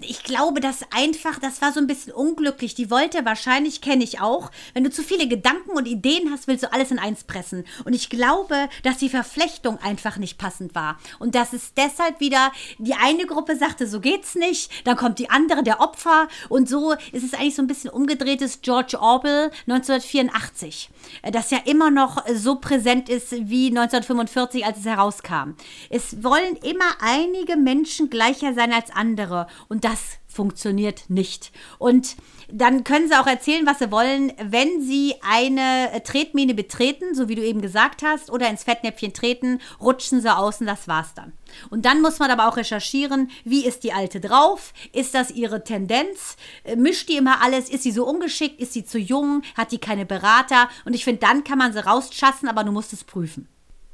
ich 0.00 0.22
glaube, 0.22 0.60
das 0.60 0.80
einfach, 0.90 1.38
das 1.38 1.60
war 1.60 1.72
so 1.72 1.80
ein 1.80 1.86
bisschen 1.86 2.12
unglücklich. 2.12 2.74
Die 2.74 2.90
wollte 2.90 3.24
wahrscheinlich, 3.24 3.80
kenne 3.80 4.04
ich 4.04 4.20
auch, 4.20 4.50
wenn 4.74 4.84
du 4.84 4.90
zu 4.90 5.02
viele 5.02 5.28
Gedanken 5.28 5.70
und 5.70 5.86
Ideen 5.86 6.30
hast, 6.30 6.48
willst 6.48 6.64
du 6.64 6.72
alles 6.72 6.90
in 6.90 6.98
eins 6.98 7.24
pressen. 7.24 7.64
Und 7.84 7.94
ich 7.94 8.10
glaube, 8.10 8.68
dass 8.82 8.98
die 8.98 9.08
Verflechtung 9.08 9.78
einfach 9.78 10.16
nicht 10.16 10.38
passend 10.38 10.74
war. 10.74 10.98
Und 11.18 11.34
dass 11.34 11.52
es 11.52 11.74
deshalb 11.74 12.20
wieder, 12.20 12.52
die 12.78 12.94
eine 12.94 13.26
Gruppe 13.26 13.56
sagte, 13.56 13.86
so 13.86 14.00
geht's 14.00 14.34
nicht, 14.34 14.70
dann 14.86 14.96
kommt 14.96 15.18
die 15.18 15.30
andere, 15.30 15.62
der 15.62 15.80
Opfer. 15.80 16.28
Und 16.48 16.68
so 16.68 16.92
ist 17.12 17.24
es 17.24 17.34
eigentlich 17.34 17.56
so 17.56 17.62
ein 17.62 17.66
bisschen 17.66 17.90
umgedrehtes 17.90 18.60
George 18.62 18.98
Orwell 19.00 19.50
1984, 19.66 20.90
äh, 21.22 21.30
das 21.30 21.50
ja 21.50 21.58
immer 21.64 21.90
noch 21.90 22.24
so 22.34 22.56
präsent 22.56 23.08
ist 23.08 23.32
wie 23.32 23.68
1945, 23.68 24.64
als 24.64 24.78
es 24.78 24.84
herauskam. 24.84 25.54
Es 25.90 26.22
wollen 26.22 26.56
immer 26.56 26.84
einige 27.00 27.56
Menschen 27.56 28.10
gleicher 28.10 28.54
sein 28.54 28.72
als 28.72 28.90
andere 28.90 29.46
und 29.68 29.77
das 29.84 30.18
funktioniert 30.26 31.10
nicht. 31.10 31.50
Und 31.78 32.16
dann 32.50 32.84
können 32.84 33.08
sie 33.08 33.18
auch 33.18 33.26
erzählen, 33.26 33.66
was 33.66 33.80
sie 33.80 33.90
wollen, 33.90 34.32
wenn 34.40 34.80
sie 34.80 35.14
eine 35.20 36.02
Tretmine 36.04 36.54
betreten, 36.54 37.14
so 37.14 37.28
wie 37.28 37.34
du 37.34 37.42
eben 37.42 37.60
gesagt 37.60 38.02
hast, 38.02 38.30
oder 38.30 38.48
ins 38.48 38.62
Fettnäpfchen 38.62 39.12
treten, 39.12 39.60
rutschen 39.80 40.20
sie 40.20 40.34
außen, 40.34 40.66
das 40.66 40.86
war's 40.86 41.14
dann. 41.14 41.32
Und 41.70 41.84
dann 41.84 42.00
muss 42.00 42.20
man 42.20 42.30
aber 42.30 42.48
auch 42.48 42.56
recherchieren, 42.56 43.30
wie 43.44 43.66
ist 43.66 43.82
die 43.82 43.92
Alte 43.92 44.20
drauf? 44.20 44.72
Ist 44.92 45.14
das 45.14 45.30
ihre 45.30 45.64
Tendenz? 45.64 46.36
Äh, 46.62 46.76
mischt 46.76 47.08
die 47.08 47.16
immer 47.16 47.42
alles? 47.42 47.68
Ist 47.68 47.82
sie 47.82 47.92
so 47.92 48.06
ungeschickt? 48.06 48.60
Ist 48.60 48.74
sie 48.74 48.84
zu 48.84 48.98
jung? 48.98 49.42
Hat 49.56 49.72
die 49.72 49.78
keine 49.78 50.06
Berater? 50.06 50.68
Und 50.84 50.94
ich 50.94 51.04
finde, 51.04 51.20
dann 51.20 51.42
kann 51.42 51.58
man 51.58 51.72
sie 51.72 51.84
rausschassen, 51.84 52.48
aber 52.48 52.64
du 52.64 52.70
musst 52.70 52.92
es 52.92 53.02
prüfen. 53.02 53.48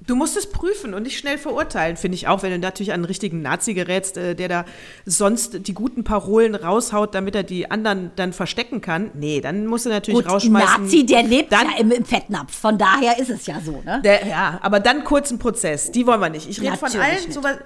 Du 0.07 0.17
musst 0.17 0.37
es 0.37 0.51
prüfen 0.51 0.93
und 0.93 1.05
nicht 1.05 1.19
schnell 1.19 1.39
verurteilen, 1.39 1.97
finde 1.97 2.17
ich 2.17 2.29
auch, 2.29 2.43
wenn 2.43 2.51
du 2.51 2.59
natürlich 2.59 2.93
an 2.93 2.97
einen 2.97 3.05
richtigen 3.07 3.41
Nazi 3.41 3.73
gerätst, 3.73 4.17
äh, 4.17 4.35
der 4.35 4.49
da 4.49 4.65
sonst 5.07 5.67
die 5.67 5.73
guten 5.73 6.05
Parolen 6.05 6.55
raushaut, 6.55 7.15
damit 7.15 7.35
er 7.35 7.43
die 7.43 7.71
anderen 7.71 8.11
dann 8.17 8.33
verstecken 8.33 8.81
kann. 8.81 9.11
Nee, 9.15 9.41
dann 9.41 9.67
musst 9.67 9.87
du 9.87 9.91
natürlich 9.91 10.25
Gut, 10.25 10.33
rausschmeißen. 10.33 10.85
Nazi, 10.85 11.07
der 11.07 11.23
lebt 11.23 11.53
dann, 11.53 11.71
ja 11.71 11.79
im, 11.79 11.91
im 11.91 12.05
Fettnapf. 12.05 12.55
Von 12.55 12.77
daher 12.77 13.19
ist 13.19 13.31
es 13.31 13.47
ja 13.47 13.61
so, 13.61 13.83
ne? 13.85 14.03
Der, 14.05 14.27
ja, 14.27 14.59
aber 14.63 14.81
dann 14.81 15.05
kurzen 15.05 15.39
Prozess, 15.39 15.91
die 15.91 16.07
wollen 16.07 16.21
wir 16.21 16.31
nicht. 16.31 16.49
Ich 16.49 16.61
rede 16.61 16.77
von 16.77 16.91
allen, 16.91 17.15
nicht. 17.15 17.33
so 17.33 17.43
was, 17.43 17.57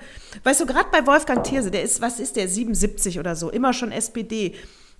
weißt 0.44 0.60
du, 0.60 0.66
gerade 0.66 0.88
bei 0.92 1.06
Wolfgang 1.06 1.42
Thierse, 1.42 1.70
der 1.70 1.82
ist, 1.82 2.00
was 2.00 2.20
ist 2.20 2.36
der, 2.36 2.48
77 2.48 3.18
oder 3.18 3.34
so, 3.34 3.50
immer 3.50 3.72
schon 3.72 3.90
SPD. 3.90 4.54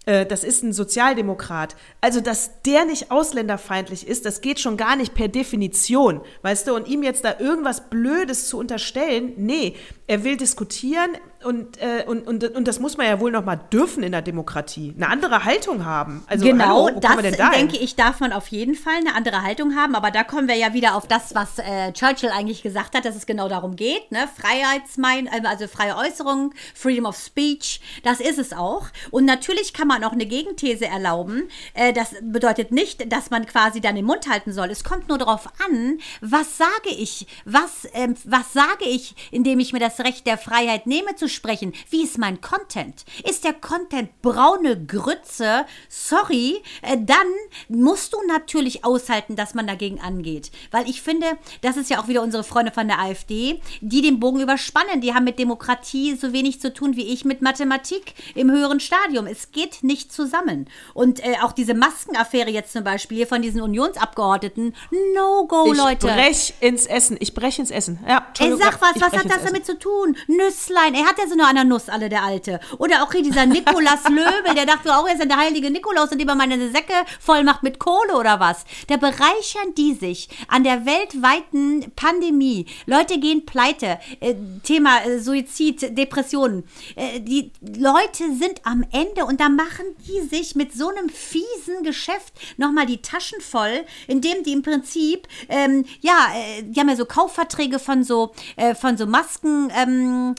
Äh, 0.09 0.25
Das 0.25 0.42
ist 0.42 0.62
ein 0.64 0.73
Sozialdemokrat. 0.73 1.77
Also, 2.01 2.21
dass 2.21 2.62
der 2.62 2.87
nicht 2.87 3.11
ausländerfeindlich 3.11 4.09
ist, 4.09 4.25
das 4.25 4.40
geht 4.40 4.59
schon 4.59 4.79
gar 4.79 4.97
nicht 4.97 5.14
per 5.14 5.29
Definition, 5.29 6.23
weißt 6.42 6.66
du? 6.66 6.75
Und 6.75 6.88
ihm 6.88 7.03
jetzt 7.03 7.25
da 7.25 7.38
irgendwas 7.38 7.90
Blödes 7.90 8.49
zu 8.49 8.59
unterstellen, 8.59 9.35
nee, 9.37 9.77
er 10.07 10.25
will 10.25 10.38
diskutieren 10.38 11.11
und, 11.44 11.81
äh, 11.81 12.05
und, 12.07 12.27
und, 12.27 12.44
und 12.44 12.66
das 12.66 12.81
muss 12.81 12.96
man 12.96 13.07
ja 13.07 13.20
wohl 13.20 13.31
noch 13.31 13.44
mal 13.44 13.57
dürfen 13.57 14.03
in 14.03 14.11
der 14.11 14.22
Demokratie. 14.22 14.92
Eine 14.96 15.09
andere 15.09 15.44
Haltung 15.44 15.85
haben. 15.85 16.24
Also, 16.27 16.44
genau, 16.44 16.87
hallo, 16.87 16.98
das 17.01 17.37
da 17.37 17.51
denke 17.51 17.77
ich, 17.77 17.94
darf 17.94 18.18
man 18.18 18.33
auf 18.33 18.48
jeden 18.48 18.74
Fall 18.74 18.96
eine 18.96 19.14
andere 19.14 19.42
Haltung 19.42 19.77
haben. 19.77 19.94
Aber 19.94 20.11
da 20.11 20.24
kommen 20.24 20.48
wir 20.48 20.57
ja 20.57 20.74
wieder 20.74 20.96
auf 20.96 21.07
das, 21.07 21.37
was 21.37 21.59
äh, 21.59 21.92
Churchill 21.92 22.31
eigentlich 22.31 22.62
gesagt 22.62 22.96
hat, 22.96 23.05
dass 23.05 23.14
es 23.14 23.24
genau 23.24 23.48
darum 23.48 23.77
geht. 23.77 24.11
Ne? 24.11 24.29
Freiheitsmein, 24.37 25.29
also 25.46 25.68
freie 25.68 25.96
Äußerung, 25.96 26.55
Freedom 26.74 27.07
of 27.07 27.16
Speech, 27.16 27.81
das 28.03 28.18
ist 28.18 28.38
es 28.38 28.53
auch. 28.53 28.87
Und 29.11 29.24
natürlich 29.24 29.72
kann 29.72 29.87
man 29.87 30.03
auch 30.03 30.12
eine 30.12 30.27
Gegenthese 30.27 30.87
erlauben. 30.87 31.48
Äh, 31.74 31.92
das 31.92 32.16
bedeutet 32.20 32.72
nicht, 32.72 33.12
dass 33.12 33.31
man 33.31 33.46
quasi 33.46 33.81
dann 33.81 33.94
den 33.94 34.05
Mund 34.05 34.29
halten 34.29 34.53
soll. 34.53 34.70
Es 34.70 34.83
kommt 34.83 35.09
nur 35.09 35.18
darauf 35.18 35.46
an, 35.64 35.98
was 36.20 36.59
sage 36.59 36.90
ich, 36.90 37.29
was, 37.44 37.87
ähm, 37.92 38.16
was 38.24 38.53
sage 38.53 38.87
ich, 38.87 39.14
indem 39.31 39.61
ich 39.61 39.72
mir 39.72 39.81
das 39.81 40.01
Recht 40.01 40.27
der 40.27 40.37
Freiheit 40.37 40.88
nehme 40.88 41.14
zu 41.14 41.28
sprechen. 41.29 41.73
Wie 41.91 42.03
ist 42.05 42.19
mein 42.19 42.41
Content? 42.41 43.05
Ist 43.29 43.45
der 43.45 43.53
Content 43.55 44.11
braune 44.23 44.85
Grütze? 44.85 45.64
Sorry, 45.88 46.62
äh, 46.83 46.97
dann 46.99 47.27
musst 47.69 48.12
du 48.12 48.19
natürlich 48.27 48.85
aushalten, 48.85 49.37
dass 49.37 49.55
man 49.55 49.67
dagegen 49.67 50.01
angeht. 50.01 50.51
Weil 50.71 50.88
ich 50.88 51.03
finde, 51.03 51.27
das 51.62 51.77
ist 51.77 51.91
ja 51.91 52.01
auch 52.01 52.09
wieder 52.09 52.23
unsere 52.23 52.45
Freunde 52.45 52.73
von 52.73 52.88
der 52.88 52.99
AfD, 53.01 53.61
die 53.81 54.03
den 54.03 54.21
Bogen 54.21 54.41
überspannen. 54.41 55.01
Die 55.01 55.14
haben 55.14 55.25
mit 55.25 55.38
Demokratie 55.38 56.17
so 56.17 56.33
wenig 56.33 56.61
zu 56.61 56.73
tun 56.73 56.97
wie 56.97 57.12
ich 57.12 57.25
mit 57.25 57.43
Mathematik 57.43 58.14
im 58.35 58.51
höheren 58.51 58.81
Stadium. 58.81 59.27
Es 59.27 59.53
geht 59.53 59.83
nicht 59.83 60.12
zusammen. 60.12 60.69
Und 60.95 61.21
äh, 61.25 61.37
auch 61.43 61.53
diese 61.53 61.75
Maskenaffäre 61.75 62.51
jetzt 62.51 62.73
zum 62.73 62.85
Beispiel 62.85 63.27
von 63.27 63.43
diesen 63.43 63.61
Unionsabgeordneten, 63.61 64.75
No-Go, 65.14 65.73
Ich 65.73 65.79
Leute. 65.79 66.07
brech 66.07 66.55
ins 66.61 66.87
Essen. 66.87 67.17
Ich 67.21 67.35
brech 67.35 67.59
ins 67.59 67.71
Essen. 67.71 67.99
Ja, 68.09 68.27
Ey, 68.38 68.57
sag 68.57 68.81
was, 68.81 68.97
ich 68.97 69.03
was 69.03 69.12
hat 69.12 69.31
das 69.31 69.45
damit 69.45 69.67
zu 69.67 69.79
tun? 69.79 70.17
Nüsslein, 70.27 70.95
er 70.95 71.07
hat 71.07 71.17
ja 71.18 71.28
so 71.28 71.35
nur 71.35 71.46
an 71.46 71.57
der 71.57 71.64
Nuss, 71.64 71.88
alle 71.88 72.09
der 72.09 72.22
Alte. 72.22 72.61
Oder 72.78 73.02
auch 73.02 73.12
hier 73.12 73.22
dieser 73.22 73.46
Nikolaus 73.46 74.04
Löbel, 74.09 74.54
der 74.54 74.66
dachte 74.66 74.94
auch, 74.96 75.07
er 75.07 75.14
ist 75.14 75.20
ja 75.20 75.26
der 75.26 75.38
heilige 75.38 75.70
Nikolaus, 75.70 76.12
indem 76.12 76.28
er 76.28 76.35
meine 76.35 76.70
Säcke 76.70 76.94
voll 77.20 77.44
macht 77.44 77.62
mit 77.62 77.78
Kohle 77.78 78.16
oder 78.16 78.40
was. 78.40 78.64
Da 78.87 78.96
bereichern 78.96 79.74
die 79.76 79.94
sich 79.94 80.28
an 80.48 80.64
der 80.64 80.87
weltweiten 80.87 81.92
Pandemie. 81.96 82.66
Leute 82.87 83.18
gehen 83.18 83.44
pleite. 83.46 83.98
Äh, 84.20 84.35
Thema 84.62 85.04
äh, 85.04 85.18
Suizid, 85.18 85.96
Depressionen. 85.96 86.64
Äh, 86.96 87.20
die 87.20 87.52
Leute 87.61 88.35
sind 88.38 88.61
am 88.64 88.85
Ende 88.92 89.24
und 89.24 89.40
da 89.40 89.48
machen 89.48 89.87
die 90.07 90.20
sich 90.28 90.54
mit 90.54 90.72
so 90.72 90.88
einem 90.88 91.09
fiesen 91.09 91.83
Geschäft 91.83 92.33
nochmal 92.57 92.87
die 92.87 93.02
Taschen 93.02 93.40
voll, 93.40 93.85
indem 94.07 94.42
die 94.44 94.52
im 94.52 94.62
Prinzip, 94.62 95.26
ähm, 95.48 95.85
ja, 96.00 96.28
die 96.62 96.78
haben 96.78 96.88
ja 96.88 96.96
so 96.96 97.04
Kaufverträge 97.04 97.78
von 97.78 98.04
so, 98.04 98.33
von 98.81 98.96
so 98.96 99.07
Maskenfirmen 99.07 100.35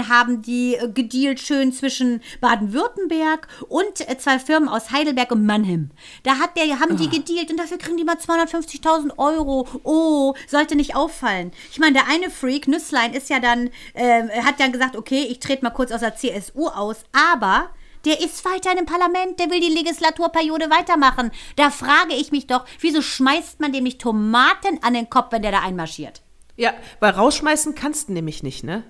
ähm, 0.00 0.03
Haben 0.08 0.42
die 0.42 0.74
äh, 0.76 0.88
gedealt 0.88 1.40
schön 1.40 1.72
zwischen 1.72 2.22
Baden-Württemberg 2.40 3.48
und 3.68 4.08
äh, 4.08 4.18
zwei 4.18 4.38
Firmen 4.38 4.68
aus 4.68 4.90
Heidelberg 4.90 5.30
und 5.32 5.46
Mannheim. 5.46 5.90
Da 6.22 6.38
hat 6.38 6.56
der, 6.56 6.80
haben 6.80 6.96
die 6.96 7.08
gedealt 7.08 7.50
und 7.50 7.58
dafür 7.58 7.78
kriegen 7.78 7.96
die 7.96 8.04
mal 8.04 8.16
250.000 8.16 9.18
Euro. 9.18 9.68
Oh, 9.82 10.34
sollte 10.46 10.76
nicht 10.76 10.96
auffallen. 10.96 11.52
Ich 11.70 11.78
meine, 11.78 11.94
der 11.94 12.08
eine 12.08 12.30
Freak, 12.30 12.68
Nüsslein, 12.68 13.14
ist 13.14 13.30
ja 13.30 13.40
dann, 13.40 13.70
äh, 13.94 14.28
hat 14.42 14.60
dann 14.60 14.72
gesagt, 14.72 14.96
okay, 14.96 15.26
ich 15.28 15.40
trete 15.40 15.64
mal 15.64 15.70
kurz 15.70 15.92
aus 15.92 16.00
der 16.00 16.16
CSU 16.16 16.68
aus, 16.68 17.04
aber 17.12 17.70
der 18.04 18.20
ist 18.20 18.44
weiter 18.44 18.78
im 18.78 18.86
Parlament, 18.86 19.40
der 19.40 19.50
will 19.50 19.60
die 19.60 19.74
Legislaturperiode 19.74 20.68
weitermachen. 20.70 21.30
Da 21.56 21.70
frage 21.70 22.14
ich 22.14 22.32
mich 22.32 22.46
doch, 22.46 22.64
wieso 22.80 23.00
schmeißt 23.00 23.60
man 23.60 23.72
dem 23.72 23.84
nicht 23.84 24.00
Tomaten 24.00 24.78
an 24.82 24.94
den 24.94 25.08
Kopf, 25.08 25.32
wenn 25.32 25.42
der 25.42 25.52
da 25.52 25.60
einmarschiert? 25.60 26.22
Ja, 26.56 26.74
weil 27.00 27.12
rausschmeißen 27.12 27.74
kannst 27.74 28.08
du 28.08 28.12
nämlich 28.12 28.42
nicht, 28.42 28.62
ne? 28.62 28.84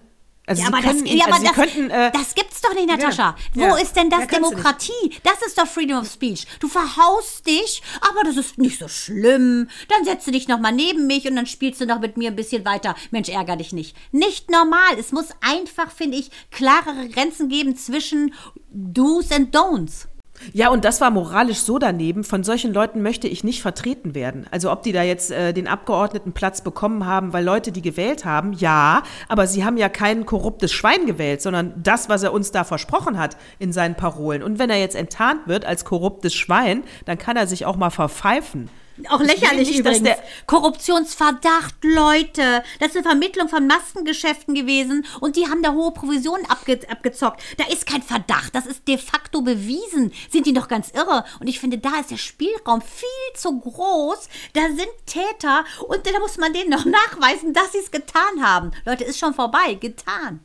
Also 0.46 0.62
Ja, 0.62 0.68
aber, 0.68 0.80
können 0.82 1.04
das, 1.04 1.14
ja, 1.14 1.24
also 1.24 1.36
aber 1.36 1.44
das, 1.44 1.54
könnten, 1.54 1.90
äh, 1.90 2.12
das 2.12 2.34
gibt's 2.34 2.60
doch 2.60 2.74
nicht, 2.74 2.86
Natascha. 2.86 3.34
Wo 3.54 3.62
ja. 3.62 3.76
ist 3.76 3.96
denn 3.96 4.10
das 4.10 4.26
Demokratie? 4.26 4.92
Das 5.22 5.40
ist 5.46 5.56
doch 5.56 5.66
Freedom 5.66 5.98
of 5.98 6.10
Speech. 6.10 6.46
Du 6.60 6.68
verhaust 6.68 7.46
dich, 7.46 7.82
aber 8.02 8.24
das 8.24 8.36
ist 8.36 8.58
nicht 8.58 8.78
so 8.78 8.88
schlimm. 8.88 9.68
Dann 9.88 10.04
setzt 10.04 10.26
du 10.26 10.32
dich 10.32 10.46
noch 10.46 10.60
mal 10.60 10.72
neben 10.72 11.06
mich 11.06 11.26
und 11.26 11.36
dann 11.36 11.46
spielst 11.46 11.80
du 11.80 11.86
noch 11.86 12.00
mit 12.00 12.18
mir 12.18 12.30
ein 12.30 12.36
bisschen 12.36 12.64
weiter. 12.66 12.94
Mensch, 13.10 13.30
ärger 13.30 13.56
dich 13.56 13.72
nicht. 13.72 13.96
Nicht 14.12 14.50
normal. 14.50 14.98
Es 14.98 15.12
muss 15.12 15.28
einfach, 15.40 15.90
finde 15.90 16.18
ich, 16.18 16.30
klarere 16.50 17.08
Grenzen 17.08 17.48
geben 17.48 17.76
zwischen 17.76 18.34
Do's 18.70 19.32
and 19.32 19.56
Don'ts. 19.56 20.08
Ja, 20.52 20.68
und 20.70 20.84
das 20.84 21.00
war 21.00 21.10
moralisch 21.10 21.60
so 21.60 21.78
daneben. 21.78 22.24
Von 22.24 22.42
solchen 22.42 22.72
Leuten 22.72 23.02
möchte 23.02 23.28
ich 23.28 23.44
nicht 23.44 23.62
vertreten 23.62 24.14
werden. 24.14 24.46
Also 24.50 24.70
ob 24.70 24.82
die 24.82 24.92
da 24.92 25.02
jetzt 25.02 25.30
äh, 25.30 25.52
den 25.52 25.68
Abgeordnetenplatz 25.68 26.62
bekommen 26.62 27.06
haben, 27.06 27.32
weil 27.32 27.44
Leute 27.44 27.72
die 27.72 27.82
gewählt 27.82 28.24
haben, 28.24 28.52
ja, 28.52 29.02
aber 29.28 29.46
sie 29.46 29.64
haben 29.64 29.76
ja 29.76 29.88
kein 29.88 30.26
korruptes 30.26 30.72
Schwein 30.72 31.06
gewählt, 31.06 31.40
sondern 31.40 31.74
das, 31.82 32.08
was 32.08 32.22
er 32.22 32.32
uns 32.32 32.50
da 32.50 32.64
versprochen 32.64 33.18
hat 33.18 33.36
in 33.58 33.72
seinen 33.72 33.94
Parolen. 33.94 34.42
Und 34.42 34.58
wenn 34.58 34.70
er 34.70 34.78
jetzt 34.78 34.96
enttarnt 34.96 35.46
wird 35.46 35.64
als 35.64 35.84
korruptes 35.84 36.34
Schwein, 36.34 36.82
dann 37.04 37.18
kann 37.18 37.36
er 37.36 37.46
sich 37.46 37.64
auch 37.64 37.76
mal 37.76 37.90
verpfeifen. 37.90 38.68
Auch 39.08 39.20
lächerlich 39.20 39.68
nicht, 39.68 39.80
übrigens. 39.80 40.02
der- 40.02 40.22
Korruptionsverdacht, 40.46 41.74
Leute. 41.82 42.62
Das 42.80 42.90
ist 42.90 42.96
eine 42.96 43.02
Vermittlung 43.04 43.48
von 43.48 43.66
Maskengeschäften 43.66 44.54
gewesen 44.54 45.04
und 45.20 45.36
die 45.36 45.48
haben 45.48 45.62
da 45.62 45.72
hohe 45.72 45.90
Provisionen 45.92 46.46
abge 46.46 46.80
abgezockt. 46.88 47.42
Da 47.58 47.64
ist 47.72 47.86
kein 47.86 48.02
Verdacht, 48.02 48.54
das 48.54 48.66
ist 48.66 48.86
de 48.86 48.98
facto 48.98 49.42
bewiesen. 49.42 50.12
Sind 50.30 50.46
die 50.46 50.52
doch 50.52 50.68
ganz 50.68 50.90
irre. 50.90 51.24
Und 51.40 51.48
ich 51.48 51.60
finde, 51.60 51.78
da 51.78 51.98
ist 52.00 52.10
der 52.10 52.16
Spielraum 52.18 52.82
viel 52.82 53.08
zu 53.40 53.58
groß. 53.60 54.28
Da 54.52 54.62
sind 54.68 54.88
Täter 55.06 55.64
und 55.88 56.06
da 56.06 56.18
muss 56.20 56.36
man 56.38 56.52
denen 56.52 56.70
noch 56.70 56.84
nachweisen, 56.84 57.52
dass 57.52 57.72
sie 57.72 57.78
es 57.78 57.90
getan 57.90 58.42
haben. 58.42 58.70
Leute, 58.84 59.04
ist 59.04 59.18
schon 59.18 59.34
vorbei. 59.34 59.74
Getan. 59.74 60.40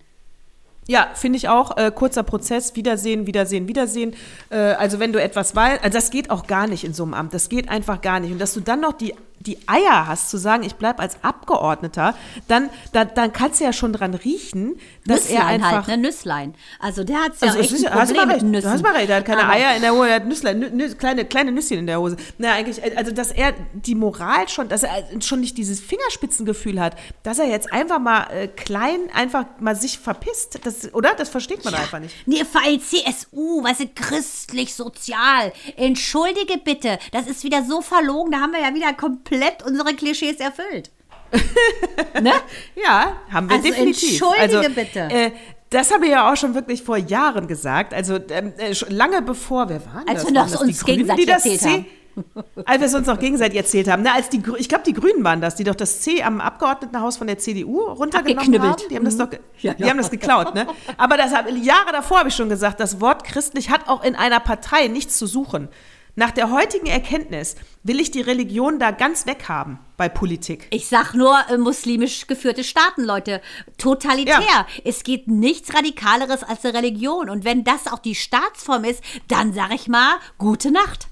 Ja, 0.90 1.10
finde 1.14 1.38
ich 1.38 1.48
auch. 1.48 1.78
Äh, 1.78 1.92
kurzer 1.94 2.24
Prozess, 2.24 2.76
Wiedersehen, 2.76 3.28
Wiedersehen, 3.28 3.68
Wiedersehen. 3.68 4.16
Äh, 4.50 4.56
also 4.56 5.00
wenn 5.00 5.14
du 5.14 5.22
etwas 5.22 5.56
weißt, 5.56 5.84
also 5.84 5.96
das 5.96 6.10
geht 6.10 6.32
auch 6.32 6.48
gar 6.48 6.66
nicht 6.66 6.84
in 6.84 6.96
so 6.96 7.04
einem 7.04 7.14
Amt. 7.14 7.32
Das 7.36 7.48
geht 7.48 7.70
einfach 7.70 8.02
gar 8.02 8.20
nicht. 8.20 8.32
Und 8.32 8.40
dass 8.40 8.56
du 8.56 8.60
dann 8.60 8.82
noch 8.82 8.94
die, 8.94 9.14
die 9.42 9.58
Eier 9.68 10.08
hast 10.08 10.30
zu 10.30 10.38
sagen, 10.38 10.64
ich 10.64 10.76
bleibe 10.76 11.00
als 11.00 11.24
Abgeordneter, 11.24 12.14
dann, 12.48 12.70
da, 12.92 13.06
dann 13.06 13.32
kannst 13.32 13.60
du 13.60 13.64
ja 13.64 13.72
schon 13.74 13.94
dran 13.94 14.14
riechen, 14.14 14.76
dass 15.06 15.28
er 15.28 15.40
Nüsslein 15.40 15.64
einfach... 15.64 15.72
halt, 15.72 15.88
ne? 15.88 15.98
Nüsslein. 16.10 16.56
Also 16.80 17.04
der 17.06 17.18
hat 17.24 17.32
ja 17.42 17.48
Also, 17.48 17.60
echt 17.60 17.72
ist, 17.72 17.86
ein 17.88 17.94
Problem 17.98 18.28
mit 18.28 18.36
recht, 18.36 18.46
Nüssen. 18.46 18.62
du 18.68 18.70
hast 18.70 18.84
mal 18.84 18.94
recht, 18.96 19.10
er 19.10 19.18
hat 19.18 19.26
keine 19.26 19.44
Aber- 19.44 19.54
Eier 19.54 19.76
in 19.76 19.82
der 19.82 19.94
Hose, 19.94 20.10
er 20.10 20.16
hat 20.16 20.26
Nüsslein, 20.26 20.60
nü, 20.60 20.70
nü, 20.72 20.94
kleine, 20.96 21.24
kleine 21.24 21.52
Nüsschen 21.54 21.78
in 21.78 21.88
der 21.88 22.00
Hose. 22.02 22.18
Na, 22.38 22.54
eigentlich, 22.54 22.98
also, 22.98 23.12
dass 23.12 23.32
er 23.32 23.54
die 23.74 23.96
Moral 23.96 24.50
schon, 24.50 24.68
dass 24.68 24.84
er 24.84 25.04
schon 25.22 25.40
nicht 25.40 25.58
dieses 25.58 25.80
Fingerspitzengefühl 25.80 26.80
hat, 26.82 26.98
dass 27.24 27.40
er 27.40 27.46
jetzt 27.48 27.72
einfach 27.72 28.00
mal 28.00 28.24
äh, 28.32 28.48
klein, 28.50 29.00
einfach 29.14 29.46
mal 29.60 29.76
sich 29.76 30.00
verpisst, 30.00 30.60
das, 30.66 30.94
oder? 30.94 31.14
Das 31.16 31.30
versteht 31.30 31.64
man 31.64 31.74
einfach 31.76 32.00
nicht. 32.00 32.14
Nee, 32.28 32.44
vor 32.44 32.62
allem 32.64 32.82
CSU, 32.82 33.64
weißt 33.64 33.80
du, 33.82 33.88
christlich, 33.96 34.74
sozial. 34.76 35.54
Entschuldige 35.78 36.58
bitte, 36.58 37.00
das 37.14 37.28
ist 37.28 37.44
wieder 37.46 37.64
so 37.64 37.82
verlogen, 37.82 38.32
da 38.32 38.40
haben 38.42 38.52
wir 38.52 38.60
ja 38.62 38.74
wieder 38.76 38.92
komplett 38.94 39.29
unsere 39.66 39.94
Klischees 39.96 40.38
erfüllt. 40.38 40.92
ne? 42.22 42.32
Ja, 42.76 43.14
haben 43.32 43.50
wir 43.50 43.58
Also 43.58 43.68
definitiv. 43.70 44.22
entschuldige 44.22 44.70
bitte. 44.72 45.00
Äh, 45.00 45.32
das 45.70 45.94
habe 45.94 46.06
ich 46.06 46.12
ja 46.12 46.32
auch 46.32 46.36
schon 46.36 46.56
wirklich 46.56 46.82
vor 46.82 46.98
Jahren 46.98 47.48
gesagt. 47.48 47.94
Also 47.94 48.18
ähm, 48.32 48.54
äh, 48.58 48.74
lange 48.90 49.22
bevor, 49.22 49.70
wer 49.70 49.86
waren 49.86 50.08
Als 50.08 50.24
das? 50.24 50.26
wir 50.26 50.34
noch 50.34 50.50
das 50.50 50.62
uns 50.62 50.84
gegenseitig 50.84 51.28
erzählt 51.28 51.62
haben. 51.64 51.86
als 52.66 52.80
wir 52.80 52.88
es 52.88 52.94
uns 52.96 53.06
noch 53.08 53.20
gegenseitig 53.20 53.58
erzählt 53.58 53.88
haben. 53.88 54.02
Na, 54.04 54.14
als 54.16 54.30
die, 54.30 54.42
ich 54.58 54.68
glaube, 54.68 54.84
die 54.84 54.94
Grünen 54.94 55.24
waren 55.24 55.40
das, 55.42 55.56
die 55.56 55.64
doch 55.64 55.76
das 55.76 56.02
C 56.02 56.24
am 56.24 56.42
Abgeordnetenhaus 56.42 57.18
von 57.18 57.28
der 57.28 57.38
CDU 57.38 57.82
runtergenommen 57.82 58.62
haben. 58.62 58.82
Die 58.90 58.96
haben 58.96 59.06
das 59.06 59.16
doch, 59.16 59.30
ge- 59.30 59.40
Ja, 59.60 59.76
die 59.76 59.84
ja. 59.84 59.90
haben 59.90 59.98
das 59.98 60.10
geklaut, 60.10 60.56
ne? 60.56 60.66
Aber 60.98 61.16
das 61.18 61.34
hab, 61.34 61.50
Jahre 61.52 61.92
davor 61.92 62.20
habe 62.20 62.30
ich 62.30 62.36
schon 62.36 62.50
gesagt, 62.50 62.80
das 62.80 63.00
Wort 63.00 63.24
christlich 63.24 63.70
hat 63.70 63.88
auch 63.88 64.04
in 64.04 64.16
einer 64.16 64.40
Partei 64.40 64.88
nichts 64.88 65.18
zu 65.20 65.28
suchen. 65.28 65.70
Nach 66.16 66.32
der 66.32 66.52
heutigen 66.52 66.88
Erkenntnis 66.88 67.56
will 67.84 68.00
ich 68.00 68.12
die 68.12 68.22
Religion 68.22 68.80
da 68.80 68.92
ganz 68.92 69.26
weghaben 69.26 69.80
bei 69.96 70.10
Politik. 70.10 70.68
Ich 70.72 70.88
sag 70.88 71.14
nur 71.14 71.38
äh, 71.50 71.58
muslimisch 71.58 72.28
geführte 72.28 72.64
Staaten, 72.64 73.04
Leute. 73.04 73.42
Totalitär. 73.78 74.42
Ja. 74.42 74.68
Es 74.84 75.04
geht 75.04 75.28
nichts 75.28 75.74
Radikaleres 75.74 76.44
als 76.44 76.66
eine 76.66 76.74
Religion. 76.74 77.30
Und 77.30 77.46
wenn 77.46 77.64
das 77.64 77.88
auch 77.88 78.00
die 78.00 78.16
Staatsform 78.16 78.84
ist, 78.84 79.04
dann 79.28 79.54
sag 79.54 79.74
ich 79.74 79.88
mal, 79.88 80.16
gute 80.38 80.72
Nacht. 80.72 81.08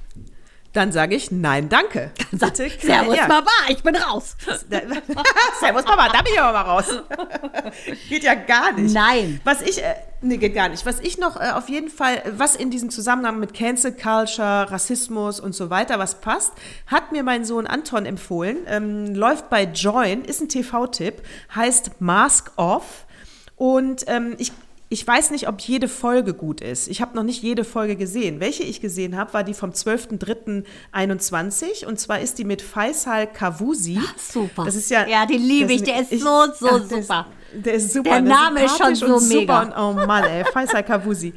Dann 0.78 0.92
sage 0.92 1.16
ich 1.16 1.32
nein, 1.32 1.70
danke. 1.70 2.12
Sag, 2.32 2.56
Servus, 2.56 3.18
ja. 3.18 3.26
Baba, 3.26 3.50
ich 3.68 3.82
bin 3.82 3.96
raus. 3.96 4.38
Servus 5.60 5.86
Mama, 5.86 6.08
da 6.10 6.22
bin 6.22 6.34
ich 6.34 6.40
aber 6.40 6.54
mal 6.54 6.62
raus. 6.62 6.86
geht 8.10 8.22
ja 8.22 8.36
gar 8.36 8.74
nicht. 8.74 8.94
Nein. 8.94 9.42
Was 9.44 9.64
ich, 9.64 9.84
äh, 9.84 9.96
nee, 10.22 10.38
geht 10.38 10.54
gar 10.54 10.70
nicht. 10.70 10.86
Was 10.86 11.00
ich 11.00 11.18
noch 11.18 11.36
äh, 11.36 11.50
auf 11.56 11.68
jeden 11.68 11.90
Fall, 11.90 12.22
was 12.38 12.56
in 12.56 12.70
diesem 12.70 12.92
Zusammenhang 12.92 13.40
mit 13.40 13.56
Cancel 13.56 13.92
Culture, 13.92 14.70
Rassismus 14.70 15.40
und 15.40 15.56
so 15.56 15.72
weiter, 15.72 15.98
was 15.98 16.22
passt, 16.22 16.54
hat 16.86 17.12
mir 17.12 17.24
mein 17.24 17.44
Sohn 17.44 17.66
Anton 17.66 18.06
empfohlen. 18.06 18.58
Ähm, 18.68 19.16
läuft 19.16 19.50
bei 19.50 19.64
Join, 19.64 20.26
ist 20.26 20.42
ein 20.42 20.48
TV-Tipp, 20.48 21.24
heißt 21.56 22.02
Mask 22.02 22.52
Off. 22.56 23.08
Und 23.56 24.04
ähm, 24.06 24.36
ich 24.38 24.52
ich 24.90 25.06
weiß 25.06 25.32
nicht, 25.32 25.50
ob 25.50 25.60
jede 25.60 25.90
Folge 25.90 26.34
gut 26.34 26.62
ist. 26.62 26.88
Ich 26.88 27.02
habe 27.02 27.14
noch 27.16 27.24
nicht 27.24 27.44
jede 27.44 27.66
Folge 27.66 27.98
gesehen. 27.98 28.40
Welche 28.40 28.64
ich 28.64 28.80
gesehen 28.80 29.18
habe, 29.18 29.34
war 29.34 29.44
die 29.44 29.54
vom 29.54 29.72
12.03.21 29.72 31.86
und 31.86 32.00
zwar 32.00 32.22
ist 32.22 32.38
die 32.38 32.46
mit 32.46 32.62
Faisal 32.62 33.28
Kavusi. 33.28 34.00
super. 34.18 34.64
Das 34.64 34.76
ist 34.76 34.90
ja 34.90 35.06
Ja, 35.06 35.26
den 35.26 35.42
liebe 35.42 35.74
ich. 35.74 35.84
Der 35.84 36.00
ist 36.00 36.12
so, 36.12 36.46
so 36.58 36.80
der 36.80 37.02
super. 37.02 37.28
Ist, 37.54 37.66
der 37.66 37.74
ist 37.74 37.94
super. 37.94 38.12
Der? 38.12 38.22
Name 38.22 38.64
ist 38.64 38.78
schon 38.78 38.96
so 38.96 39.20
mega. 39.20 39.62
Super 39.62 39.62
und, 39.62 39.74
oh 39.78 39.94
Mann, 40.06 40.24
ey, 40.24 40.46
Faisal 40.46 40.84
Kavusi. 40.84 41.34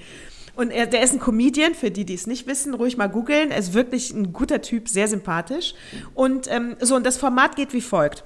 Und 0.55 0.71
er, 0.71 0.87
der 0.87 1.03
ist 1.03 1.13
ein 1.13 1.21
Comedian, 1.21 1.75
für 1.75 1.91
die, 1.91 2.05
die 2.05 2.15
es 2.15 2.27
nicht 2.27 2.47
wissen, 2.47 2.75
ruhig 2.75 2.97
mal 2.97 3.09
googeln. 3.09 3.51
Er 3.51 3.59
ist 3.59 3.75
wirklich 3.75 4.13
ein 4.13 4.33
guter 4.33 4.61
Typ, 4.61 4.89
sehr 4.89 5.09
sympathisch. 5.09 5.75
Und 6.15 6.49
ähm, 6.51 6.77
so, 6.81 6.97
und 6.97 7.07
das 7.07 7.17
Format 7.17 7.57
geht 7.57 7.73
wie 7.73 7.81
folgt. 7.81 8.25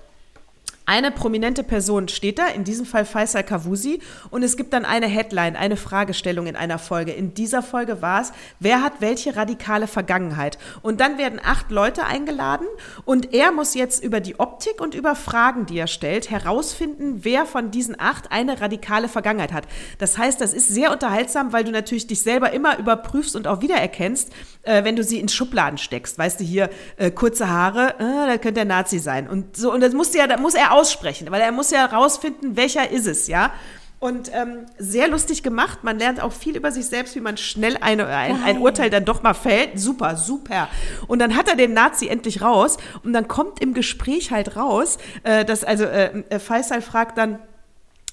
Eine 0.86 1.10
prominente 1.10 1.64
Person 1.64 2.08
steht 2.08 2.38
da, 2.38 2.48
in 2.48 2.64
diesem 2.64 2.84
Fall 2.84 3.06
Faisal 3.06 3.42
Kavusi, 3.42 4.00
und 4.30 4.42
es 4.42 4.58
gibt 4.58 4.74
dann 4.74 4.84
eine 4.84 5.06
Headline, 5.06 5.56
eine 5.56 5.78
Fragestellung 5.78 6.46
in 6.46 6.56
einer 6.56 6.78
Folge. 6.78 7.12
In 7.12 7.32
dieser 7.32 7.62
Folge 7.62 8.02
war 8.02 8.20
es, 8.20 8.32
wer 8.60 8.82
hat 8.82 9.00
welche 9.00 9.34
radikale 9.34 9.86
Vergangenheit? 9.86 10.58
Und 10.82 11.00
dann 11.00 11.16
werden 11.16 11.40
acht 11.42 11.70
Leute 11.70 12.04
eingeladen 12.04 12.66
und 13.06 13.32
er 13.32 13.50
muss 13.50 13.74
jetzt 13.74 14.04
über 14.04 14.20
die 14.20 14.38
Optik 14.38 14.80
und 14.82 14.94
über 14.94 15.14
Fragen, 15.14 15.64
die 15.64 15.78
er 15.78 15.86
stellt, 15.86 16.30
herausfinden, 16.30 17.20
wer 17.22 17.46
von 17.46 17.70
diesen 17.70 17.98
acht 17.98 18.30
eine 18.30 18.60
radikale 18.60 19.08
Vergangenheit 19.08 19.54
hat. 19.54 19.66
Das 19.98 20.18
heißt, 20.18 20.38
das 20.38 20.52
ist 20.52 20.68
sehr 20.68 20.92
unterhaltsam, 20.92 21.54
weil 21.54 21.64
du 21.64 21.70
natürlich 21.70 22.08
dich 22.08 22.20
selber 22.20 22.52
immer 22.52 22.78
überprüfst 22.78 23.36
und 23.36 23.46
auch 23.46 23.62
wiedererkennst, 23.62 24.30
äh, 24.62 24.84
wenn 24.84 24.96
du 24.96 25.02
sie 25.02 25.18
in 25.18 25.28
Schubladen 25.28 25.78
steckst. 25.78 26.18
Weißt 26.18 26.40
du, 26.40 26.44
hier 26.44 26.68
äh, 26.98 27.10
kurze 27.10 27.48
Haare, 27.48 27.94
äh, 27.98 28.26
da 28.26 28.32
könnte 28.32 28.54
der 28.54 28.64
Nazi 28.66 28.98
sein. 28.98 29.28
Und 29.28 29.56
so, 29.56 29.72
und 29.72 29.80
das 29.80 29.94
muss 29.94 30.12
ja, 30.12 30.26
da 30.26 30.36
muss 30.36 30.54
er 30.54 30.73
aussprechen, 30.74 31.30
weil 31.30 31.40
er 31.40 31.52
muss 31.52 31.70
ja 31.70 31.88
herausfinden, 31.88 32.56
welcher 32.56 32.90
ist 32.90 33.06
es, 33.06 33.28
ja. 33.28 33.52
Und 34.00 34.30
ähm, 34.34 34.66
sehr 34.76 35.08
lustig 35.08 35.42
gemacht. 35.42 35.82
Man 35.82 35.98
lernt 35.98 36.20
auch 36.20 36.32
viel 36.32 36.56
über 36.56 36.70
sich 36.70 36.84
selbst, 36.84 37.16
wie 37.16 37.20
man 37.20 37.38
schnell 37.38 37.78
eine, 37.80 38.06
ein, 38.06 38.42
ein 38.42 38.58
Urteil 38.58 38.90
dann 38.90 39.06
doch 39.06 39.22
mal 39.22 39.32
fällt. 39.32 39.80
Super, 39.80 40.16
super. 40.16 40.68
Und 41.06 41.20
dann 41.20 41.36
hat 41.36 41.48
er 41.48 41.56
den 41.56 41.72
Nazi 41.72 42.08
endlich 42.08 42.42
raus. 42.42 42.76
Und 43.02 43.14
dann 43.14 43.28
kommt 43.28 43.60
im 43.62 43.72
Gespräch 43.72 44.30
halt 44.30 44.56
raus, 44.56 44.98
äh, 45.22 45.46
dass 45.46 45.64
also 45.64 45.84
äh, 45.84 46.22
äh, 46.28 46.38
Faisal 46.38 46.82
fragt 46.82 47.16
dann, 47.16 47.38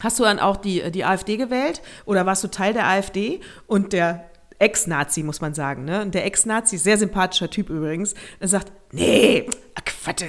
Hast 0.01 0.17
du 0.17 0.23
dann 0.23 0.39
auch 0.39 0.57
die, 0.57 0.89
die 0.91 1.05
AfD 1.05 1.37
gewählt 1.37 1.81
oder 2.05 2.25
warst 2.25 2.43
du 2.43 2.47
Teil 2.47 2.73
der 2.73 2.87
AfD? 2.87 3.39
Und 3.67 3.93
der 3.93 4.31
Ex-Nazi, 4.57 5.23
muss 5.23 5.41
man 5.41 5.53
sagen, 5.53 5.85
ne? 5.85 6.01
Und 6.01 6.15
der 6.15 6.25
Ex-Nazi, 6.25 6.77
sehr 6.77 6.97
sympathischer 6.97 7.49
Typ 7.49 7.69
übrigens, 7.69 8.15
sagt, 8.39 8.71
nee, 8.91 9.45
Quatsch, 10.03 10.23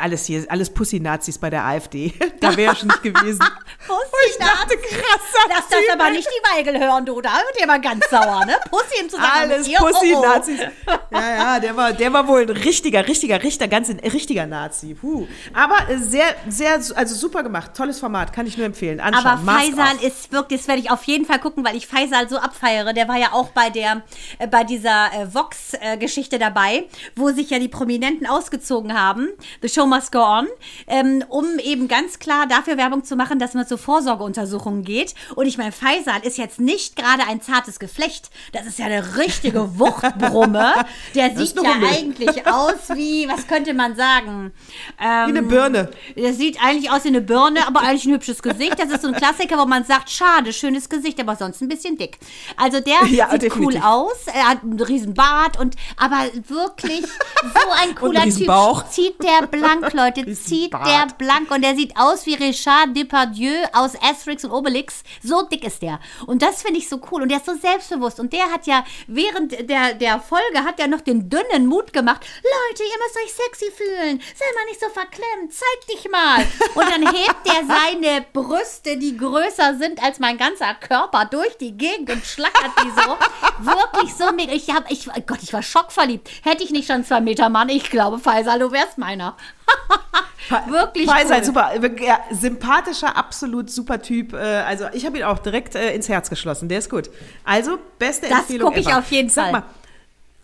alles 0.00 0.26
hier, 0.26 0.44
alles 0.48 0.70
Pussy-Nazis 0.70 1.38
bei 1.38 1.50
der 1.50 1.64
AfD. 1.64 2.12
da 2.40 2.56
wäre 2.56 2.72
ich 2.72 2.78
schon 2.78 2.88
nicht 2.88 3.02
gewesen. 3.02 3.38
Pussy 3.86 4.28
ich 4.28 4.36
dachte, 4.38 4.76
krasser 4.76 5.48
Lass 5.48 5.68
das 5.68 5.80
aber 5.92 6.10
nicht 6.10 6.28
die 6.28 6.56
Weigel 6.56 6.78
hören, 6.78 7.04
du. 7.04 7.20
Da 7.20 7.30
wird 7.30 7.66
mal 7.66 7.80
ganz 7.80 8.08
sauer, 8.10 8.44
ne? 8.46 8.54
Pussy 8.70 9.00
im 9.00 9.08
Zusammenhang 9.08 9.50
Alles. 9.50 9.68
Oh, 9.68 9.72
oh. 9.80 9.86
Pussy-Nazis. 9.86 10.60
Ja, 11.10 11.36
ja, 11.36 11.60
der 11.60 11.76
war, 11.76 11.92
der 11.92 12.12
war 12.12 12.26
wohl 12.26 12.42
ein 12.42 12.50
richtiger, 12.50 13.06
richtiger, 13.06 13.40
Richter, 13.40 13.68
ganz 13.68 13.88
ein 13.88 14.00
richtiger 14.00 14.46
Nazi. 14.46 14.94
Puh. 14.94 15.28
Aber 15.52 15.88
äh, 15.88 15.98
sehr, 15.98 16.24
sehr, 16.48 16.74
also 16.74 17.14
super 17.14 17.44
gemacht. 17.44 17.70
Tolles 17.76 18.00
Format, 18.00 18.32
kann 18.32 18.48
ich 18.48 18.56
nur 18.56 18.66
empfehlen. 18.66 18.98
Anschauen. 18.98 19.24
Aber 19.24 19.42
Mask 19.42 19.66
Faisal 19.66 19.96
ist 20.02 20.32
wirklich, 20.32 20.60
das 20.60 20.68
werde 20.68 20.80
ich 20.80 20.90
auf 20.90 21.04
jeden 21.04 21.24
Fall 21.24 21.38
gucken, 21.38 21.64
weil 21.64 21.76
ich 21.76 21.86
Faisal 21.86 22.28
so 22.28 22.38
abfeiere. 22.38 22.92
Der 22.94 23.06
war 23.06 23.16
ja 23.16 23.32
auch 23.32 23.50
bei 23.50 23.70
der, 23.70 24.02
äh, 24.38 24.48
bei 24.48 24.64
dieser 24.64 25.12
äh, 25.14 25.32
Vox-Geschichte 25.32 26.40
dabei, 26.40 26.84
wo 27.14 27.30
sich 27.30 27.50
ja 27.50 27.60
die 27.60 27.68
Prominenten 27.68 28.03
ausgezogen 28.28 28.98
haben. 28.98 29.28
The 29.62 29.68
Show 29.68 29.86
Must 29.86 30.12
Go 30.12 30.20
On, 30.20 30.46
ähm, 30.86 31.24
um 31.28 31.58
eben 31.58 31.88
ganz 31.88 32.18
klar 32.18 32.46
dafür 32.46 32.76
Werbung 32.76 33.04
zu 33.04 33.16
machen, 33.16 33.38
dass 33.38 33.54
man 33.54 33.66
zu 33.66 33.76
Vorsorgeuntersuchungen 33.78 34.84
geht. 34.84 35.14
Und 35.34 35.46
ich 35.46 35.58
meine, 35.58 35.72
Faisal 35.72 36.20
ist 36.22 36.38
jetzt 36.38 36.60
nicht 36.60 36.96
gerade 36.96 37.22
ein 37.28 37.40
zartes 37.40 37.78
Geflecht. 37.78 38.30
Das 38.52 38.66
ist 38.66 38.78
ja 38.78 38.86
eine 38.86 39.16
richtige 39.16 39.78
Wuchtbrumme. 39.78 40.72
Der 41.14 41.36
sieht 41.36 41.56
ja 41.62 41.72
eigentlich 41.90 42.46
aus 42.46 42.88
wie, 42.94 43.28
was 43.28 43.46
könnte 43.46 43.74
man 43.74 43.96
sagen? 43.96 44.52
Ähm, 45.00 45.26
Wie 45.26 45.38
eine 45.38 45.42
Birne. 45.42 45.90
der 46.16 46.32
sieht 46.34 46.58
eigentlich 46.62 46.90
aus 46.90 47.04
wie 47.04 47.08
eine 47.08 47.20
Birne, 47.20 47.66
aber 47.66 47.80
eigentlich 47.80 48.04
ein 48.06 48.12
hübsches 48.14 48.42
Gesicht. 48.42 48.78
Das 48.78 48.90
ist 48.90 49.02
so 49.02 49.08
ein 49.08 49.14
Klassiker, 49.14 49.58
wo 49.58 49.66
man 49.66 49.84
sagt, 49.84 50.10
schade, 50.10 50.52
schönes 50.52 50.88
Gesicht, 50.88 51.18
aber 51.20 51.36
sonst 51.36 51.60
ein 51.62 51.68
bisschen 51.68 51.96
dick. 51.96 52.18
Also 52.56 52.80
der 52.80 53.04
Ja, 53.08 53.30
sieht 53.30 53.42
definitiv. 53.42 53.80
cool 53.80 53.82
aus, 53.82 54.26
er 54.26 54.48
hat 54.50 54.62
einen 54.62 54.80
riesen 54.80 55.14
Bart 55.14 55.58
und 55.58 55.76
aber 55.96 56.24
wirklich 56.48 57.02
so 57.42 57.70
ein 57.82 57.93
cooler 57.94 58.24
riesen 58.24 58.38
Typ. 58.40 58.46
Bauch. 58.48 58.88
Zieht 58.88 59.22
der 59.22 59.46
blank, 59.46 59.92
Leute, 59.94 60.32
zieht 60.34 60.72
der 60.72 61.06
blank 61.18 61.50
und 61.50 61.62
der 61.62 61.74
sieht 61.74 61.96
aus 61.96 62.26
wie 62.26 62.34
Richard 62.34 62.96
Depardieu 62.96 63.54
aus 63.72 63.92
Asterix 64.02 64.44
und 64.44 64.50
Obelix. 64.50 65.02
So 65.22 65.42
dick 65.42 65.64
ist 65.64 65.82
der. 65.82 66.00
Und 66.26 66.42
das 66.42 66.62
finde 66.62 66.78
ich 66.78 66.88
so 66.88 67.00
cool 67.10 67.22
und 67.22 67.28
der 67.28 67.38
ist 67.38 67.46
so 67.46 67.54
selbstbewusst 67.54 68.20
und 68.20 68.32
der 68.32 68.50
hat 68.50 68.66
ja 68.66 68.84
während 69.06 69.52
der, 69.68 69.94
der 69.94 70.20
Folge 70.20 70.64
hat 70.64 70.80
er 70.80 70.88
noch 70.88 71.00
den 71.00 71.28
dünnen 71.28 71.66
Mut 71.66 71.92
gemacht. 71.92 72.24
Leute, 72.42 72.82
ihr 72.82 72.98
müsst 73.02 73.16
euch 73.16 73.32
sexy 73.32 73.70
fühlen. 73.70 74.20
Sei 74.34 74.44
mal 74.54 74.64
nicht 74.68 74.80
so 74.80 74.88
verklemmt. 74.88 75.52
Zeig 75.52 75.86
dich 75.88 76.10
mal. 76.10 76.44
Und 76.74 76.90
dann 76.90 77.14
hebt 77.14 77.46
er 77.46 77.66
seine 77.66 78.24
Brüste, 78.32 78.96
die 78.96 79.16
größer 79.16 79.76
sind 79.78 80.02
als 80.02 80.18
mein 80.18 80.38
ganzer 80.38 80.74
Körper, 80.74 81.26
durch 81.26 81.56
die 81.58 81.76
Gegend 81.76 82.10
und 82.10 82.24
schlackert 82.24 82.72
die 82.82 82.90
so. 82.90 83.16
Wirklich 83.58 84.14
so 84.14 84.32
mega. 84.32 84.52
Ich 84.52 84.70
hab, 84.70 84.90
ich, 84.90 85.06
Gott, 85.26 85.42
ich 85.42 85.52
war 85.52 85.62
schockverliebt. 85.62 86.28
Hätte 86.42 86.64
ich 86.64 86.70
nicht 86.70 86.88
schon 86.88 87.04
zwei 87.04 87.20
Meter 87.20 87.48
Mann, 87.48 87.68
ich 87.68 87.83
glaube, 87.90 88.18
Faisal, 88.18 88.58
du 88.58 88.70
wärst 88.72 88.98
meiner. 88.98 89.36
Wirklich 90.68 91.08
Faisal, 91.10 91.38
cool. 91.38 91.44
super. 91.44 91.70
Ja, 92.04 92.20
sympathischer, 92.30 93.16
absolut 93.16 93.70
super 93.70 94.02
Typ. 94.02 94.34
Äh, 94.34 94.36
Also 94.66 94.86
ich 94.92 95.06
habe 95.06 95.16
ihn 95.18 95.24
auch 95.24 95.38
direkt 95.38 95.74
äh, 95.74 95.94
ins 95.94 96.08
Herz 96.08 96.28
geschlossen. 96.28 96.68
Der 96.68 96.78
ist 96.78 96.90
gut. 96.90 97.08
Also 97.44 97.78
beste 97.98 98.28
Das 98.28 98.40
Empfehlung 98.40 98.68
guck 98.70 98.78
ich 98.78 98.86
ever. 98.88 98.98
auf 98.98 99.10
jeden 99.10 99.30
Sag 99.30 99.44
Fall. 99.44 99.52
Mal, 99.52 99.62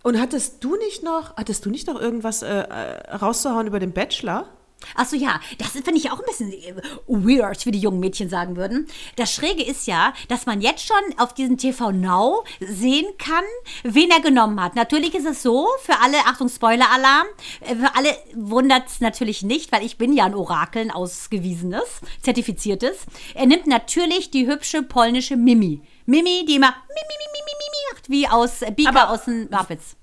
und 0.02 0.18
hattest 0.18 0.64
du 0.64 0.76
nicht 0.76 1.02
noch, 1.02 1.36
hattest 1.36 1.66
du 1.66 1.70
nicht 1.70 1.86
noch 1.86 2.00
irgendwas 2.00 2.42
äh, 2.42 2.60
äh, 2.60 3.14
rauszuhauen 3.16 3.66
über 3.66 3.78
den 3.80 3.92
Bachelor? 3.92 4.46
Achso, 4.94 5.16
ja, 5.16 5.40
das 5.58 5.70
finde 5.70 5.96
ich 5.96 6.10
auch 6.10 6.18
ein 6.18 6.26
bisschen 6.26 6.52
äh, 6.52 6.74
weird, 7.06 7.64
wie 7.66 7.70
die 7.70 7.78
jungen 7.78 8.00
Mädchen 8.00 8.28
sagen 8.28 8.56
würden. 8.56 8.86
Das 9.16 9.32
Schräge 9.32 9.62
ist 9.62 9.86
ja, 9.86 10.12
dass 10.28 10.46
man 10.46 10.60
jetzt 10.60 10.86
schon 10.86 11.18
auf 11.18 11.34
diesem 11.34 11.58
TV 11.58 11.92
Now 11.92 12.44
sehen 12.60 13.06
kann, 13.18 13.44
wen 13.82 14.10
er 14.10 14.20
genommen 14.20 14.60
hat. 14.62 14.74
Natürlich 14.74 15.14
ist 15.14 15.26
es 15.26 15.42
so, 15.42 15.66
für 15.82 16.00
alle, 16.00 16.18
Achtung, 16.26 16.48
Spoiler-Alarm, 16.48 17.26
äh, 17.60 17.76
für 17.76 17.94
alle 17.96 18.16
wundert 18.34 18.88
es 18.88 19.00
natürlich 19.00 19.42
nicht, 19.42 19.72
weil 19.72 19.84
ich 19.84 19.98
bin 19.98 20.12
ja 20.12 20.24
ein 20.24 20.34
Orakel, 20.34 20.82
ein 20.82 20.90
ausgewiesenes, 20.90 22.00
zertifiziertes. 22.22 23.06
Er 23.34 23.46
nimmt 23.46 23.66
natürlich 23.66 24.30
die 24.30 24.46
hübsche 24.46 24.82
polnische 24.82 25.36
Mimi. 25.36 25.82
Mimi, 26.06 26.44
die 26.46 26.56
immer 26.56 26.74
Mimi, 26.88 27.04
Mimi, 27.08 27.26
Mimi, 27.32 27.52
Mimi 27.58 27.80
macht, 27.92 28.10
wie 28.10 28.26
aus 28.28 28.62
äh, 28.62 28.72
Bika 28.72 29.10
aus 29.10 29.24
den 29.24 29.48
Muppets. 29.50 29.96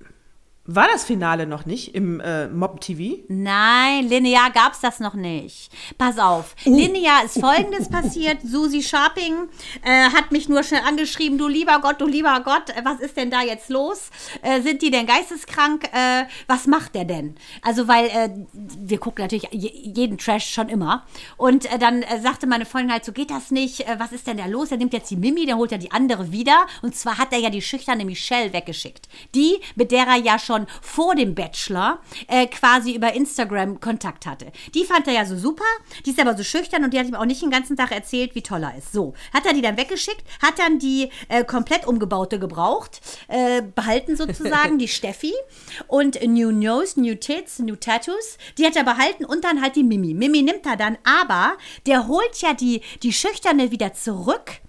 War 0.69 0.87
das 0.91 1.05
Finale 1.05 1.47
noch 1.47 1.65
nicht 1.65 1.95
im 1.95 2.19
äh, 2.19 2.47
Mob 2.49 2.81
TV? 2.81 3.23
Nein, 3.29 4.07
linear 4.09 4.51
gab's 4.51 4.81
das 4.81 4.99
noch 4.99 5.13
nicht. 5.13 5.71
Pass 5.97 6.19
auf. 6.19 6.55
Linear 6.65 7.23
ist 7.23 7.39
folgendes 7.39 7.87
passiert. 7.89 8.39
Susi 8.43 8.83
Sharping 8.83 9.47
äh, 9.83 10.09
hat 10.09 10.31
mich 10.33 10.49
nur 10.49 10.63
schnell 10.63 10.81
angeschrieben, 10.85 11.37
du 11.37 11.47
lieber 11.47 11.79
Gott, 11.81 12.01
du 12.01 12.05
lieber 12.05 12.41
Gott, 12.43 12.69
äh, 12.71 12.81
was 12.83 12.99
ist 12.99 13.15
denn 13.15 13.31
da 13.31 13.41
jetzt 13.43 13.69
los? 13.69 14.09
Äh, 14.41 14.59
sind 14.61 14.81
die 14.81 14.91
denn 14.91 15.05
geisteskrank? 15.05 15.85
Äh, 15.93 16.25
was 16.47 16.67
macht 16.67 16.95
der 16.95 17.05
denn? 17.05 17.35
Also, 17.61 17.87
weil 17.87 18.07
äh, 18.07 18.29
wir 18.53 18.97
gucken 18.99 19.23
natürlich 19.23 19.47
je- 19.51 19.71
jeden 19.73 20.17
Trash 20.17 20.49
schon 20.53 20.67
immer. 20.67 21.05
Und 21.37 21.71
äh, 21.73 21.79
dann 21.79 22.01
äh, 22.03 22.19
sagte 22.19 22.45
meine 22.45 22.65
Freundin 22.65 22.91
halt, 22.91 23.05
so 23.05 23.13
geht 23.13 23.31
das 23.31 23.51
nicht. 23.51 23.87
Äh, 23.87 23.95
was 23.99 24.11
ist 24.11 24.27
denn 24.27 24.35
da 24.35 24.45
los? 24.47 24.69
Er 24.71 24.77
nimmt 24.77 24.91
jetzt 24.91 25.09
die 25.11 25.15
Mimi, 25.15 25.45
dann 25.45 25.57
holt 25.57 25.71
er 25.71 25.77
die 25.77 25.91
andere 25.91 26.33
wieder. 26.33 26.65
Und 26.81 26.93
zwar 26.93 27.17
hat 27.17 27.31
er 27.31 27.39
ja 27.39 27.49
die 27.49 27.61
schüchterne 27.61 28.03
Michelle 28.03 28.51
weggeschickt. 28.51 29.07
Die, 29.33 29.59
mit 29.75 29.91
der 29.91 30.05
er 30.07 30.17
ja 30.17 30.37
schon 30.37 30.56
schon 30.57 30.67
vor 30.81 31.15
dem 31.15 31.35
Bachelor 31.35 31.99
äh, 32.27 32.47
quasi 32.47 32.95
über 32.95 33.13
Instagram 33.13 33.79
Kontakt 33.79 34.25
hatte. 34.25 34.51
Die 34.73 34.83
fand 34.83 35.07
er 35.07 35.13
ja 35.13 35.25
so 35.25 35.37
super, 35.37 35.65
die 36.05 36.11
ist 36.11 36.19
aber 36.19 36.35
so 36.35 36.43
schüchtern 36.43 36.83
und 36.83 36.93
die 36.93 36.99
hat 36.99 37.07
ihm 37.07 37.15
auch 37.15 37.25
nicht 37.25 37.41
den 37.41 37.51
ganzen 37.51 37.77
Tag 37.77 37.91
erzählt, 37.91 38.35
wie 38.35 38.41
toll 38.41 38.63
er 38.63 38.77
ist. 38.77 38.91
So, 38.91 39.13
hat 39.33 39.45
er 39.45 39.53
die 39.53 39.61
dann 39.61 39.77
weggeschickt, 39.77 40.23
hat 40.41 40.59
dann 40.59 40.79
die 40.79 41.09
äh, 41.29 41.43
komplett 41.43 41.85
umgebaute 41.85 42.39
gebraucht, 42.39 43.01
äh, 43.27 43.61
behalten 43.61 44.15
sozusagen, 44.15 44.77
die 44.79 44.87
Steffi 44.87 45.33
und 45.87 46.19
New 46.25 46.51
Nose, 46.51 46.99
New 46.99 47.15
Tits, 47.15 47.59
New 47.59 47.75
Tattoos, 47.75 48.37
die 48.57 48.65
hat 48.65 48.75
er 48.75 48.83
behalten 48.83 49.25
und 49.25 49.43
dann 49.43 49.61
halt 49.61 49.75
die 49.75 49.83
Mimi. 49.83 50.13
Mimi 50.13 50.41
nimmt 50.41 50.65
er 50.65 50.77
dann, 50.77 50.97
aber 51.03 51.57
der 51.85 52.07
holt 52.07 52.41
ja 52.41 52.53
die, 52.53 52.81
die 53.03 53.13
Schüchterne 53.13 53.71
wieder 53.71 53.93
zurück. 53.93 54.61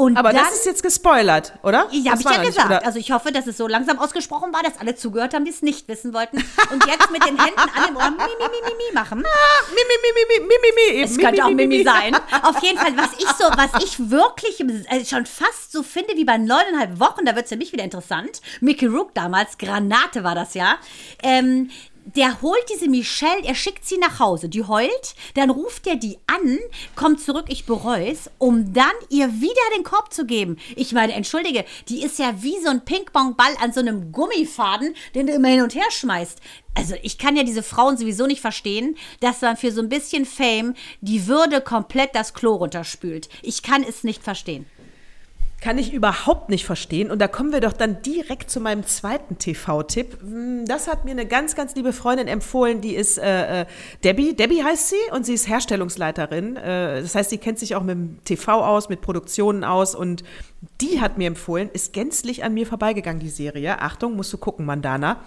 Und 0.00 0.16
Aber 0.16 0.32
dann, 0.32 0.44
das 0.44 0.54
ist 0.54 0.64
jetzt 0.64 0.82
gespoilert, 0.82 1.52
oder? 1.62 1.86
ja, 1.90 2.12
habe 2.12 2.22
ich 2.22 2.24
ja 2.26 2.38
nicht, 2.38 2.46
gesagt. 2.46 2.70
oder? 2.70 2.86
also 2.86 2.98
ich 2.98 3.12
hoffe, 3.12 3.32
dass 3.32 3.46
es 3.46 3.58
so 3.58 3.68
langsam 3.68 3.98
ausgesprochen 3.98 4.50
war, 4.50 4.62
dass 4.62 4.78
alle 4.80 4.94
zugehört 4.94 5.34
haben, 5.34 5.44
die 5.44 5.50
es 5.50 5.60
nicht 5.60 5.88
wissen 5.88 6.14
wollten. 6.14 6.38
Und 6.72 6.86
jetzt 6.86 7.10
mit 7.10 7.22
den 7.22 7.38
Händen 7.38 7.58
an 7.60 7.86
dem 7.86 7.96
Ohr 7.96 8.10
mi, 8.10 8.16
mi, 8.16 8.48
mi, 8.48 8.60
mi, 8.64 8.74
mi 8.78 8.94
machen. 8.94 9.18
Mi, 9.18 9.26
mi, 9.74 9.96
mi, 10.02 10.22
mi, 10.26 10.46
mi, 10.46 10.54
mi, 10.56 10.94
mi, 10.96 11.02
Es 11.02 11.16
mi, 11.16 11.22
könnte 11.22 11.36
mi, 11.36 11.42
auch 11.42 11.48
mi, 11.48 11.54
Mimi 11.66 11.78
mi. 11.78 11.84
sein. 11.84 12.16
Auf 12.42 12.62
jeden 12.62 12.78
Fall, 12.78 12.96
was 12.96 13.10
ich 13.18 13.26
so, 13.26 13.44
was 13.44 13.84
ich 13.84 14.10
wirklich 14.10 14.60
äh, 14.88 15.04
schon 15.04 15.26
fast 15.26 15.70
so 15.70 15.82
finde 15.82 16.16
wie 16.16 16.24
bei 16.24 16.38
neuneinhalb 16.38 16.98
Wochen, 16.98 17.26
da 17.26 17.34
wird 17.36 17.44
es 17.44 17.50
für 17.50 17.58
mich 17.58 17.74
wieder 17.74 17.84
interessant. 17.84 18.40
Mickey 18.62 18.86
Rook 18.86 19.12
damals, 19.12 19.58
Granate 19.58 20.24
war 20.24 20.34
das 20.34 20.54
ja. 20.54 20.78
Ähm, 21.22 21.68
der 22.04 22.42
holt 22.42 22.64
diese 22.72 22.88
Michelle, 22.88 23.44
er 23.44 23.54
schickt 23.54 23.84
sie 23.84 23.98
nach 23.98 24.18
Hause, 24.18 24.48
die 24.48 24.64
heult, 24.64 25.14
dann 25.34 25.50
ruft 25.50 25.86
er 25.86 25.96
die 25.96 26.18
an, 26.26 26.58
kommt 26.96 27.20
zurück, 27.20 27.46
ich 27.48 27.66
bereu's, 27.66 28.30
um 28.38 28.72
dann 28.72 28.86
ihr 29.08 29.28
wieder 29.40 29.54
den 29.76 29.84
Korb 29.84 30.12
zu 30.12 30.26
geben. 30.26 30.58
Ich 30.76 30.92
meine, 30.92 31.12
entschuldige, 31.12 31.64
die 31.88 32.02
ist 32.02 32.18
ja 32.18 32.42
wie 32.42 32.58
so 32.62 32.70
ein 32.70 32.84
Ping-Pong-Ball 32.84 33.56
an 33.60 33.72
so 33.72 33.80
einem 33.80 34.12
Gummifaden, 34.12 34.94
den 35.14 35.26
du 35.26 35.32
immer 35.32 35.48
hin 35.48 35.62
und 35.62 35.74
her 35.74 35.90
schmeißt. 35.90 36.40
Also 36.74 36.94
ich 37.02 37.18
kann 37.18 37.36
ja 37.36 37.42
diese 37.42 37.62
Frauen 37.62 37.96
sowieso 37.96 38.26
nicht 38.26 38.40
verstehen, 38.40 38.96
dass 39.20 39.40
man 39.40 39.56
für 39.56 39.72
so 39.72 39.80
ein 39.80 39.88
bisschen 39.88 40.24
Fame 40.24 40.74
die 41.00 41.26
Würde 41.26 41.60
komplett 41.60 42.14
das 42.14 42.32
Klo 42.34 42.54
runterspült. 42.54 43.28
Ich 43.42 43.62
kann 43.62 43.82
es 43.82 44.04
nicht 44.04 44.22
verstehen. 44.22 44.66
Kann 45.60 45.76
ich 45.76 45.92
überhaupt 45.92 46.48
nicht 46.48 46.64
verstehen. 46.64 47.10
Und 47.10 47.18
da 47.18 47.28
kommen 47.28 47.52
wir 47.52 47.60
doch 47.60 47.74
dann 47.74 48.00
direkt 48.00 48.50
zu 48.50 48.60
meinem 48.60 48.86
zweiten 48.86 49.36
TV-Tipp. 49.36 50.18
Hm, 50.22 50.64
Das 50.66 50.88
hat 50.88 51.04
mir 51.04 51.10
eine 51.10 51.26
ganz, 51.26 51.54
ganz 51.54 51.74
liebe 51.74 51.92
Freundin 51.92 52.28
empfohlen, 52.28 52.80
die 52.80 52.94
ist 52.94 53.18
äh, 53.18 53.62
äh, 53.62 53.66
Debbie. 54.02 54.34
Debbie 54.34 54.64
heißt 54.64 54.88
sie 54.88 55.12
und 55.12 55.26
sie 55.26 55.34
ist 55.34 55.48
Herstellungsleiterin. 55.48 56.56
Äh, 56.56 57.02
das 57.02 57.14
heißt, 57.14 57.28
sie 57.28 57.36
kennt 57.36 57.58
sich 57.58 57.74
auch 57.74 57.82
mit 57.82 57.94
dem 57.94 58.24
TV 58.24 58.64
aus, 58.64 58.88
mit 58.88 59.02
Produktionen 59.02 59.62
aus. 59.62 59.94
Und 59.94 60.24
die 60.80 61.00
hat 61.00 61.18
mir 61.18 61.26
empfohlen, 61.26 61.68
ist 61.70 61.92
gänzlich 61.92 62.42
an 62.42 62.54
mir 62.54 62.66
vorbeigegangen, 62.66 63.20
die 63.20 63.28
Serie. 63.28 63.80
Achtung, 63.82 64.16
musst 64.16 64.32
du 64.32 64.38
gucken, 64.38 64.64
Mandana. 64.64 65.22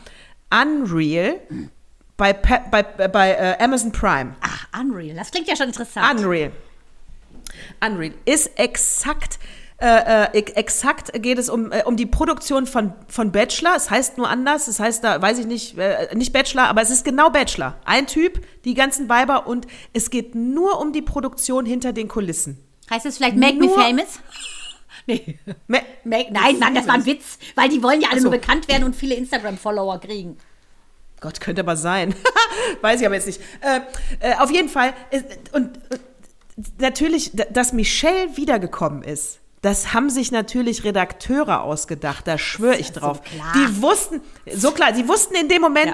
Unreal 0.51 1.35
bei, 2.17 2.33
Pa- 2.33 2.63
bei, 2.71 2.81
bei 2.83 3.31
äh, 3.33 3.63
Amazon 3.63 3.91
Prime. 3.91 4.35
Ach, 4.41 4.67
Unreal, 4.79 5.15
das 5.15 5.29
klingt 5.29 5.47
ja 5.47 5.55
schon 5.55 5.67
interessant. 5.67 6.19
Unreal. 6.19 6.51
Unreal 7.85 8.13
ist 8.25 8.51
exakt. 8.57 9.37
Äh, 9.83 10.27
äh, 10.37 10.43
exakt 10.55 11.11
geht 11.21 11.37
es 11.37 11.49
um, 11.49 11.73
äh, 11.73 11.83
um 11.83 11.97
die 11.97 12.05
Produktion 12.05 12.67
von, 12.67 12.93
von 13.09 13.33
Bachelor. 13.33 13.75
Es 13.75 13.89
heißt 13.89 14.17
nur 14.17 14.29
anders. 14.29 14.69
Es 14.69 14.79
heißt 14.79 15.03
da, 15.03 15.21
weiß 15.21 15.39
ich 15.39 15.45
nicht, 15.45 15.77
äh, 15.77 16.07
nicht 16.15 16.31
Bachelor, 16.31 16.69
aber 16.69 16.81
es 16.81 16.89
ist 16.89 17.03
genau 17.03 17.29
Bachelor. 17.29 17.75
Ein 17.83 18.07
Typ, 18.07 18.39
die 18.63 18.75
ganzen 18.75 19.09
Weiber 19.09 19.45
und 19.45 19.67
es 19.91 20.09
geht 20.09 20.35
nur 20.35 20.79
um 20.79 20.93
die 20.93 21.01
Produktion 21.01 21.65
hinter 21.65 21.91
den 21.91 22.07
Kulissen. 22.07 22.63
Heißt 22.89 23.05
es 23.05 23.17
vielleicht 23.17 23.35
Make 23.35 23.57
Me 23.57 23.65
Nur- 23.65 23.75
Famous? 23.75 24.21
nee. 25.05 25.37
Me 25.67 25.81
Make, 26.05 26.31
nein, 26.31 26.59
Mann, 26.59 26.75
das 26.75 26.87
war 26.87 26.93
ein 26.93 27.05
Witz, 27.05 27.37
weil 27.55 27.67
die 27.67 27.83
wollen 27.83 27.99
ja 27.99 28.07
alle 28.09 28.21
so. 28.21 28.29
nur 28.29 28.39
bekannt 28.39 28.69
werden 28.69 28.85
und 28.85 28.95
viele 28.95 29.15
Instagram-Follower 29.15 29.99
kriegen. 29.99 30.37
Gott, 31.19 31.41
könnte 31.41 31.59
aber 31.59 31.75
sein. 31.75 32.15
Weiß 32.81 33.01
ich 33.01 33.05
aber 33.05 33.15
jetzt 33.15 33.27
nicht. 33.27 33.41
Äh, 33.59 33.81
äh, 34.21 34.35
auf 34.37 34.49
jeden 34.49 34.69
Fall. 34.69 34.93
Ist, 35.11 35.25
und 35.51 35.75
äh, 35.91 35.97
natürlich, 36.79 37.31
dass 37.33 37.73
Michelle 37.73 38.37
wiedergekommen 38.37 39.03
ist. 39.03 39.41
Das 39.63 39.93
haben 39.93 40.09
sich 40.11 40.31
natürlich 40.31 40.83
Redakteure 40.83 41.63
ausgedacht, 41.63 42.27
da 42.27 42.37
schwöre 42.37 42.77
ich 42.77 42.87
so 42.89 42.99
drauf. 42.99 43.21
klar. 43.23 43.53
Die 43.55 43.81
wussten, 43.81 44.21
so 44.53 44.69
klar, 44.71 44.93
sie 44.93 45.07
wussten 45.07 45.33
in 45.35 45.47
dem 45.47 45.61
Moment, 45.61 45.87
Ja. 45.87 45.93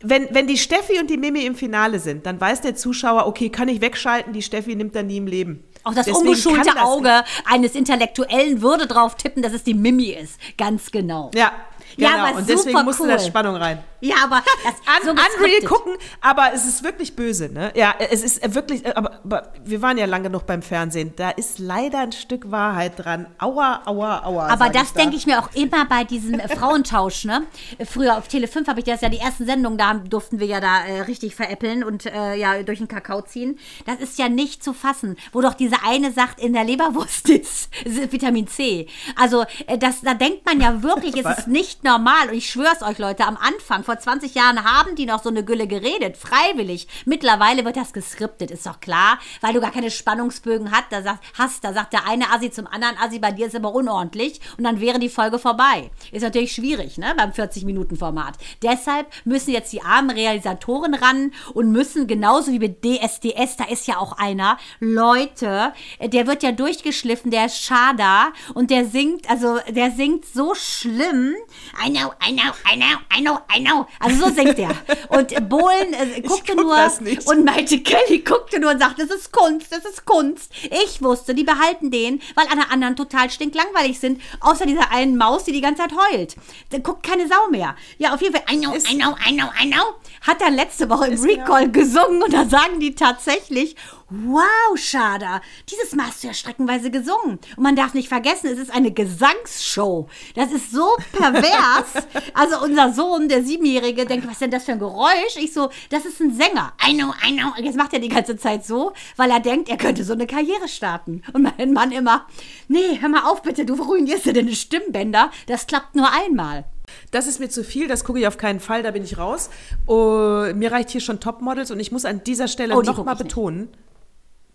wenn, 0.00 0.34
wenn 0.34 0.46
die 0.48 0.56
Steffi 0.58 0.98
und 0.98 1.08
die 1.10 1.16
Mimi 1.18 1.44
im 1.44 1.54
Finale 1.54 2.00
sind, 2.00 2.26
dann 2.26 2.40
weiß 2.40 2.62
der 2.62 2.74
Zuschauer, 2.74 3.26
okay, 3.26 3.50
kann 3.50 3.68
ich 3.68 3.80
wegschalten, 3.80 4.32
die 4.32 4.42
Steffi 4.42 4.74
nimmt 4.74 4.96
er 4.96 5.02
nie 5.04 5.18
im 5.18 5.26
Leben. 5.26 5.62
Auch 5.84 5.94
das 5.94 6.06
Deswegen 6.06 6.28
ungeschulte 6.28 6.70
das- 6.74 6.76
Auge 6.82 7.24
eines 7.44 7.74
Intellektuellen 7.74 8.62
würde 8.62 8.86
drauf 8.86 9.16
tippen, 9.16 9.42
dass 9.42 9.52
es 9.52 9.62
die 9.64 9.74
Mimi 9.74 10.10
ist. 10.10 10.38
Ganz 10.56 10.90
genau. 10.90 11.30
Ja, 11.34 11.52
Ja, 11.96 12.10
genau. 12.10 12.24
aber 12.24 12.38
und 12.38 12.48
deswegen 12.48 12.84
musste 12.84 13.06
da. 13.06 13.18
Spannung 13.18 13.56
rein. 13.56 13.82
Ja, 14.00 14.16
aber 14.24 14.42
das 14.64 15.04
so 15.04 15.10
Unreal 15.10 15.62
gucken, 15.64 15.92
aber 16.20 16.50
es 16.52 16.66
ist 16.66 16.82
wirklich 16.82 17.14
böse, 17.14 17.48
ne? 17.52 17.72
Ja, 17.76 17.94
es 17.98 18.22
ist 18.22 18.54
wirklich, 18.54 18.84
äh, 18.84 18.92
aber, 18.94 19.20
aber 19.24 19.52
wir 19.64 19.80
waren 19.80 19.96
ja 19.96 20.06
lange 20.06 20.24
genug 20.24 20.44
beim 20.44 20.62
Fernsehen. 20.62 21.12
Da 21.16 21.30
ist 21.30 21.60
leider 21.60 22.00
ein 22.00 22.12
Stück 22.12 22.50
Wahrheit 22.50 22.94
dran. 22.96 23.26
Aua, 23.38 23.82
aua, 23.86 24.24
aua. 24.24 24.48
Aber 24.48 24.70
das 24.70 24.92
da. 24.92 25.00
denke 25.00 25.16
ich 25.16 25.26
mir 25.26 25.38
auch 25.38 25.54
immer 25.54 25.84
bei 25.84 26.02
diesem 26.02 26.40
äh, 26.40 26.48
Frauentausch, 26.48 27.24
ne? 27.24 27.42
Früher 27.84 28.18
auf 28.18 28.26
Tele 28.26 28.48
5 28.48 28.66
habe 28.66 28.80
ich 28.80 28.86
das 28.86 29.02
ja 29.02 29.08
die 29.08 29.18
ersten 29.18 29.46
Sendungen, 29.46 29.78
da 29.78 29.94
durften 29.94 30.40
wir 30.40 30.46
ja 30.46 30.60
da 30.60 30.84
äh, 30.84 31.02
richtig 31.02 31.36
veräppeln 31.36 31.84
und 31.84 32.06
äh, 32.06 32.34
ja 32.34 32.62
durch 32.64 32.78
den 32.78 32.88
Kakao 32.88 33.22
ziehen. 33.22 33.58
Das 33.86 34.00
ist 34.00 34.18
ja 34.18 34.28
nicht 34.28 34.64
zu 34.64 34.72
fassen, 34.72 35.16
wo 35.32 35.40
doch 35.40 35.54
diese 35.54 35.76
eine 35.86 36.10
sagt, 36.12 36.40
in 36.40 36.52
der 36.54 36.64
Leberwurst 36.64 37.28
ist, 37.28 37.70
ist 37.84 38.12
Vitamin 38.12 38.48
C. 38.48 38.88
Also 39.14 39.44
äh, 39.66 39.78
das, 39.78 40.00
da 40.00 40.14
denkt 40.14 40.44
man 40.44 40.60
ja 40.60 40.82
wirklich, 40.82 41.16
es 41.24 41.38
ist 41.38 41.48
nicht 41.48 41.81
normal. 41.84 42.28
Und 42.28 42.34
ich 42.34 42.50
schwör's 42.50 42.82
euch, 42.82 42.98
Leute, 42.98 43.26
am 43.26 43.36
Anfang, 43.36 43.84
vor 43.84 43.98
20 43.98 44.34
Jahren, 44.34 44.64
haben 44.64 44.94
die 44.96 45.06
noch 45.06 45.22
so 45.22 45.28
eine 45.28 45.44
Gülle 45.44 45.66
geredet, 45.66 46.16
freiwillig. 46.16 46.88
Mittlerweile 47.04 47.64
wird 47.64 47.76
das 47.76 47.92
geskriptet, 47.92 48.50
ist 48.50 48.66
doch 48.66 48.80
klar, 48.80 49.18
weil 49.40 49.54
du 49.54 49.60
gar 49.60 49.70
keine 49.70 49.90
Spannungsbögen 49.90 50.70
hat, 50.70 50.84
da 50.90 51.02
sagt, 51.02 51.24
hast. 51.38 51.64
Da 51.64 51.72
sagt 51.72 51.92
der 51.92 52.06
eine 52.06 52.30
Assi 52.30 52.50
zum 52.50 52.66
anderen 52.66 52.96
Assi, 52.98 53.18
bei 53.18 53.32
dir 53.32 53.46
ist 53.46 53.56
aber 53.56 53.74
unordentlich 53.74 54.40
und 54.58 54.64
dann 54.64 54.80
wäre 54.80 54.98
die 54.98 55.08
Folge 55.08 55.38
vorbei. 55.38 55.90
Ist 56.10 56.22
natürlich 56.22 56.52
schwierig, 56.52 56.98
ne, 56.98 57.14
beim 57.16 57.30
40-Minuten-Format. 57.30 58.34
Deshalb 58.62 59.06
müssen 59.24 59.52
jetzt 59.52 59.72
die 59.72 59.82
armen 59.82 60.10
Realisatoren 60.10 60.94
ran 60.94 61.32
und 61.54 61.70
müssen 61.70 62.06
genauso 62.06 62.52
wie 62.52 62.58
mit 62.58 62.84
DSDS, 62.84 63.56
da 63.56 63.64
ist 63.64 63.86
ja 63.86 63.98
auch 63.98 64.18
einer, 64.18 64.58
Leute, 64.80 65.72
der 66.00 66.26
wird 66.26 66.42
ja 66.42 66.52
durchgeschliffen, 66.52 67.30
der 67.30 67.46
ist 67.46 67.62
Schada 67.62 68.32
und 68.54 68.70
der 68.70 68.86
singt, 68.86 69.28
also 69.30 69.58
der 69.68 69.90
singt 69.90 70.24
so 70.24 70.54
schlimm. 70.54 71.34
I 71.80 71.88
know, 71.88 72.12
I 72.20 72.32
know, 72.32 72.52
I 72.64 72.76
know, 72.76 72.98
I 73.10 73.20
know, 73.20 73.38
I 73.54 73.60
know. 73.60 73.86
Also 73.98 74.28
so 74.28 74.34
singt 74.34 74.58
er. 74.58 74.70
Und 75.08 75.48
Bohlen 75.48 75.94
äh, 75.94 76.20
guckte 76.20 76.54
guck 76.54 76.64
nur 76.64 76.90
und 77.26 77.44
Maite 77.44 77.80
Kelly 77.80 78.20
guckte 78.20 78.60
nur 78.60 78.72
und 78.72 78.78
sagte, 78.78 79.06
das 79.06 79.16
ist 79.16 79.32
Kunst, 79.32 79.72
das 79.72 79.84
ist 79.84 80.04
Kunst. 80.04 80.52
Ich 80.84 81.02
wusste, 81.02 81.34
die 81.34 81.44
behalten 81.44 81.90
den, 81.90 82.20
weil 82.34 82.46
alle 82.48 82.70
anderen 82.70 82.96
total 82.96 83.30
stinklangweilig 83.30 83.98
sind, 83.98 84.20
außer 84.40 84.66
dieser 84.66 84.90
einen 84.90 85.16
Maus, 85.16 85.44
die 85.44 85.52
die 85.52 85.60
ganze 85.60 85.82
Zeit 85.82 85.92
heult. 85.92 86.36
Da 86.70 86.78
guckt 86.78 87.02
keine 87.02 87.26
Sau 87.26 87.48
mehr. 87.50 87.74
Ja, 87.98 88.14
auf 88.14 88.20
jeden 88.20 88.34
Fall, 88.34 88.44
I 88.50 88.58
know, 88.58 88.74
I 88.74 88.96
know, 88.96 89.16
I 89.26 89.32
know, 89.32 89.48
I 89.60 89.70
know, 89.70 89.94
hat 90.26 90.42
er 90.42 90.50
letzte 90.50 90.90
Woche 90.90 91.08
im 91.08 91.22
Recall 91.22 91.70
gesungen 91.70 92.22
und 92.22 92.32
da 92.32 92.44
sagen 92.46 92.80
die 92.80 92.94
tatsächlich, 92.94 93.76
wow, 94.12 94.76
Schada, 94.76 95.40
dieses 95.68 95.94
Mal 95.94 96.06
hast 96.06 96.22
du 96.22 96.28
ja 96.28 96.34
streckenweise 96.34 96.90
gesungen. 96.90 97.38
Und 97.56 97.62
man 97.62 97.76
darf 97.76 97.94
nicht 97.94 98.08
vergessen, 98.08 98.48
es 98.48 98.58
ist 98.58 98.72
eine 98.72 98.92
Gesangsshow. 98.92 100.08
Das 100.34 100.52
ist 100.52 100.72
so 100.72 100.86
pervers. 101.12 102.06
Also 102.34 102.62
unser 102.62 102.92
Sohn, 102.92 103.28
der 103.28 103.42
Siebenjährige, 103.42 104.06
denkt, 104.06 104.26
was 104.26 104.34
ist 104.34 104.40
denn 104.42 104.50
das 104.50 104.64
für 104.64 104.72
ein 104.72 104.78
Geräusch? 104.78 105.36
Ich 105.36 105.52
so, 105.52 105.70
das 105.90 106.04
ist 106.04 106.20
ein 106.20 106.34
Sänger. 106.34 106.72
I 106.86 106.94
know, 106.94 107.12
I 107.26 107.36
know. 107.36 107.48
Und 107.56 107.64
jetzt 107.64 107.76
macht 107.76 107.92
er 107.92 107.98
die 107.98 108.08
ganze 108.08 108.36
Zeit 108.36 108.64
so, 108.64 108.92
weil 109.16 109.30
er 109.30 109.40
denkt, 109.40 109.68
er 109.68 109.76
könnte 109.76 110.04
so 110.04 110.12
eine 110.12 110.26
Karriere 110.26 110.68
starten. 110.68 111.22
Und 111.32 111.42
mein 111.42 111.72
Mann 111.72 111.92
immer, 111.92 112.26
nee, 112.68 112.98
hör 113.00 113.08
mal 113.08 113.24
auf 113.24 113.42
bitte, 113.42 113.64
du 113.64 113.74
ruinierst 113.74 114.26
dir 114.26 114.32
deine 114.32 114.54
Stimmbänder. 114.54 115.30
Das 115.46 115.66
klappt 115.66 115.94
nur 115.94 116.10
einmal. 116.12 116.64
Das 117.10 117.26
ist 117.26 117.40
mir 117.40 117.48
zu 117.48 117.64
viel, 117.64 117.88
das 117.88 118.04
gucke 118.04 118.20
ich 118.20 118.26
auf 118.26 118.38
keinen 118.38 118.60
Fall, 118.60 118.82
da 118.82 118.90
bin 118.90 119.04
ich 119.04 119.18
raus. 119.18 119.50
Oh, 119.86 120.44
mir 120.54 120.72
reicht 120.72 120.90
hier 120.90 121.00
schon 121.00 121.20
Topmodels 121.20 121.70
und 121.70 121.80
ich 121.80 121.92
muss 121.92 122.04
an 122.04 122.24
dieser 122.24 122.48
Stelle 122.48 122.76
Oh, 122.76 122.82
die 122.82 122.88
nochmal 122.88 123.14
ich 123.14 123.22
nicht. 123.22 123.68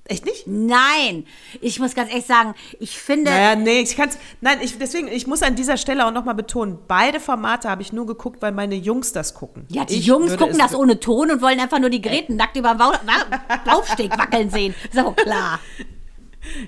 Echt 0.10 0.26
nicht? 0.26 0.48
Nein, 0.48 1.26
ich 1.60 1.80
muss 1.80 1.94
ganz 1.94 2.10
ehrlich 2.10 2.26
sagen, 2.26 2.56
ich 2.80 2.98
finde, 2.98 3.30
Naja, 3.30 3.56
nee, 3.56 3.82
ich 3.82 3.98
kann's. 3.98 4.18
Nein, 4.40 4.60
ich, 4.62 4.78
deswegen, 4.78 5.10
ich 5.10 5.28
muss 5.28 5.42
an 5.42 5.56
dieser 5.56 5.76
Stelle 5.76 6.06
auch 6.06 6.12
nochmal 6.12 6.36
betonen, 6.36 6.78
beide 6.88 7.20
Formate 7.20 7.70
habe 7.70 7.82
ich 7.82 7.92
nur 7.92 8.06
geguckt, 8.06 8.42
weil 8.42 8.54
meine 8.54 8.76
Jungs 8.76 9.12
das 9.12 9.34
gucken. 9.34 9.66
Ja, 9.70 9.84
die 9.84 9.96
ich 9.96 10.06
Jungs 10.06 10.38
gucken 10.38 10.58
das 10.58 10.74
ohne 10.74 11.00
Ton 11.00 11.30
und 11.32 11.42
wollen 11.42 11.60
einfach 11.60 11.80
nur 11.80 11.90
die 11.90 12.02
Gräten 12.02 12.38
nackt 12.38 12.56
über 12.56 12.74
den 12.74 13.66
Laufsteg 13.66 14.18
wackeln 14.18 14.50
sehen. 14.50 14.74
Ist 14.90 14.98
aber 14.98 15.14
klar. 15.14 15.60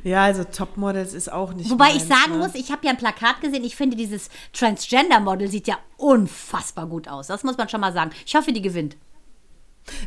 Ja, 0.03 0.23
also 0.23 0.43
Topmodels 0.43 1.13
ist 1.13 1.31
auch 1.31 1.53
nicht. 1.53 1.69
Wobei 1.69 1.89
ich 1.89 2.07
meins, 2.07 2.07
sagen 2.09 2.31
ne? 2.33 2.37
muss, 2.39 2.55
ich 2.55 2.71
habe 2.71 2.85
ja 2.85 2.91
ein 2.91 2.97
Plakat 2.97 3.39
gesehen. 3.39 3.63
Ich 3.63 3.77
finde, 3.77 3.95
dieses 3.95 4.29
Transgender-Model 4.51 5.47
sieht 5.47 5.67
ja 5.67 5.77
unfassbar 5.95 6.87
gut 6.87 7.07
aus. 7.07 7.27
Das 7.27 7.43
muss 7.43 7.57
man 7.57 7.69
schon 7.69 7.79
mal 7.79 7.93
sagen. 7.93 8.11
Ich 8.25 8.35
hoffe, 8.35 8.51
die 8.51 8.61
gewinnt. 8.61 8.97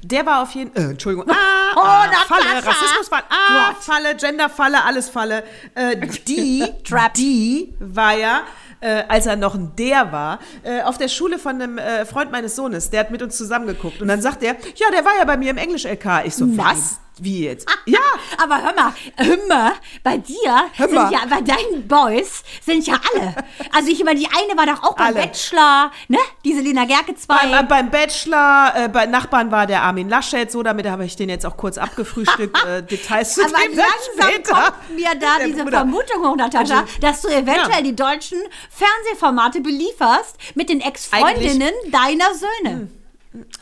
Der 0.03 0.27
war 0.27 0.43
auf 0.43 0.51
jeden 0.53 0.73
Fall. 0.73 0.83
Äh, 0.83 0.91
Entschuldigung. 0.91 1.29
Ah, 1.31 1.35
Oh, 1.77 1.81
ah! 1.81 2.11
Falle, 2.27 2.67
Rassismusfalle. 2.67 3.25
Ah, 3.31 3.73
Gott. 3.73 3.83
Falle, 3.83 4.15
Genderfalle, 4.17 4.85
alles 4.85 5.09
Falle. 5.09 5.43
Äh, 5.75 5.97
die, 6.27 6.65
die 7.17 7.75
war 7.81 8.15
ja 8.17 8.43
äh, 8.83 9.05
als 9.09 9.27
er 9.27 9.37
noch 9.37 9.55
ein 9.55 9.75
der 9.77 10.13
war, 10.13 10.41
äh, 10.65 10.83
auf 10.83 10.99
der 10.99 11.09
Schule 11.09 11.39
von 11.39 11.55
einem 11.55 11.79
äh, 11.79 12.05
Freund 12.05 12.31
meines 12.33 12.57
Sohnes. 12.57 12.91
Der 12.91 13.01
hat 13.01 13.11
mit 13.11 13.23
uns 13.23 13.37
zusammengeguckt. 13.37 14.03
Und 14.03 14.09
dann 14.09 14.21
sagt 14.21 14.43
er, 14.43 14.57
ja, 14.77 14.91
der 14.91 15.05
war 15.05 15.13
ja 15.19 15.25
bei 15.25 15.37
mir 15.37 15.51
im 15.51 15.57
Englisch-LK. 15.57 16.25
Ich 16.25 16.35
so, 16.35 16.45
Nein. 16.45 16.59
was? 16.59 16.99
Wie 17.19 17.45
jetzt? 17.45 17.69
Ja, 17.85 17.99
Aber 18.43 18.63
hör 18.63 18.75
mal, 18.75 18.93
hör 19.17 19.37
mal, 19.47 19.73
bei 20.03 20.17
dir 20.17 20.65
Hör 20.77 20.87
sind 20.89 20.95
mal. 20.95 21.13
ja, 21.13 21.21
bei 21.29 21.41
deinen 21.43 21.87
Boys 21.87 22.43
sind 22.65 22.87
ja 22.87 22.95
alle. 23.15 23.35
Also 23.75 23.91
ich 23.91 24.03
meine, 24.03 24.19
die 24.19 24.27
eine 24.29 24.57
war 24.57 24.67
doch 24.67 24.83
auch 24.83 24.97
beim 24.97 25.09
Alle. 25.09 25.27
Bachelor, 25.27 25.91
ne? 26.09 26.19
Diese 26.45 26.63
Lena 26.63 26.85
Gerke 26.87 27.15
2. 27.15 27.35
beim, 27.35 27.53
äh, 27.53 27.63
beim 27.69 27.91
Bachelor, 27.91 28.73
äh, 28.75 28.89
bei 28.89 29.07
Nachbarn 29.07 29.51
war 29.51 29.67
der 29.67 29.83
Armin 29.83 30.09
Laschet, 30.09 30.51
so, 30.51 30.63
damit 30.63 30.87
habe 30.89 31.05
ich 31.05 31.15
den 31.17 31.29
jetzt 31.29 31.45
auch 31.45 31.57
kurz 31.59 31.77
abgefrühstückt. 31.77 32.57
äh, 32.67 32.83
Details 32.83 33.35
zu 33.35 33.43
Aber 33.45 33.59
dem 33.63 33.77
langsam 33.77 34.31
später. 34.31 34.55
kommt 34.55 34.97
mir 34.97 35.11
da 35.21 35.45
diese 35.45 35.65
Bruder. 35.65 35.79
Vermutung 35.79 36.25
hoch, 36.27 36.37
Natascha, 36.37 36.81
Also, 36.81 37.01
dass 37.01 37.21
du 37.21 37.29
eventuell 37.29 37.71
ja. 37.77 37.83
die 37.83 37.95
deutschen 37.97 38.39
Fernsehformate 38.71 39.61
belieferst 39.61 40.37
mit 40.55 40.71
den 40.71 40.81
Ex-Freundinnen 40.81 41.73
deiner 41.91 42.35
Söhne. 42.35 42.89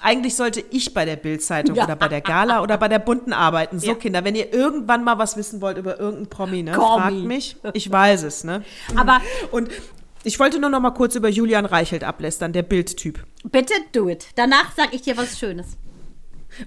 Eigentlich 0.03 0.35
sollte 0.37 0.65
ich 0.71 0.93
bei 0.95 1.05
der 1.05 1.17
Bildzeitung 1.17 1.77
Ja. 1.77 1.85
oder 1.85 1.97
bei 1.97 2.09
der 2.09 2.21
Gala 2.21 2.63
oder 2.63 2.77
bei 2.79 2.89
der 2.89 2.99
Bunten 2.99 3.33
arbeiten. 3.33 3.79
So, 3.79 3.89
Ja. 3.89 3.95
Kinder, 3.95 4.25
wenn 4.25 4.35
ihr 4.35 4.53
irgendwann 4.53 5.05
mal 5.05 5.19
was 5.19 5.37
wissen 5.37 5.61
wollt 5.61 5.79
über 5.79 5.99
irgendeinen 6.01 6.29
Promi, 6.29 6.63
ne, 6.63 6.75
fragt 6.75 7.17
mich. 7.17 7.57
Ich 7.75 7.91
weiß 7.91 8.25
es, 8.25 8.43
ne? 8.45 8.63
Aber 8.97 9.21
Und 9.53 9.69
ich 10.25 10.39
wollte 10.41 10.59
nur 10.59 10.71
noch 10.71 10.81
mal 10.81 10.91
kurz 10.91 11.15
über 11.15 11.29
Julian 11.29 11.67
Reichelt 11.67 12.05
ablästern, 12.05 12.53
der 12.53 12.63
Bild-Typ. 12.63 13.25
bitte 13.45 13.75
do 13.93 14.09
it. 14.09 14.27
Danach 14.37 14.73
sag 14.77 14.93
ich 14.93 15.03
dir 15.03 15.17
was 15.17 15.39
Schönes. 15.39 15.77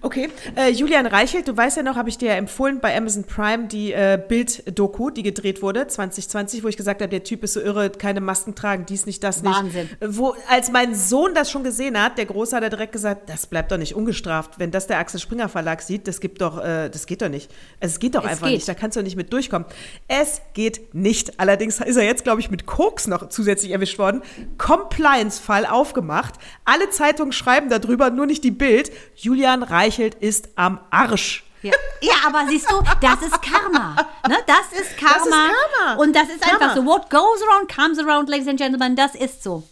Okay, 0.02 0.30
äh, 0.56 0.70
Julian 0.72 1.06
Reichelt, 1.06 1.48
du 1.48 1.56
weißt 1.56 1.78
ja 1.78 1.84
noch, 1.84 1.96
habe 1.96 2.10
ich 2.10 2.18
dir 2.18 2.30
ja 2.30 2.36
empfohlen 2.36 2.80
bei 2.80 2.96
Amazon 2.98 3.24
Prime 3.26 3.68
die 3.68 3.94
äh, 3.94 4.20
Bild-Doku, 4.28 5.10
die 5.10 5.24
gedreht 5.24 5.62
wurde 5.62 5.88
2020, 5.88 6.64
wo 6.64 6.68
ich 6.68 6.78
gesagt 6.78 7.02
habe, 7.02 7.10
der 7.10 7.24
Typ 7.24 7.44
ist 7.44 7.54
so 7.54 7.62
irre, 7.62 7.90
keine 7.90 8.22
Masken 8.22 8.56
tragen, 8.56 8.86
dies 8.88 9.06
nicht, 9.06 9.24
das 9.24 9.44
nicht. 9.44 9.54
Wahnsinn. 9.56 9.90
Wo, 10.02 10.36
als 10.50 10.72
mein 10.72 10.96
Sohn 10.96 11.34
das 11.36 11.52
schon 11.52 11.64
gesehen 11.64 12.02
hat, 12.02 12.18
der 12.18 12.26
Große 12.26 12.56
hat 12.56 12.64
er 12.64 12.70
direkt 12.70 12.92
gesagt, 12.92 13.30
das 13.30 13.46
bleibt 13.46 13.72
doch 13.72 13.78
nicht 13.78 13.96
ungestraft. 13.96 14.58
Wenn 14.58 14.72
das 14.72 14.88
der 14.88 14.98
Axel 14.98 15.20
Springer 15.20 15.50
Verlag 15.50 15.82
sieht, 15.82 16.08
das 16.08 16.20
gibt 16.20 16.42
doch, 16.42 16.64
äh, 16.64 16.90
das 16.90 17.06
geht 17.06 17.22
doch 17.22 17.30
nicht. 17.30 17.52
Es 17.80 18.00
geht 18.00 18.16
doch 18.16 18.24
Es 18.24 18.32
einfach 18.32 18.48
geht. 18.48 18.56
nicht, 18.56 18.68
da 18.68 18.74
kannst 18.74 18.98
du 18.98 19.04
nicht 19.04 19.16
mit 19.16 19.32
durchkommen. 19.32 19.68
Es 20.08 20.42
geht 20.54 20.94
nicht. 20.96 21.40
Allerdings 21.40 21.80
ist 21.80 21.96
er 21.96 22.04
jetzt, 22.04 22.24
glaube 22.24 22.42
ich, 22.42 22.50
mit 22.50 22.66
Koks 22.66 23.08
noch 23.08 23.30
zusätzlich 23.30 23.72
erwischt 23.72 24.00
worden. 24.00 24.22
Compliance-Fall 24.58 25.66
aufgemacht. 25.66 26.36
Alle 26.66 26.90
Zeitungen 26.90 27.32
schreiben 27.32 27.70
darüber, 27.70 28.10
nur 28.10 28.26
nicht 28.26 28.44
die 28.44 28.52
Bild. 28.52 28.92
Julian 29.16 29.62
Reichelt 29.64 29.83
ist 30.22 30.50
am 30.56 30.80
Arsch. 30.90 31.44
Ja. 31.62 31.72
ja, 32.02 32.14
aber 32.28 32.46
siehst 32.48 32.70
du, 32.70 32.82
das 33.00 33.22
ist 33.22 33.42
Karma. 33.42 33.96
Ne? 34.28 34.38
Das 34.46 34.80
ist 34.80 34.98
Karma. 34.98 35.16
Das 35.16 35.26
ist 35.26 35.32
Karma. 35.32 36.02
Und 36.02 36.16
das 36.16 36.30
ist 36.30 36.42
Karma. 36.42 36.66
einfach 36.66 36.76
so. 36.76 36.86
What 36.86 37.10
goes 37.10 37.42
around 37.48 37.74
comes 37.74 38.00
around, 38.00 38.30
ladies 38.30 38.48
and 38.48 38.60
gentlemen. 38.60 38.96
Das 38.96 39.16
ist 39.16 39.44
so. 39.44 39.64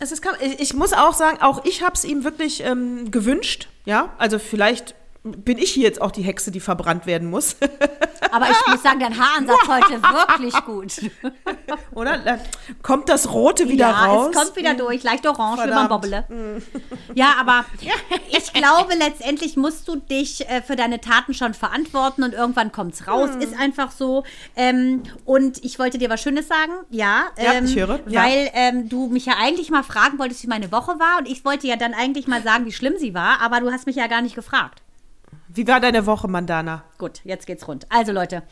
Es 0.00 0.12
ist, 0.12 0.24
ich, 0.40 0.60
ich 0.60 0.74
muss 0.74 0.92
auch 0.92 1.14
sagen, 1.14 1.40
auch 1.40 1.64
ich 1.64 1.82
habe 1.82 1.94
es 1.94 2.04
ihm 2.04 2.24
wirklich 2.24 2.64
ähm, 2.64 3.10
gewünscht. 3.10 3.68
Ja, 3.84 4.10
also 4.18 4.38
vielleicht 4.38 4.94
bin 5.22 5.58
ich 5.58 5.72
hier 5.72 5.82
jetzt 5.82 6.00
auch 6.00 6.12
die 6.12 6.22
Hexe, 6.22 6.50
die 6.50 6.60
verbrannt 6.60 7.06
werden 7.06 7.28
muss. 7.28 7.56
Aber 8.32 8.48
ich 8.48 8.66
muss 8.68 8.82
sagen, 8.82 9.00
dein 9.00 9.18
Haaransatz 9.18 9.68
heute 9.68 10.02
wirklich 10.02 10.54
gut. 10.64 11.10
Oder? 11.94 12.38
Kommt 12.82 13.08
das 13.08 13.32
Rote 13.32 13.68
wieder 13.68 13.88
ja, 13.88 14.04
raus. 14.06 14.28
es 14.30 14.36
kommt 14.36 14.56
wieder 14.56 14.74
durch. 14.74 15.02
Leicht 15.02 15.26
orange, 15.26 15.62
Verdammt. 15.62 15.90
man 15.90 16.00
Bobble. 16.00 16.24
Ja, 17.14 17.34
aber 17.40 17.64
ich 18.30 18.52
glaube, 18.52 18.94
letztendlich 18.96 19.56
musst 19.56 19.88
du 19.88 19.96
dich 19.96 20.48
äh, 20.48 20.62
für 20.62 20.76
deine 20.76 21.00
Taten 21.00 21.34
schon 21.34 21.54
verantworten 21.54 22.22
und 22.22 22.34
irgendwann 22.34 22.70
kommt's 22.70 23.08
raus. 23.08 23.30
Hm. 23.30 23.40
Ist 23.40 23.58
einfach 23.58 23.90
so. 23.90 24.22
Ähm, 24.54 25.02
und 25.24 25.62
ich 25.64 25.78
wollte 25.78 25.98
dir 25.98 26.08
was 26.08 26.22
Schönes 26.22 26.46
sagen. 26.46 26.72
Ja, 26.90 27.24
Ja, 27.36 27.54
ähm, 27.54 27.64
ich 27.64 27.74
höre. 27.74 27.98
Ja. 28.06 28.22
Weil 28.22 28.50
ähm, 28.54 28.88
du 28.88 29.08
mich 29.08 29.26
ja 29.26 29.34
eigentlich 29.38 29.70
mal 29.70 29.82
fragen 29.82 30.18
wolltest, 30.18 30.42
wie 30.44 30.48
meine 30.48 30.70
Woche 30.70 30.98
war. 31.00 31.18
Und 31.18 31.28
ich 31.28 31.44
wollte 31.44 31.66
ja 31.66 31.76
dann 31.76 31.94
eigentlich 31.94 32.28
mal 32.28 32.42
sagen, 32.42 32.64
wie 32.64 32.72
schlimm 32.72 32.94
sie 32.98 33.12
war. 33.12 33.40
Aber 33.40 33.60
du 33.60 33.72
hast 33.72 33.86
mich 33.86 33.96
ja 33.96 34.06
gar 34.06 34.22
nicht 34.22 34.36
gefragt. 34.36 34.82
Wie 35.52 35.66
war 35.66 35.80
deine 35.80 36.06
Woche, 36.06 36.28
Mandana? 36.28 36.84
Gut, 36.98 37.20
jetzt 37.24 37.46
geht's 37.46 37.66
rund. 37.66 37.86
Also 37.90 38.12
Leute, 38.12 38.42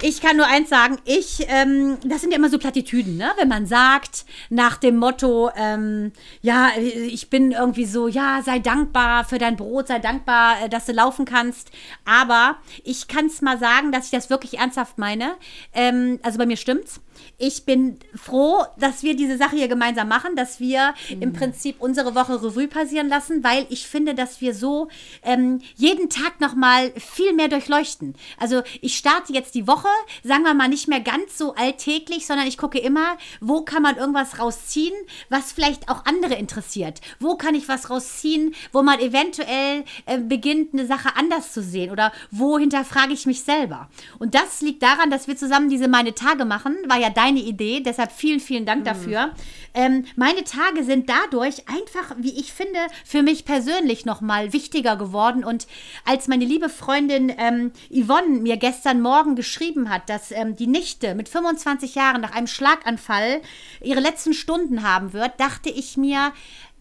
ich 0.00 0.20
kann 0.20 0.36
nur 0.36 0.46
eins 0.46 0.68
sagen, 0.68 0.98
ich, 1.04 1.44
ähm, 1.48 1.98
das 2.04 2.20
sind 2.20 2.30
ja 2.30 2.38
immer 2.38 2.50
so 2.50 2.58
Plattitüden, 2.58 3.16
ne? 3.16 3.32
Wenn 3.36 3.48
man 3.48 3.66
sagt, 3.66 4.26
nach 4.48 4.76
dem 4.76 4.96
Motto, 4.96 5.50
ähm, 5.56 6.12
ja, 6.40 6.70
ich 6.78 7.30
bin 7.30 7.50
irgendwie 7.50 7.84
so, 7.84 8.06
ja, 8.06 8.40
sei 8.44 8.60
dankbar 8.60 9.24
für 9.24 9.38
dein 9.38 9.56
Brot, 9.56 9.88
sei 9.88 9.98
dankbar, 9.98 10.62
äh, 10.62 10.68
dass 10.68 10.86
du 10.86 10.92
laufen 10.92 11.24
kannst. 11.24 11.70
Aber 12.04 12.58
ich 12.84 13.08
kann 13.08 13.26
es 13.26 13.42
mal 13.42 13.58
sagen, 13.58 13.90
dass 13.90 14.06
ich 14.06 14.10
das 14.12 14.30
wirklich 14.30 14.58
ernsthaft 14.58 14.98
meine. 14.98 15.34
Ähm, 15.72 16.20
also 16.22 16.38
bei 16.38 16.46
mir 16.46 16.56
stimmt's. 16.56 17.00
Ich 17.36 17.64
bin 17.64 17.98
froh, 18.14 18.64
dass 18.78 19.02
wir 19.02 19.16
diese 19.16 19.36
Sache 19.36 19.56
hier 19.56 19.68
gemeinsam 19.68 20.08
machen, 20.08 20.36
dass 20.36 20.60
wir 20.60 20.94
im 21.20 21.32
Prinzip 21.32 21.76
unsere 21.78 22.14
Woche 22.14 22.42
Revue 22.42 22.68
passieren 22.68 23.08
lassen, 23.08 23.44
weil 23.44 23.66
ich 23.70 23.86
finde, 23.86 24.14
dass 24.14 24.40
wir 24.40 24.54
so 24.54 24.88
ähm, 25.22 25.60
jeden 25.76 26.10
Tag 26.10 26.40
nochmal 26.40 26.92
viel 26.96 27.32
mehr 27.32 27.48
durchleuchten. 27.48 28.14
Also 28.38 28.62
ich 28.80 28.96
starte 28.96 29.32
jetzt 29.32 29.54
die 29.54 29.66
Woche, 29.66 29.88
sagen 30.22 30.42
wir 30.42 30.54
mal 30.54 30.68
nicht 30.68 30.88
mehr 30.88 31.00
ganz 31.00 31.38
so 31.38 31.54
alltäglich, 31.54 32.26
sondern 32.26 32.46
ich 32.46 32.58
gucke 32.58 32.78
immer, 32.78 33.16
wo 33.40 33.62
kann 33.62 33.82
man 33.82 33.96
irgendwas 33.96 34.38
rausziehen, 34.38 34.94
was 35.28 35.52
vielleicht 35.52 35.88
auch 35.88 36.04
andere 36.04 36.34
interessiert. 36.34 37.00
Wo 37.20 37.36
kann 37.36 37.54
ich 37.54 37.68
was 37.68 37.90
rausziehen, 37.90 38.54
wo 38.72 38.82
man 38.82 39.00
eventuell 39.00 39.84
äh, 40.06 40.18
beginnt, 40.18 40.74
eine 40.74 40.86
Sache 40.86 41.16
anders 41.16 41.52
zu 41.52 41.62
sehen 41.62 41.90
oder 41.90 42.12
wo 42.30 42.58
hinterfrage 42.58 43.12
ich 43.12 43.26
mich 43.26 43.42
selber. 43.42 43.88
Und 44.18 44.34
das 44.34 44.60
liegt 44.60 44.82
daran, 44.82 45.10
dass 45.10 45.28
wir 45.28 45.36
zusammen 45.36 45.68
diese 45.68 45.88
Meine 45.88 46.14
Tage 46.14 46.44
machen, 46.44 46.76
war 46.86 46.98
ja 46.98 47.07
deine 47.10 47.40
Idee, 47.40 47.80
deshalb 47.80 48.12
vielen, 48.12 48.40
vielen 48.40 48.66
Dank 48.66 48.84
dafür. 48.84 49.32
Ähm, 49.74 50.04
meine 50.16 50.44
Tage 50.44 50.82
sind 50.84 51.08
dadurch 51.08 51.68
einfach, 51.68 52.16
wie 52.18 52.38
ich 52.38 52.52
finde, 52.52 52.78
für 53.04 53.22
mich 53.22 53.44
persönlich 53.44 54.04
nochmal 54.04 54.52
wichtiger 54.52 54.96
geworden. 54.96 55.44
Und 55.44 55.66
als 56.04 56.28
meine 56.28 56.44
liebe 56.44 56.68
Freundin 56.68 57.32
ähm, 57.36 57.72
Yvonne 57.90 58.40
mir 58.40 58.56
gestern 58.56 59.00
Morgen 59.00 59.36
geschrieben 59.36 59.90
hat, 59.90 60.08
dass 60.08 60.32
ähm, 60.32 60.56
die 60.56 60.66
Nichte 60.66 61.14
mit 61.14 61.28
25 61.28 61.94
Jahren 61.94 62.20
nach 62.20 62.34
einem 62.34 62.46
Schlaganfall 62.46 63.40
ihre 63.82 64.00
letzten 64.00 64.34
Stunden 64.34 64.82
haben 64.82 65.12
wird, 65.12 65.38
dachte 65.38 65.70
ich 65.70 65.96
mir, 65.96 66.32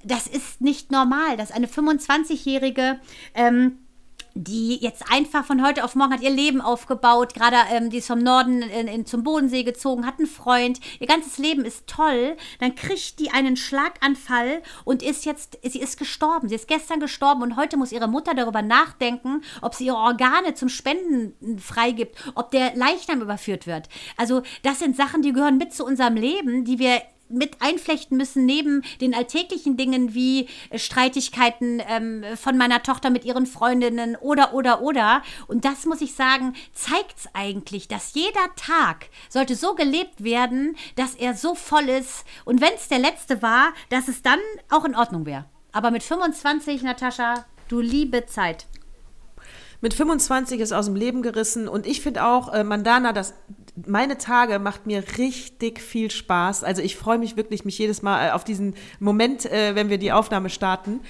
das 0.04 0.28
ist 0.28 0.62
nicht 0.62 0.92
normal, 0.92 1.38
dass 1.38 1.52
eine 1.52 1.68
25-jährige 1.68 3.00
ähm, 3.36 3.80
die 4.44 4.78
jetzt 4.78 5.04
einfach 5.12 5.46
von 5.46 5.66
heute 5.66 5.84
auf 5.84 5.96
morgen 5.96 6.14
hat 6.14 6.22
ihr 6.22 6.30
Leben 6.30 6.62
aufgebaut, 6.62 7.34
gerade 7.34 7.58
ähm, 7.72 7.90
die 7.90 7.98
ist 7.98 8.08
vom 8.08 8.20
Norden 8.20 8.62
in, 8.62 8.88
in, 8.88 9.06
zum 9.06 9.24
Bodensee 9.24 9.64
gezogen, 9.64 10.06
hat 10.06 10.20
einen 10.20 10.28
Freund, 10.28 10.80
ihr 11.00 11.08
ganzes 11.08 11.38
Leben 11.38 11.66
ist 11.66 11.88
toll, 11.88 12.38
dann 12.60 12.76
kriegt 12.76 13.20
die 13.20 13.32
einen 13.32 13.58
Schlaganfall 13.58 14.62
und 14.86 15.02
ist 15.02 15.26
jetzt, 15.26 15.58
sie 15.64 15.80
ist 15.80 15.98
gestorben, 15.98 16.50
sie 16.50 16.56
ist 16.56 16.68
gestern 16.68 17.00
gestorben 17.00 17.42
und 17.42 17.58
heute 17.58 17.78
muss 17.78 17.92
ihre 17.92 18.08
Mutter 18.08 18.34
darüber 18.34 18.62
nachdenken, 18.62 19.42
ob 19.62 19.74
sie 19.74 19.88
ihre 19.88 19.98
Organe 19.98 20.54
zum 20.54 20.70
Spenden 20.70 21.60
freigibt, 21.60 22.16
ob 22.36 22.52
der 22.52 22.76
Leichnam 22.76 23.22
überführt 23.22 23.68
wird. 23.68 23.90
Also 24.18 24.44
das 24.64 24.80
sind 24.80 24.96
Sachen, 24.96 25.22
die 25.22 25.34
gehören 25.34 25.58
mit 25.58 25.74
zu 25.74 25.86
unserem 25.86 26.16
Leben, 26.16 26.64
die 26.64 26.80
wir 26.80 27.02
mit 27.30 27.62
einflechten 27.62 28.18
müssen, 28.18 28.46
neben 28.46 28.84
den 29.02 29.14
alltäglichen 29.14 29.78
Dingen 29.78 30.14
wie 30.14 30.48
äh, 30.70 30.80
Streitigkeiten 30.80 31.82
ähm, 31.88 32.24
von 32.36 32.58
meiner 32.58 32.84
Tochter 32.84 33.10
mit 33.10 33.26
ihren 33.26 33.46
Freundinnen 33.46 34.16
oder, 34.16 34.54
oder, 34.54 34.82
oder. 34.82 35.22
Und 35.48 35.66
das 35.66 35.86
muss 35.86 36.02
ich 36.02 36.14
sagen, 36.14 36.54
zeigt's 36.74 37.28
eigentlich, 37.34 37.88
dass 37.88 38.14
jeder 38.14 38.56
Tag 38.56 39.10
sollte 39.30 39.56
so 39.56 39.76
gelebt 39.76 40.24
werden, 40.24 40.76
dass 40.96 41.16
er 41.16 41.34
so 41.34 41.56
voll 41.56 41.90
ist. 41.90 42.26
Und 42.46 42.62
wenn 42.62 42.74
es 42.74 42.88
der 42.88 43.00
letzte 43.00 43.42
war, 43.42 43.74
dass 43.90 44.08
es 44.08 44.22
dann 44.22 44.40
auch 44.70 44.86
in 44.86 44.96
Ordnung 44.96 45.26
wäre. 45.26 45.46
Aber 45.72 45.92
mit 45.92 46.04
25, 46.04 46.82
Natascha, 46.84 47.46
du 47.68 47.80
liebe 47.80 48.26
Zeit. 48.26 48.66
Mit 49.80 49.94
25 49.94 50.60
ist 50.60 50.74
aus 50.74 50.86
dem 50.86 50.96
Leben 50.96 51.22
gerissen 51.22 51.68
und 51.68 51.86
ich 51.86 52.02
finde 52.02 52.26
auch, 52.26 52.52
äh, 52.52 52.64
Mandana, 52.64 53.14
das, 53.14 53.36
meine 53.86 54.18
Tage 54.18 54.58
macht 54.58 54.88
mir 54.88 55.04
richtig 55.18 55.80
viel 55.82 56.10
Spaß. 56.10 56.64
Also 56.64 56.82
ich 56.82 56.96
freue 56.96 57.20
mich 57.20 57.38
wirklich, 57.38 57.64
mich 57.64 57.78
jedes 57.78 58.02
Mal 58.02 58.30
äh, 58.30 58.32
auf 58.32 58.44
diesen 58.44 58.74
Moment, 59.00 59.46
äh, 59.46 59.76
wenn 59.76 59.90
wir 59.90 60.00
die 60.00 60.12
Aufnahme 60.12 60.50
starten. 60.50 61.02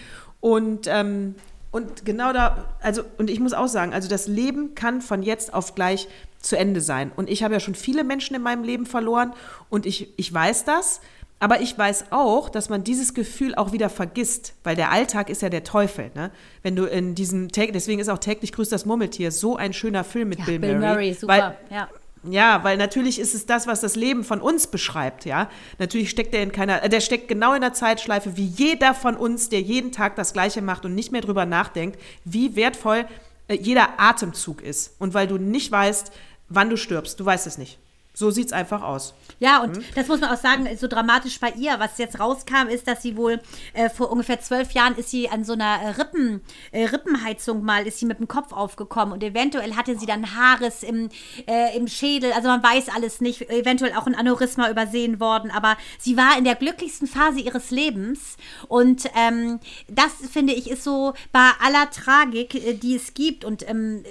Und, 0.42 0.88
ähm, 0.88 1.36
und 1.72 2.06
genau 2.06 2.34
da, 2.34 2.76
also, 2.82 3.04
und 3.18 3.30
ich 3.30 3.40
muss 3.40 3.54
auch 3.54 3.68
sagen, 3.68 3.94
also 3.94 4.10
das 4.10 4.28
Leben 4.28 4.76
kann 4.76 5.02
von 5.02 5.24
jetzt 5.24 5.54
auf 5.54 5.74
gleich 5.74 6.10
zu 6.40 6.58
Ende 6.58 6.82
sein. 6.82 7.12
Und 7.16 7.30
ich 7.30 7.44
habe 7.44 7.54
ja 7.54 7.60
schon 7.60 7.76
viele 7.76 8.04
Menschen 8.04 8.36
in 8.36 8.42
meinem 8.42 8.64
Leben 8.64 8.86
verloren 8.86 9.34
und 9.70 9.86
ich, 9.86 10.14
ich 10.18 10.34
weiß 10.34 10.66
das. 10.66 11.00
Aber 11.40 11.62
ich 11.62 11.78
weiß 11.78 12.06
auch, 12.10 12.50
dass 12.50 12.70
man 12.70 12.84
dieses 12.84 13.14
Gefühl 13.14 13.54
auch 13.54 13.72
wieder 13.72 13.90
vergisst, 13.90 14.54
weil 14.64 14.76
der 14.76 14.92
Alltag 14.92 15.30
ist 15.30 15.44
ja 15.44 15.50
der 15.50 15.64
Teufel. 15.64 16.10
Ne? 16.16 16.32
Wenn 16.64 16.76
du 16.76 16.86
in 16.86 17.14
diesem, 17.14 17.50
deswegen 17.50 18.00
ist 18.00 18.10
auch 18.10 18.18
täglich 18.18 18.52
grüßt 18.52 18.72
das 18.72 18.86
Murmeltier 18.86 19.32
so 19.32 19.56
ein 19.56 19.74
schöner 19.74 20.04
Film 20.04 20.30
mit 20.30 20.40
Ja, 20.40 20.46
Bill, 20.46 20.60
Bill 20.60 20.80
Murray. 20.80 20.94
Murray, 20.94 21.14
super, 21.14 21.34
Weil, 21.34 21.58
ja. 21.70 21.90
ja, 22.24 22.64
weil 22.64 22.78
natürlich 22.78 23.20
ist 23.20 23.36
es 23.36 23.46
das, 23.46 23.68
was 23.68 23.82
das 23.82 23.96
Leben 23.96 24.24
von 24.24 24.42
uns 24.42 24.66
beschreibt, 24.66 25.26
ja. 25.26 25.48
Natürlich 25.78 26.10
steckt 26.10 26.34
er 26.34 26.42
in 26.42 26.52
keiner, 26.52 26.84
äh, 26.84 26.90
der 26.90 27.02
steckt 27.02 27.28
genau 27.28 27.54
in 27.54 27.62
der 27.62 27.74
Zeitschleife, 27.74 28.36
wie 28.36 28.46
jeder 28.48 28.96
von 28.96 29.16
uns, 29.16 29.50
der 29.50 29.62
jeden 29.62 29.92
Tag 29.92 30.16
das 30.16 30.34
Gleiche 30.34 30.64
macht 30.64 30.86
und 30.86 30.96
nicht 30.96 31.12
mehr 31.12 31.22
drüber 31.22 31.46
nachdenkt, 31.46 32.00
wie 32.26 32.56
wertvoll 32.56 33.06
äh, 33.48 33.56
jeder 33.56 34.00
Atemzug 34.00 34.64
ist. 34.64 34.96
Und 34.98 35.14
weil 35.14 35.28
du 35.28 35.38
nicht 35.38 35.72
weißt, 35.72 36.12
wann 36.50 36.72
du 36.72 36.78
stirbst, 36.78 37.20
du 37.20 37.26
weißt 37.26 37.46
es 37.46 37.60
nicht. 37.60 37.78
So 38.18 38.32
sieht's 38.32 38.52
einfach 38.52 38.82
aus. 38.82 39.14
Ja, 39.38 39.62
und 39.62 39.80
das 39.94 40.08
muss 40.08 40.22
man 40.22 40.32
auch 40.32 40.42
sagen, 40.42 40.68
so 40.76 40.88
dramatisch 40.88 41.40
bei 41.40 41.52
ihr, 41.52 41.76
was 41.78 42.00
jetzt 42.00 42.20
rauskam, 42.20 42.68
ist, 42.68 42.88
dass 42.88 43.04
sie 43.04 43.16
wohl 43.16 43.40
äh, 43.74 43.92
vor 43.92 44.12
ungefähr 44.12 44.42
zwölf 44.42 44.72
Jahren 44.72 44.96
ist 44.96 45.12
sie 45.12 45.30
an 45.30 45.44
so 45.44 45.54
einer 45.54 45.80
äh, 45.84 45.90
Rippen, 45.90 46.42
äh, 46.72 46.86
Rippenheizung 46.86 47.64
mal, 47.64 47.86
ist 47.86 48.00
sie 48.00 48.08
mit 48.08 48.18
dem 48.18 48.28
Kopf 48.28 48.54
aufgekommen 48.54 49.14
und 49.14 49.24
eventuell 49.24 49.76
hatte 49.76 50.00
sie 50.00 50.08
dann 50.08 50.36
Haares 50.36 50.82
im, 50.82 51.10
äh, 51.46 51.78
im 51.78 51.88
Schädel, 51.88 52.34
also 52.34 52.48
man 52.48 52.64
weiß 52.64 52.90
alles 52.90 53.22
nicht, 53.22 53.52
eventuell 53.52 53.94
auch 53.94 54.08
ein 54.08 54.16
Aneurysma 54.16 54.68
übersehen 54.72 55.20
worden, 55.20 55.52
aber 55.52 55.78
sie 56.00 56.18
war 56.18 56.40
in 56.40 56.44
der 56.44 56.56
glücklichsten 56.56 57.08
Phase 57.08 57.40
ihres 57.40 57.70
Lebens 57.70 58.38
und 58.68 59.12
ähm, 59.16 59.60
das, 59.88 60.14
finde 60.32 60.54
ich, 60.54 60.72
ist 60.72 60.84
so 60.84 61.14
bei 61.32 61.52
aller 61.64 61.92
Tragik, 61.92 62.56
äh, 62.56 62.74
die 62.74 62.96
es 62.96 63.14
gibt 63.14 63.46
und 63.46 63.70
ähm, 63.70 64.04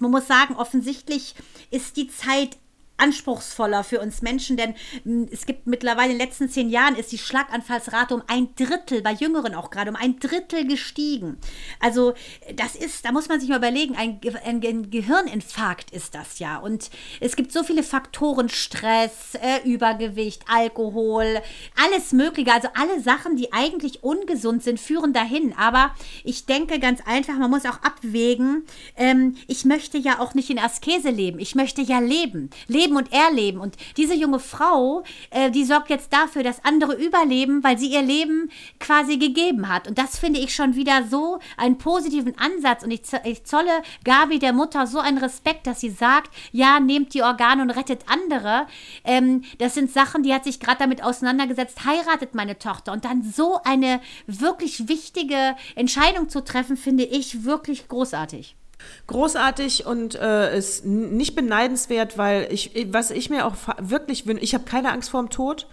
man 0.00 0.10
muss 0.10 0.26
sagen, 0.26 0.54
offensichtlich 0.54 1.34
ist 1.70 1.96
die 1.96 2.08
Zeit 2.08 2.58
anspruchsvoller 3.02 3.84
für 3.84 4.00
uns 4.00 4.22
Menschen, 4.22 4.56
denn 4.56 4.74
mh, 5.04 5.28
es 5.32 5.46
gibt 5.46 5.66
mittlerweile 5.66 6.12
in 6.12 6.18
den 6.18 6.26
letzten 6.26 6.48
zehn 6.48 6.70
Jahren 6.70 6.94
ist 6.96 7.12
die 7.12 7.18
Schlaganfallsrate 7.18 8.14
um 8.14 8.22
ein 8.28 8.54
Drittel, 8.54 9.02
bei 9.02 9.12
Jüngeren 9.12 9.54
auch 9.54 9.70
gerade, 9.70 9.90
um 9.90 9.96
ein 9.96 10.18
Drittel 10.20 10.66
gestiegen. 10.66 11.38
Also 11.80 12.14
das 12.54 12.76
ist, 12.76 13.04
da 13.04 13.12
muss 13.12 13.28
man 13.28 13.40
sich 13.40 13.48
mal 13.48 13.58
überlegen, 13.58 13.96
ein, 13.96 14.20
ein, 14.44 14.62
ein 14.64 14.90
Gehirninfarkt 14.90 15.90
ist 15.90 16.14
das 16.14 16.38
ja. 16.38 16.58
Und 16.58 16.90
es 17.20 17.36
gibt 17.36 17.52
so 17.52 17.64
viele 17.64 17.82
Faktoren, 17.82 18.48
Stress, 18.48 19.34
äh, 19.34 19.68
Übergewicht, 19.68 20.44
Alkohol, 20.48 21.40
alles 21.82 22.12
Mögliche, 22.12 22.52
also 22.52 22.68
alle 22.74 23.00
Sachen, 23.00 23.36
die 23.36 23.52
eigentlich 23.52 24.02
ungesund 24.04 24.62
sind, 24.62 24.78
führen 24.78 25.12
dahin. 25.12 25.54
Aber 25.56 25.94
ich 26.24 26.46
denke 26.46 26.78
ganz 26.78 27.00
einfach, 27.06 27.36
man 27.36 27.50
muss 27.50 27.64
auch 27.64 27.82
abwägen, 27.82 28.64
ähm, 28.96 29.36
ich 29.48 29.64
möchte 29.64 29.98
ja 29.98 30.20
auch 30.20 30.34
nicht 30.34 30.50
in 30.50 30.58
Askese 30.58 31.10
leben, 31.10 31.38
ich 31.38 31.54
möchte 31.54 31.82
ja 31.82 31.98
leben. 31.98 32.50
Leben 32.68 32.91
und 32.96 33.12
erleben. 33.12 33.60
Und 33.60 33.76
diese 33.96 34.14
junge 34.14 34.38
Frau, 34.38 35.02
äh, 35.30 35.50
die 35.50 35.64
sorgt 35.64 35.90
jetzt 35.90 36.12
dafür, 36.12 36.42
dass 36.42 36.64
andere 36.64 36.94
überleben, 36.94 37.62
weil 37.64 37.78
sie 37.78 37.88
ihr 37.88 38.02
Leben 38.02 38.50
quasi 38.80 39.16
gegeben 39.16 39.68
hat. 39.68 39.88
Und 39.88 39.98
das 39.98 40.18
finde 40.18 40.40
ich 40.40 40.54
schon 40.54 40.74
wieder 40.74 41.04
so 41.04 41.38
einen 41.56 41.78
positiven 41.78 42.38
Ansatz. 42.38 42.84
Und 42.84 42.90
ich, 42.90 43.02
ich 43.24 43.44
zolle 43.44 43.82
Gabi, 44.04 44.38
der 44.38 44.52
Mutter, 44.52 44.86
so 44.86 44.98
einen 44.98 45.18
Respekt, 45.18 45.66
dass 45.66 45.80
sie 45.80 45.90
sagt, 45.90 46.30
ja, 46.52 46.80
nehmt 46.80 47.14
die 47.14 47.22
Organe 47.22 47.62
und 47.62 47.70
rettet 47.70 48.02
andere. 48.06 48.66
Ähm, 49.04 49.42
das 49.58 49.74
sind 49.74 49.90
Sachen, 49.90 50.22
die 50.22 50.34
hat 50.34 50.44
sich 50.44 50.60
gerade 50.60 50.78
damit 50.78 51.02
auseinandergesetzt, 51.02 51.84
heiratet 51.84 52.34
meine 52.34 52.58
Tochter. 52.58 52.92
Und 52.92 53.04
dann 53.04 53.22
so 53.22 53.60
eine 53.64 54.00
wirklich 54.26 54.88
wichtige 54.88 55.56
Entscheidung 55.74 56.28
zu 56.28 56.42
treffen, 56.44 56.76
finde 56.76 57.04
ich 57.04 57.44
wirklich 57.44 57.88
großartig. 57.88 58.56
Großartig 59.06 59.86
und 59.86 60.14
äh, 60.14 60.56
ist 60.56 60.84
nicht 60.84 61.34
beneidenswert, 61.34 62.18
weil 62.18 62.48
ich, 62.50 62.72
was 62.90 63.10
ich 63.10 63.30
mir 63.30 63.46
auch 63.46 63.54
wirklich 63.80 64.26
wünsche, 64.26 64.42
ich 64.42 64.54
habe 64.54 64.64
keine 64.64 64.92
Angst 64.92 65.10
vor 65.10 65.22
dem 65.22 65.30
Tod. 65.30 65.66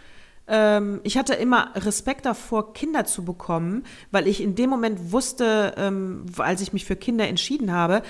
Ähm, 0.47 0.99
ich 1.03 1.17
hatte 1.17 1.35
immer 1.35 1.71
Respekt 1.75 2.25
davor, 2.25 2.73
Kinder 2.73 3.05
zu 3.05 3.23
bekommen, 3.23 3.83
weil 4.11 4.27
ich 4.27 4.41
in 4.41 4.55
dem 4.55 4.69
Moment 4.69 5.11
wusste, 5.11 5.75
ähm, 5.77 6.25
als 6.37 6.61
ich 6.61 6.73
mich 6.73 6.85
für 6.85 6.95
Kinder 6.95 7.27
entschieden 7.27 7.71
habe, 7.71 8.01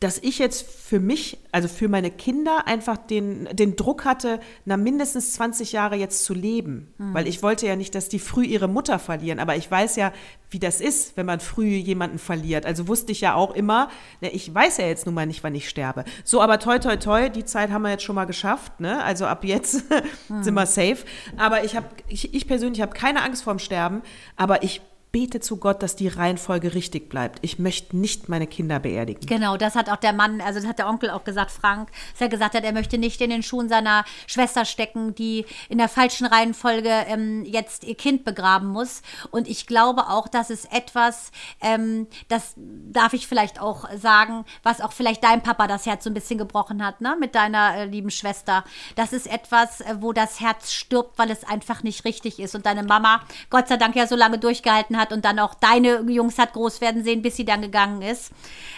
dass 0.00 0.16
ich 0.16 0.38
jetzt 0.38 0.66
für 0.66 0.98
mich, 0.98 1.38
also 1.52 1.68
für 1.68 1.86
meine 1.88 2.10
Kinder, 2.10 2.66
einfach 2.66 2.96
den, 2.96 3.48
den 3.52 3.76
Druck 3.76 4.06
hatte, 4.06 4.40
na 4.64 4.78
mindestens 4.78 5.34
20 5.34 5.72
Jahre 5.72 5.96
jetzt 5.96 6.24
zu 6.24 6.32
leben. 6.32 6.94
Weil 7.12 7.28
ich 7.28 7.42
wollte 7.42 7.66
ja 7.66 7.76
nicht, 7.76 7.94
dass 7.94 8.08
die 8.08 8.18
früh 8.18 8.44
ihre 8.44 8.66
Mutter 8.66 8.98
verlieren. 8.98 9.38
Aber 9.38 9.56
ich 9.56 9.70
weiß 9.70 9.96
ja, 9.96 10.12
wie 10.48 10.58
das 10.58 10.80
ist, 10.80 11.18
wenn 11.18 11.26
man 11.26 11.38
früh 11.38 11.66
jemanden 11.66 12.18
verliert. 12.18 12.64
Also 12.64 12.88
wusste 12.88 13.12
ich 13.12 13.20
ja 13.20 13.34
auch 13.34 13.54
immer, 13.54 13.90
ne, 14.22 14.30
ich 14.30 14.52
weiß 14.52 14.78
ja 14.78 14.86
jetzt 14.86 15.04
nun 15.04 15.14
mal 15.14 15.26
nicht, 15.26 15.44
wann 15.44 15.54
ich 15.54 15.68
sterbe. 15.68 16.04
So, 16.24 16.40
aber 16.40 16.58
toi, 16.58 16.78
toi, 16.78 16.96
toi, 16.96 17.28
die 17.28 17.44
Zeit 17.44 17.70
haben 17.70 17.82
wir 17.82 17.90
jetzt 17.90 18.02
schon 18.02 18.16
mal 18.16 18.24
geschafft. 18.24 18.80
Ne? 18.80 19.04
Also 19.04 19.26
ab 19.26 19.44
jetzt 19.44 19.84
sind 20.40 20.54
wir 20.54 20.66
safe. 20.66 21.04
Aber 21.36 21.62
ich, 21.62 21.76
hab, 21.76 21.84
ich, 22.08 22.32
ich 22.32 22.48
persönlich 22.48 22.80
habe 22.80 22.92
keine 22.92 23.22
Angst 23.22 23.44
vorm 23.44 23.58
Sterben. 23.58 24.00
Aber 24.36 24.62
ich 24.62 24.80
bete 25.12 25.40
zu 25.40 25.56
Gott, 25.56 25.82
dass 25.82 25.96
die 25.96 26.08
Reihenfolge 26.08 26.74
richtig 26.74 27.08
bleibt. 27.08 27.40
Ich 27.42 27.58
möchte 27.58 27.96
nicht 27.96 28.28
meine 28.28 28.46
Kinder 28.46 28.78
beerdigen. 28.78 29.26
Genau, 29.26 29.56
das 29.56 29.74
hat 29.74 29.88
auch 29.90 29.96
der 29.96 30.12
Mann, 30.12 30.40
also 30.40 30.60
das 30.60 30.68
hat 30.68 30.78
der 30.78 30.88
Onkel 30.88 31.10
auch 31.10 31.24
gesagt, 31.24 31.50
Frank, 31.50 31.90
dass 32.12 32.20
er 32.20 32.28
gesagt 32.28 32.54
hat, 32.54 32.64
er 32.64 32.72
möchte 32.72 32.96
nicht 32.96 33.20
in 33.20 33.30
den 33.30 33.42
Schuhen 33.42 33.68
seiner 33.68 34.04
Schwester 34.26 34.64
stecken, 34.64 35.14
die 35.14 35.46
in 35.68 35.78
der 35.78 35.88
falschen 35.88 36.26
Reihenfolge 36.26 36.90
ähm, 37.08 37.44
jetzt 37.44 37.84
ihr 37.84 37.96
Kind 37.96 38.24
begraben 38.24 38.68
muss. 38.68 39.02
Und 39.30 39.48
ich 39.48 39.66
glaube 39.66 40.08
auch, 40.08 40.28
dass 40.28 40.50
es 40.50 40.64
etwas, 40.66 41.32
ähm, 41.60 42.06
das 42.28 42.54
darf 42.56 43.12
ich 43.12 43.26
vielleicht 43.26 43.60
auch 43.60 43.88
sagen, 43.96 44.44
was 44.62 44.80
auch 44.80 44.92
vielleicht 44.92 45.24
dein 45.24 45.42
Papa 45.42 45.66
das 45.66 45.86
Herz 45.86 46.04
so 46.04 46.10
ein 46.10 46.14
bisschen 46.14 46.38
gebrochen 46.38 46.84
hat, 46.84 47.00
ne, 47.00 47.16
mit 47.18 47.34
deiner 47.34 47.74
äh, 47.74 47.84
lieben 47.84 48.10
Schwester. 48.10 48.64
Das 48.94 49.12
ist 49.12 49.26
etwas, 49.26 49.80
äh, 49.80 49.96
wo 49.98 50.12
das 50.12 50.40
Herz 50.40 50.72
stirbt, 50.72 51.18
weil 51.18 51.30
es 51.30 51.42
einfach 51.42 51.82
nicht 51.82 52.04
richtig 52.04 52.38
ist. 52.38 52.54
Und 52.54 52.64
deine 52.66 52.84
Mama, 52.84 53.22
Gott 53.48 53.66
sei 53.66 53.76
Dank, 53.76 53.96
ja 53.96 54.06
so 54.06 54.14
lange 54.14 54.38
durchgehalten 54.38 54.96
hat 54.96 54.99
und 55.12 55.24
dann 55.24 55.38
auch 55.38 55.54
deine 55.54 56.00
Jungs 56.08 56.38
hat 56.38 56.52
groß 56.52 56.80
werden 56.80 57.02
sehen, 57.02 57.22
bis 57.22 57.36
sie 57.36 57.44
dann 57.44 57.62
gegangen 57.62 58.02
ist, 58.02 58.32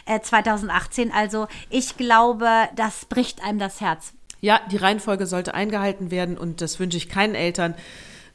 äh, 0.07 0.21
2018. 0.21 1.13
Also 1.13 1.49
ich 1.71 1.97
glaube, 1.97 2.49
das 2.77 3.05
bricht 3.07 3.43
einem 3.45 3.59
das 3.59 3.81
Herz. 3.81 4.13
Ja, 4.41 4.61
die 4.71 4.77
Reihenfolge 4.77 5.27
sollte 5.27 5.55
eingehalten 5.55 6.11
werden 6.11 6.39
und 6.39 6.61
das 6.61 6.81
wünsche 6.81 6.97
ich 6.97 7.09
keinen 7.09 7.35
Eltern, 7.35 7.75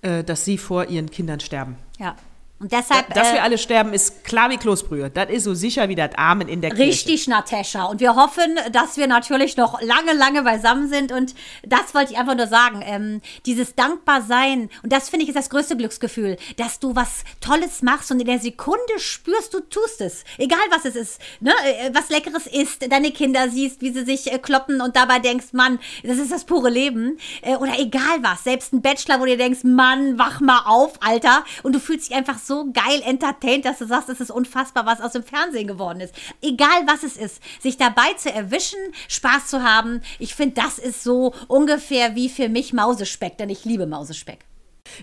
äh, 0.01 0.23
dass 0.23 0.45
sie 0.45 0.57
vor 0.57 0.85
ihren 0.85 1.09
Kindern 1.11 1.39
sterben. 1.39 1.77
Ja. 1.99 2.15
Und 2.59 2.71
deshalb. 2.71 3.13
Dass 3.13 3.29
äh, 3.29 3.33
wir 3.33 3.43
alle 3.43 3.59
sterben, 3.59 3.93
ist 3.93 4.23
klar 4.23 4.49
wie 4.49 4.57
Kloßbrühe. 4.57 5.11
Das 5.11 5.29
ist 5.29 5.43
so 5.43 5.53
sicher 5.53 5.89
wie 5.89 5.95
das 5.95 6.11
Amen 6.15 6.47
in 6.47 6.61
der 6.61 6.71
Kirche. 6.71 6.89
Richtig, 6.89 7.27
Natascha. 7.27 7.85
Und 7.85 7.99
wir 7.99 8.15
hoffen, 8.15 8.57
dass 8.71 8.97
wir 8.97 9.05
natürlich 9.05 9.57
noch 9.57 9.79
lange, 9.81 10.13
lange 10.13 10.41
beisammen 10.41 10.89
sind. 10.89 11.11
Und 11.11 11.35
das 11.63 11.93
wollte 11.93 12.13
ich 12.13 12.17
einfach 12.17 12.35
nur 12.35 12.47
sagen. 12.47 12.81
Ähm, 12.83 13.21
dieses 13.45 13.75
Dankbarsein. 13.75 14.69
Und 14.81 14.91
das 14.91 15.09
finde 15.09 15.23
ich 15.23 15.29
ist 15.29 15.35
das 15.35 15.51
größte 15.51 15.77
Glücksgefühl, 15.77 16.37
dass 16.57 16.79
du 16.79 16.95
was 16.95 17.23
Tolles 17.41 17.83
machst 17.83 18.11
und 18.11 18.19
in 18.19 18.25
der 18.25 18.39
Sekunde 18.39 18.81
spürst, 18.97 19.53
du 19.53 19.59
tust 19.59 20.01
es. 20.01 20.23
Egal 20.39 20.59
was 20.71 20.85
es 20.85 20.95
ist. 20.95 21.21
Ne? 21.39 21.51
Äh, 21.63 21.91
Was 21.93 22.09
Leckeres 22.09 22.47
isst, 22.47 22.91
deine 22.91 23.11
Kinder 23.11 23.49
siehst, 23.49 23.81
wie 23.81 23.91
sie 23.91 24.03
sich 24.03 24.31
äh, 24.31 24.39
kloppen 24.39 24.81
und 24.81 24.95
dabei 24.95 25.19
denkst, 25.19 25.47
Mann, 25.51 25.79
das 26.03 26.17
ist 26.17 26.31
das 26.31 26.45
pure 26.45 26.69
Leben. 26.69 27.19
Äh, 27.43 27.57
oder 27.57 27.77
egal 27.77 28.23
was. 28.23 28.45
Selbst 28.45 28.73
ein 28.73 28.81
Bachelor, 28.81 29.19
wo 29.19 29.25
du 29.25 29.37
denkst, 29.37 29.63
Mann, 29.63 30.17
wach 30.17 30.39
mal 30.39 30.63
auf, 30.65 30.93
Alter. 31.01 31.43
Und 31.61 31.75
du 31.75 31.79
fühlst 31.79 32.09
dich 32.09 32.15
einfach 32.15 32.39
so 32.39 32.46
geil 32.73 33.01
entertained, 33.05 33.65
dass 33.65 33.79
du 33.79 33.85
sagst, 33.85 34.09
es 34.09 34.19
ist 34.19 34.31
unfassbar, 34.31 34.85
was 34.85 35.01
aus 35.01 35.13
dem 35.13 35.23
Fernsehen 35.23 35.67
geworden 35.67 35.99
ist. 36.01 36.13
Egal 36.41 36.85
was 36.85 37.03
es 37.03 37.17
ist, 37.17 37.41
sich 37.61 37.77
dabei 37.77 38.13
zu 38.17 38.31
erwischen, 38.33 38.79
Spaß 39.07 39.47
zu 39.47 39.63
haben, 39.63 40.01
ich 40.19 40.35
finde, 40.35 40.61
das 40.61 40.79
ist 40.79 41.03
so 41.03 41.33
ungefähr 41.47 42.15
wie 42.15 42.29
für 42.29 42.49
mich 42.49 42.73
Mausespeck, 42.73 43.37
denn 43.37 43.49
ich 43.49 43.65
liebe 43.65 43.85
Mausespeck. 43.87 44.39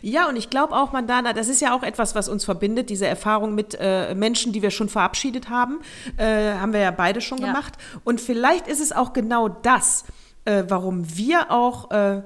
Ja, 0.00 0.28
und 0.28 0.36
ich 0.36 0.48
glaube 0.48 0.74
auch, 0.74 0.92
Mandana, 0.92 1.34
das 1.34 1.48
ist 1.48 1.60
ja 1.60 1.74
auch 1.76 1.82
etwas, 1.82 2.14
was 2.14 2.28
uns 2.30 2.44
verbindet, 2.44 2.88
diese 2.88 3.06
Erfahrung 3.06 3.54
mit 3.54 3.76
äh, 3.78 4.14
Menschen, 4.14 4.52
die 4.52 4.62
wir 4.62 4.70
schon 4.70 4.88
verabschiedet 4.88 5.50
haben. 5.50 5.80
Äh, 6.16 6.54
haben 6.54 6.72
wir 6.72 6.80
ja 6.80 6.90
beide 6.90 7.20
schon 7.20 7.38
Ja. 7.38 7.48
gemacht. 7.48 7.74
Und 8.02 8.20
vielleicht 8.20 8.66
ist 8.66 8.80
es 8.80 8.92
auch 8.92 9.12
genau 9.12 9.48
das, 9.48 10.04
äh, 10.46 10.64
warum 10.68 11.16
wir 11.16 11.50
auch 11.50 11.90
äh, 11.90 12.22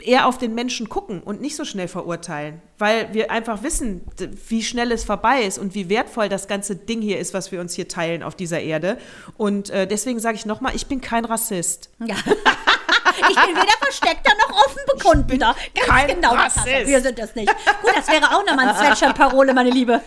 eher 0.00 0.26
auf 0.26 0.38
den 0.38 0.54
Menschen 0.54 0.88
gucken 0.88 1.22
und 1.22 1.40
nicht 1.40 1.56
so 1.56 1.64
schnell 1.64 1.88
verurteilen. 1.88 2.62
Weil 2.78 3.12
wir 3.12 3.30
einfach 3.30 3.62
wissen, 3.62 4.02
wie 4.48 4.62
schnell 4.62 4.90
es 4.92 5.04
vorbei 5.04 5.42
ist 5.42 5.58
und 5.58 5.74
wie 5.74 5.88
wertvoll 5.88 6.28
das 6.28 6.48
ganze 6.48 6.76
Ding 6.76 7.02
hier 7.02 7.18
ist, 7.18 7.34
was 7.34 7.52
wir 7.52 7.60
uns 7.60 7.74
hier 7.74 7.88
teilen 7.88 8.22
auf 8.22 8.34
dieser 8.34 8.60
Erde. 8.60 8.98
Und 9.36 9.70
äh, 9.70 9.86
deswegen 9.86 10.18
sage 10.20 10.36
ich 10.36 10.46
nochmal, 10.46 10.74
ich 10.74 10.86
bin 10.86 11.00
kein 11.00 11.24
Rassist. 11.24 11.90
Ja. 12.06 12.16
Ich 13.30 13.36
bin 13.36 13.56
weder 13.56 13.76
versteckter 13.80 14.32
noch 14.40 14.56
offen 14.66 14.80
bekundender. 14.86 15.54
Ganz 15.74 15.88
kein 15.88 16.06
genau, 16.08 16.34
das 16.34 16.56
Rassist. 16.56 16.86
wir 16.86 17.00
sind 17.00 17.18
das 17.18 17.34
nicht. 17.34 17.48
Gut, 17.82 17.92
das 17.96 18.08
wäre 18.08 18.26
auch 18.36 18.44
nochmal 18.44 18.68
ein 18.68 18.76
Sweatshirt-Parole, 18.76 19.54
meine 19.54 19.70
Liebe. 19.70 20.00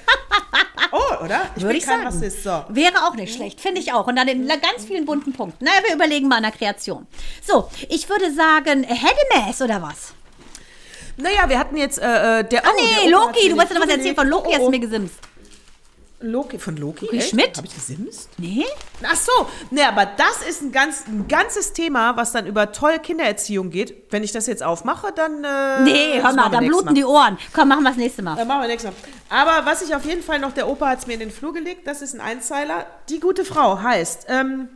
Oh, 0.92 1.24
oder? 1.24 1.42
Ich 1.56 1.62
Würde 1.64 1.68
bin 1.70 1.78
ich 1.78 1.86
kein 1.86 2.00
sagen. 2.04 2.08
Rassist. 2.08 2.44
So. 2.44 2.64
Wäre 2.70 3.06
auch 3.06 3.16
nicht 3.16 3.34
schlecht, 3.36 3.60
finde 3.60 3.82
ich 3.82 3.92
auch. 3.94 4.08
Und 4.08 4.16
dann 4.16 4.28
in 4.28 4.48
ganz 4.48 4.86
vielen 4.88 5.06
bunten 5.06 5.34
Punkten. 5.34 5.66
Naja, 5.66 5.80
wir 5.86 5.96
überlegen 5.96 6.28
mal 6.28 6.38
an 6.38 6.44
der 6.44 6.52
Kreation. 6.52 7.08
So, 7.46 7.70
ich 7.90 8.08
würde 8.10 8.32
sagen, 8.34 8.84
Hedemess 8.84 9.62
oder 9.62 9.82
was? 9.82 10.14
Naja, 11.18 11.48
wir 11.48 11.58
hatten 11.60 11.78
jetzt 11.78 12.00
äh, 12.00 12.40
äh, 12.40 12.44
der. 12.44 12.66
Ah, 12.66 12.70
oh, 12.72 12.80
nee, 12.82 13.02
der 13.04 13.12
Loki. 13.12 13.50
Du 13.50 13.56
wolltest 13.56 13.74
noch 13.74 13.86
was 13.86 13.94
erzählen 13.94 14.16
von. 14.16 14.28
Loki, 14.28 14.50
Oh, 14.50 14.54
hast 14.54 14.60
du 14.62 14.66
oh. 14.66 14.70
mir 14.70 14.80
gesimst. 14.80 15.16
Loki, 16.22 16.58
von 16.60 16.78
Loki? 16.78 17.06
Loki? 17.06 17.22
Schmidt? 17.22 17.58
Habe 17.58 17.68
ich 17.68 17.76
gesimst? 17.76 18.30
Nee? 18.38 18.66
Ach 19.04 19.16
so, 19.16 19.32
ne, 19.70 19.88
aber 19.88 20.06
das 20.06 20.48
ist 20.48 20.62
ein, 20.62 20.72
ganz, 20.72 21.06
ein 21.08 21.28
ganzes 21.28 21.74
Thema, 21.74 22.16
was 22.16 22.32
dann 22.32 22.48
über 22.48 22.72
tolle 22.72 23.00
Kindererziehung 23.00 23.70
geht. 23.70 24.12
Wenn 24.12 24.24
ich 24.24 24.32
das 24.32 24.48
jetzt 24.48 24.64
aufmache, 24.64 25.12
dann. 25.14 25.44
Äh, 25.44 25.82
Nee, 25.84 26.14
hör 26.16 26.24
mal, 26.24 26.36
machen 26.36 26.36
wir 26.36 26.50
da 26.50 26.62
nächstes 26.62 26.82
bluten 26.82 26.96
die 26.96 27.04
Ohren. 27.04 27.38
Komm, 27.54 27.68
machen 27.68 27.84
wir 27.84 27.90
das 27.90 27.98
nächste 27.98 28.22
Mal. 28.22 28.36
Dann 28.36 28.48
machen 28.48 28.62
wir 28.62 28.68
nächstes 28.68 28.92
Mal. 28.92 28.98
Aber 29.30 29.66
was 29.66 29.82
ich 29.82 29.94
auf 29.94 30.06
jeden 30.06 30.24
Fall 30.24 30.40
noch, 30.40 30.54
der 30.54 30.68
Opa 30.70 30.88
hat 30.90 31.00
es 31.00 31.08
mir 31.08 31.14
in 31.14 31.20
den 31.20 31.32
Flur 31.32 31.54
gelegt, 31.54 31.86
das 31.86 32.02
ist 32.02 32.14
ein 32.14 32.22
Einzeiler. 32.22 32.86
Die 33.10 33.20
gute 33.20 33.44
Frau 33.44 33.82
heißt, 33.82 34.28
ähm, 34.30 34.70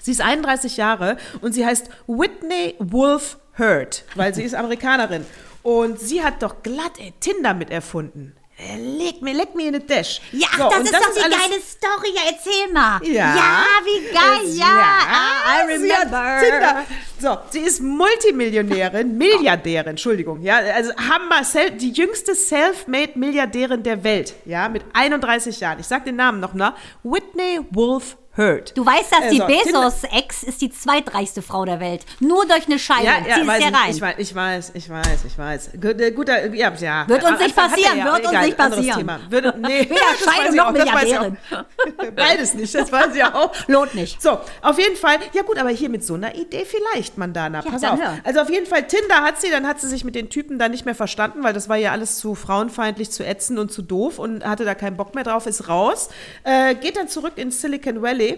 sie 0.00 0.12
ist 0.12 0.20
31 0.20 0.76
Jahre 0.76 1.16
und 1.40 1.52
sie 1.52 1.66
heißt 1.66 1.90
Whitney 2.06 2.76
Wolf 2.78 3.38
Hurt, 3.58 4.04
weil 4.14 4.34
sie 4.34 4.44
ist 4.44 4.54
Amerikanerin. 4.56 5.26
Und 5.62 6.00
sie 6.00 6.22
hat 6.22 6.42
doch 6.42 6.62
glatt 6.62 6.92
ey, 6.98 7.12
Tinder 7.20 7.52
mit 7.54 7.70
erfunden. 7.70 8.34
Äh, 8.60 8.76
leg 8.76 9.22
mir, 9.22 9.34
leck 9.34 9.54
mir 9.54 9.68
in 9.68 9.72
den 9.74 9.86
Dash. 9.86 10.20
Ja, 10.32 10.48
So, 10.56 10.68
das 10.70 10.80
ist 10.84 10.94
doch 10.94 11.14
die 11.14 11.22
alles- 11.22 11.38
geile 11.38 11.60
Story. 11.62 12.10
Ja, 12.14 12.22
erzähl 12.30 12.72
mal. 12.72 13.00
Ja. 13.04 13.34
Ja, 13.36 13.62
wie 13.84 14.04
geil. 14.12 14.48
Es- 14.48 14.58
Ja, 14.58 14.66
Ah, 14.66 15.62
I 15.62 15.72
remember. 15.72 16.40
Tinder. 16.40 16.86
So, 17.18 17.38
sie 17.50 17.60
ist 17.60 17.80
Multimillionärin, 17.80 19.16
Milliardärin, 19.18 19.90
Entschuldigung, 19.90 20.40
ja, 20.42 20.56
also 20.56 20.90
Hammer, 20.96 21.42
die 21.78 21.90
jüngste 21.92 22.34
Self-Made-Milliardärin 22.34 23.82
der 23.82 24.02
Welt, 24.04 24.34
ja, 24.44 24.68
mit 24.68 24.82
31 24.92 25.60
Jahren. 25.60 25.80
Ich 25.80 25.86
sag 25.86 26.04
den 26.04 26.16
Namen 26.16 26.40
noch 26.40 26.54
mal. 26.54 26.74
Whitney 27.02 27.60
Wolf 27.70 28.16
Heard. 28.40 28.76
Du 28.76 28.84
weißt, 28.86 29.12
dass 29.12 29.28
die 29.30 29.42
Also, 29.42 29.54
Tinder- 29.62 29.80
Bezos-Ex 29.90 30.42
ist 30.42 30.60
die 30.62 30.70
zweitreichste 30.70 31.42
Frau 31.42 31.64
der 31.64 31.78
Welt. 31.80 32.04
Nur 32.20 32.46
durch 32.46 32.66
eine 32.66 32.78
Scheidung. 32.78 33.04
Ja, 33.04 33.18
ja, 33.28 33.34
Zieh 33.36 33.46
weiß 33.46 33.58
es 33.58 33.64
dir 33.64 33.70
ich, 33.70 33.76
rein. 33.76 33.90
ich 33.90 34.00
weiß, 34.00 34.14
ich 34.18 34.34
weiß, 34.34 34.72
ich 34.74 34.90
weiß, 34.90 35.24
ich 35.26 35.38
weiß. 35.38 35.70
Gut, 35.80 36.00
äh, 36.00 36.10
guter, 36.12 36.46
ja, 36.54 36.72
ja. 36.74 37.08
Wird 37.08 37.22
uns 37.22 37.32
Am 37.32 37.38
nicht 37.38 37.56
er 37.56 37.68
passieren, 37.68 38.04
wird 38.04 38.26
uns 38.26 38.40
nicht 38.46 38.56
passieren. 38.56 38.98
Thema. 38.98 39.20
Würde, 39.28 39.54
nee, 39.58 39.80
Weder 39.90 40.00
Scheidung 40.32 40.56
noch. 40.56 40.72
Milliardärin. 40.72 41.36
Beides 42.16 42.54
nicht, 42.54 42.74
das 42.74 42.90
weiß 42.90 43.14
ich 43.14 43.24
auch. 43.24 43.52
Lohnt 43.68 43.94
nicht. 43.94 44.20
So, 44.22 44.38
auf 44.62 44.78
jeden 44.78 44.96
Fall, 44.96 45.16
ja 45.32 45.42
gut, 45.42 45.58
aber 45.58 45.70
hier 45.70 45.88
mit 45.88 46.04
so 46.04 46.14
einer 46.14 46.34
Idee 46.34 46.64
vielleicht, 46.64 47.18
Mandana, 47.18 47.62
Ja, 47.64 47.70
pass 47.70 47.84
auf. 47.84 48.00
hör. 48.00 48.18
Also 48.24 48.40
auf 48.40 48.50
jeden 48.50 48.66
Fall, 48.66 48.86
Tinder 48.86 49.22
hat 49.22 49.40
sie, 49.40 49.50
dann 49.50 49.66
hat 49.66 49.80
sie 49.80 49.88
sich 49.88 50.04
mit 50.04 50.14
den 50.14 50.30
Typen 50.30 50.58
da 50.58 50.68
nicht 50.68 50.84
mehr 50.84 50.94
verstanden, 50.94 51.42
weil 51.42 51.52
das 51.52 51.68
war 51.68 51.76
ja 51.76 51.92
alles 51.92 52.18
zu 52.18 52.34
frauenfeindlich, 52.34 53.10
zu 53.10 53.24
ätzend 53.24 53.58
und 53.58 53.70
zu 53.72 53.82
doof 53.82 54.18
und 54.18 54.44
hatte 54.44 54.64
da 54.64 54.74
keinen 54.74 54.96
Bock 54.96 55.14
mehr 55.14 55.24
drauf, 55.24 55.46
ist 55.46 55.68
raus, 55.68 56.08
äh, 56.44 56.74
geht 56.74 56.96
dann 56.96 57.08
zurück 57.08 57.32
ins 57.36 57.60
Silicon 57.60 58.02
Valley 58.02 58.29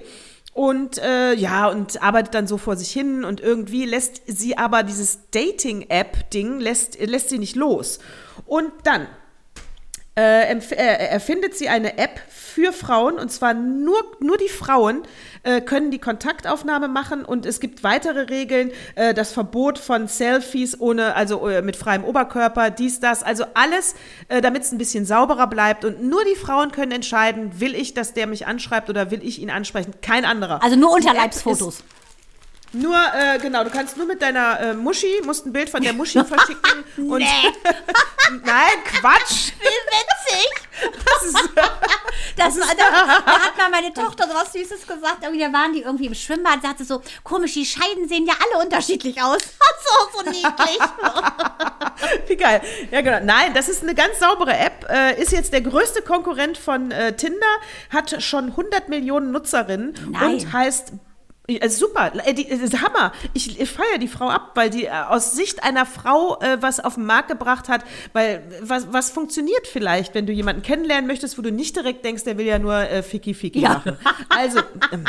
und 0.55 0.99
äh, 0.99 1.33
ja, 1.35 1.69
und 1.69 2.03
arbeitet 2.03 2.35
dann 2.35 2.47
so 2.47 2.59
vor 2.59 2.77
sich 2.77 2.91
hin 2.91 3.25
und 3.25 3.41
irgendwie 3.41 3.87
lässt 3.87 4.23
sie 4.27 4.59
aber 4.59 4.83
dieses 4.83 5.31
Dating-App-Ding, 5.31 6.61
lässt, 6.61 7.01
lässt 7.01 7.31
sie 7.31 7.39
nicht 7.39 7.57
los. 7.57 7.99
Und 8.47 8.71
dann 8.85 9.07
äh, 10.15 10.53
äh, 10.53 11.09
erfindet 11.09 11.57
sie 11.57 11.71
eine 11.71 11.97
App 11.97 12.21
für 12.29 12.73
Frauen 12.75 13.19
und 13.19 13.33
zwar 13.33 13.55
nur, 13.55 13.97
nur 14.21 14.37
die 14.37 14.51
Frauen 14.51 15.05
äh, 15.43 15.61
können 15.61 15.91
die 15.91 15.99
Kontaktaufnahme 15.99 16.89
machen 16.89 17.25
und 17.25 17.47
es 17.47 17.61
gibt 17.61 17.83
weitere 17.83 18.23
Regeln, 18.23 18.71
äh, 18.95 19.15
das 19.15 19.33
Verbot 19.33 19.79
von 19.79 20.09
Selfies 20.09 20.81
ohne, 20.81 21.15
also 21.15 21.49
äh, 21.49 21.63
mit 21.63 21.77
freiem 21.77 22.05
Oberkörper, 22.05 22.71
dies, 22.71 23.01
das, 23.01 23.23
also 23.23 23.45
alles, 23.55 23.95
äh, 24.29 24.41
damit 24.41 24.63
es 24.63 24.73
ein 24.73 24.79
bisschen 24.79 25.05
sauberer 25.05 25.47
bleibt 25.47 25.85
und 25.85 26.03
nur 26.03 26.25
die 26.25 26.37
Frauen 26.37 26.73
können 26.73 26.93
entscheiden, 26.93 27.61
will 27.61 27.75
ich, 27.75 27.95
dass 27.95 28.15
der 28.15 28.27
mich 28.27 28.47
anschreibt 28.47 28.91
oder 28.91 29.11
will 29.11 29.21
ich 29.23 29.41
ihn 29.41 29.51
ansprechen, 29.51 29.95
kein 30.03 30.25
anderer. 30.25 30.63
Also 30.63 30.77
nur 30.77 30.93
Unterleibsfotos. 30.93 31.83
Ist 32.73 32.83
Nur, 32.83 32.97
äh, 32.97 33.39
genau, 33.39 33.65
du 33.65 33.71
kannst 33.71 33.97
nur 33.97 34.07
mit 34.07 34.23
deiner 34.23 34.61
äh, 34.61 34.75
Muschi, 34.75 35.21
musst 35.25 35.47
ein 35.47 35.53
Bild 35.53 35.71
von 35.71 35.83
der 35.83 35.93
Muschi 35.93 36.25
verschicken 36.25 36.85
und. 36.97 37.21
Nein, 38.45 38.79
Quatsch! 38.85 39.53
Wie 39.59 39.65
witzig. 39.65 40.49
Das 41.05 41.25
ist, 41.25 41.51
Das 42.37 42.57
war, 42.59 42.75
da, 42.75 43.23
da 43.25 43.41
hat 43.41 43.57
mal 43.57 43.71
meine 43.71 43.93
Tochter 43.93 44.27
so 44.27 44.35
was 44.35 44.53
Süßes 44.53 44.87
gesagt. 44.87 45.19
Irgendwie, 45.23 45.41
da 45.41 45.53
waren 45.53 45.73
die 45.73 45.83
irgendwie 45.83 46.07
im 46.07 46.15
Schwimmbad, 46.15 46.63
sagte 46.63 46.85
so, 46.85 47.03
komisch, 47.23 47.55
die 47.55 47.67
Scheiden 47.67 48.09
sehen 48.09 48.27
ja 48.27 48.35
alle 48.35 48.65
unterschiedlich 48.65 49.21
aus. 49.21 49.41
so, 50.13 50.19
so 50.19 50.31
niedlich. 50.31 50.79
Wie 52.27 52.37
geil. 52.37 52.63
Ja, 52.91 53.01
genau. 53.01 53.21
Nein, 53.23 53.55
das 53.55 53.69
ist 53.69 53.83
eine 53.83 53.95
ganz 53.95 54.19
saubere 54.19 54.57
App. 54.57 54.87
Äh, 54.89 55.21
ist 55.21 55.33
jetzt 55.33 55.53
der 55.53 55.61
größte 55.61 56.03
Konkurrent 56.03 56.59
von 56.59 56.91
äh, 56.91 57.15
Tinder, 57.15 57.47
hat 57.91 58.23
schon 58.23 58.47
100 58.47 58.89
Millionen 58.89 59.31
Nutzerinnen 59.31 59.95
Nein. 60.11 60.35
und 60.35 60.53
heißt. 60.53 60.93
Äh, 61.61 61.69
super, 61.69 62.13
äh, 62.25 62.35
die, 62.35 62.49
das 62.49 62.61
ist 62.61 62.81
Hammer. 62.83 63.13
Ich, 63.35 63.61
ich 63.61 63.71
feiere 63.71 63.99
die 63.99 64.09
Frau 64.09 64.29
ab, 64.29 64.53
weil 64.55 64.71
die 64.71 64.85
äh, 64.87 64.91
aus 64.91 65.33
Sicht 65.33 65.63
einer 65.65 65.87
Frau 65.87 66.39
äh, 66.41 66.59
was 66.61 66.81
auf 66.81 66.95
den 66.95 67.07
Markt 67.07 67.29
gebracht 67.29 67.69
hat, 67.69 67.85
weil 68.13 68.37
äh, 68.37 68.41
was, 68.63 68.93
was 68.93 69.11
funktioniert 69.11 69.67
vielleicht, 69.67 70.15
wenn 70.15 70.27
du 70.27 70.33
jemanden 70.33 70.63
kennenlernen 70.63 71.07
möchtest, 71.07 71.39
wo 71.39 71.43
du 71.43 71.53
nicht 71.53 71.77
direkt 71.77 72.05
denkst, 72.05 72.25
der 72.25 72.39
will 72.39 72.47
ja 72.47 72.59
nur 72.59 72.75
äh, 72.77 73.03
Ficky 73.03 73.35
Ficky 73.35 73.61
Ja. 73.61 73.75
machen. 73.75 73.97
Also, 74.29 74.61
ähm, 74.93 75.05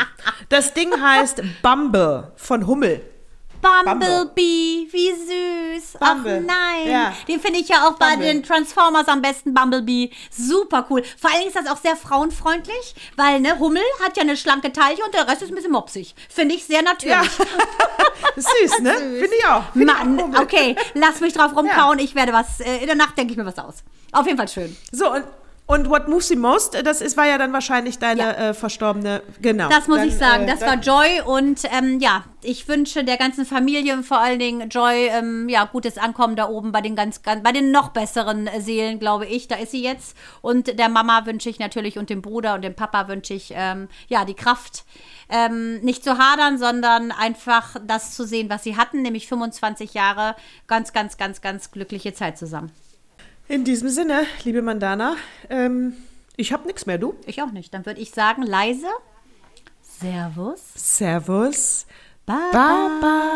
das 0.48 0.74
Ding 0.74 0.90
heißt 1.00 1.42
Bumble 1.62 2.32
von 2.36 2.66
Hummel. 2.66 3.00
Bumblebee, 3.64 4.88
wie 4.90 5.10
süß. 5.12 5.98
Bumble, 5.98 6.44
Ach 6.48 6.56
nein. 6.56 6.90
ja. 6.90 7.12
Den 7.26 7.40
finde 7.40 7.60
ich 7.60 7.68
ja 7.68 7.88
auch 7.88 7.94
bei 7.94 8.10
Bumble. 8.10 8.26
den 8.26 8.42
Transformers 8.42 9.08
am 9.08 9.22
besten, 9.22 9.54
Bumblebee. 9.54 10.10
Super 10.30 10.86
cool. 10.90 11.02
Vor 11.18 11.30
allen 11.30 11.40
Dingen 11.40 11.52
ist 11.54 11.56
das 11.56 11.72
auch 11.72 11.80
sehr 11.80 11.96
frauenfreundlich, 11.96 12.94
weil 13.16 13.40
ne, 13.40 13.58
Hummel 13.58 13.82
hat 14.04 14.16
ja 14.16 14.22
eine 14.22 14.36
schlanke 14.36 14.72
Taille 14.72 15.02
und 15.04 15.14
der 15.14 15.26
Rest 15.26 15.42
ist 15.42 15.48
ein 15.50 15.54
bisschen 15.54 15.72
mopsig. 15.72 16.14
Finde 16.28 16.54
ich 16.54 16.64
sehr 16.64 16.82
natürlich. 16.82 17.16
Ja. 17.16 17.22
Süß, 18.36 18.80
ne? 18.80 18.94
Finde 18.94 19.30
ich 19.38 19.46
auch. 19.46 19.64
Find 19.72 19.88
ich 19.88 19.94
auch 19.94 20.04
Mann, 20.04 20.36
okay, 20.36 20.76
lass 20.94 21.20
mich 21.20 21.32
drauf 21.32 21.56
rumkauen. 21.56 21.98
Ich 21.98 22.14
werde 22.14 22.32
was, 22.32 22.60
äh, 22.60 22.78
in 22.78 22.86
der 22.86 22.96
Nacht 22.96 23.16
denke 23.16 23.32
ich 23.32 23.38
mir 23.38 23.46
was 23.46 23.58
aus. 23.58 23.76
Auf 24.12 24.26
jeden 24.26 24.38
Fall 24.38 24.48
schön. 24.48 24.76
So, 24.92 25.12
und, 25.12 25.24
und 25.66 25.88
What 25.88 26.08
Moves 26.08 26.28
You 26.28 26.38
Most, 26.38 26.74
das 26.84 27.00
ist, 27.00 27.16
war 27.16 27.26
ja 27.26 27.38
dann 27.38 27.52
wahrscheinlich 27.54 27.98
deine 27.98 28.20
Ja. 28.20 28.30
äh, 28.32 28.54
verstorbene, 28.54 29.22
genau. 29.40 29.68
Das 29.70 29.88
muss 29.88 29.98
Dann, 29.98 30.08
ich 30.08 30.16
sagen. 30.16 30.44
äh, 30.44 30.46
Das 30.46 30.60
dann- 30.60 30.68
war 30.68 30.76
Joy 31.04 31.22
und 31.24 31.60
ähm, 31.72 32.00
ja, 32.00 32.24
ich 32.42 32.68
wünsche 32.68 33.02
der 33.02 33.16
ganzen 33.16 33.46
Familie 33.46 34.02
vor 34.02 34.18
allen 34.20 34.38
Dingen 34.38 34.68
Joy 34.68 35.06
ähm, 35.06 35.48
ja 35.48 35.64
gutes 35.64 35.96
Ankommen 35.96 36.36
da 36.36 36.48
oben 36.50 36.70
bei 36.72 36.82
den 36.82 36.94
ganz, 36.96 37.22
ganz 37.22 37.42
bei 37.42 37.52
den 37.52 37.70
noch 37.70 37.88
besseren 37.90 38.46
äh, 38.46 38.60
Seelen, 38.60 38.98
glaube 38.98 39.24
ich. 39.24 39.48
Da 39.48 39.56
ist 39.56 39.70
sie 39.70 39.82
jetzt 39.82 40.14
und 40.42 40.78
der 40.78 40.88
Mama 40.90 41.24
wünsche 41.24 41.48
ich 41.48 41.58
natürlich 41.58 41.96
und 41.98 42.10
dem 42.10 42.20
Bruder 42.20 42.54
und 42.54 42.62
dem 42.62 42.74
Papa 42.74 43.08
wünsche 43.08 43.32
ich 43.32 43.52
ähm, 43.56 43.88
ja 44.08 44.24
die 44.26 44.34
Kraft. 44.34 44.84
Ähm, 45.30 45.80
nicht 45.80 46.04
zu 46.04 46.18
hadern, 46.18 46.58
sondern 46.58 47.10
einfach 47.10 47.76
das 47.86 48.14
zu 48.14 48.26
sehen, 48.26 48.50
was 48.50 48.62
sie 48.62 48.76
hatten, 48.76 49.00
nämlich 49.00 49.26
25 49.26 49.94
Jahre 49.94 50.36
ganz, 50.66 50.92
ganz, 50.92 51.16
ganz, 51.16 51.40
ganz 51.40 51.70
glückliche 51.70 52.12
Zeit 52.12 52.36
zusammen. 52.36 52.70
In 53.46 53.64
diesem 53.64 53.88
Sinne, 53.88 54.26
liebe 54.44 54.62
Mandana, 54.62 55.16
ähm, 55.50 55.94
ich 56.36 56.52
habe 56.52 56.66
nichts 56.66 56.86
mehr, 56.86 56.98
du? 56.98 57.14
Ich 57.26 57.42
auch 57.42 57.50
nicht. 57.52 57.74
Dann 57.74 57.84
würde 57.84 58.00
ich 58.00 58.10
sagen, 58.10 58.42
leise. 58.42 58.86
Servus. 59.82 60.60
Servus. 60.74 61.86
Baba. 62.26 62.90
Bye. 63.00 63.34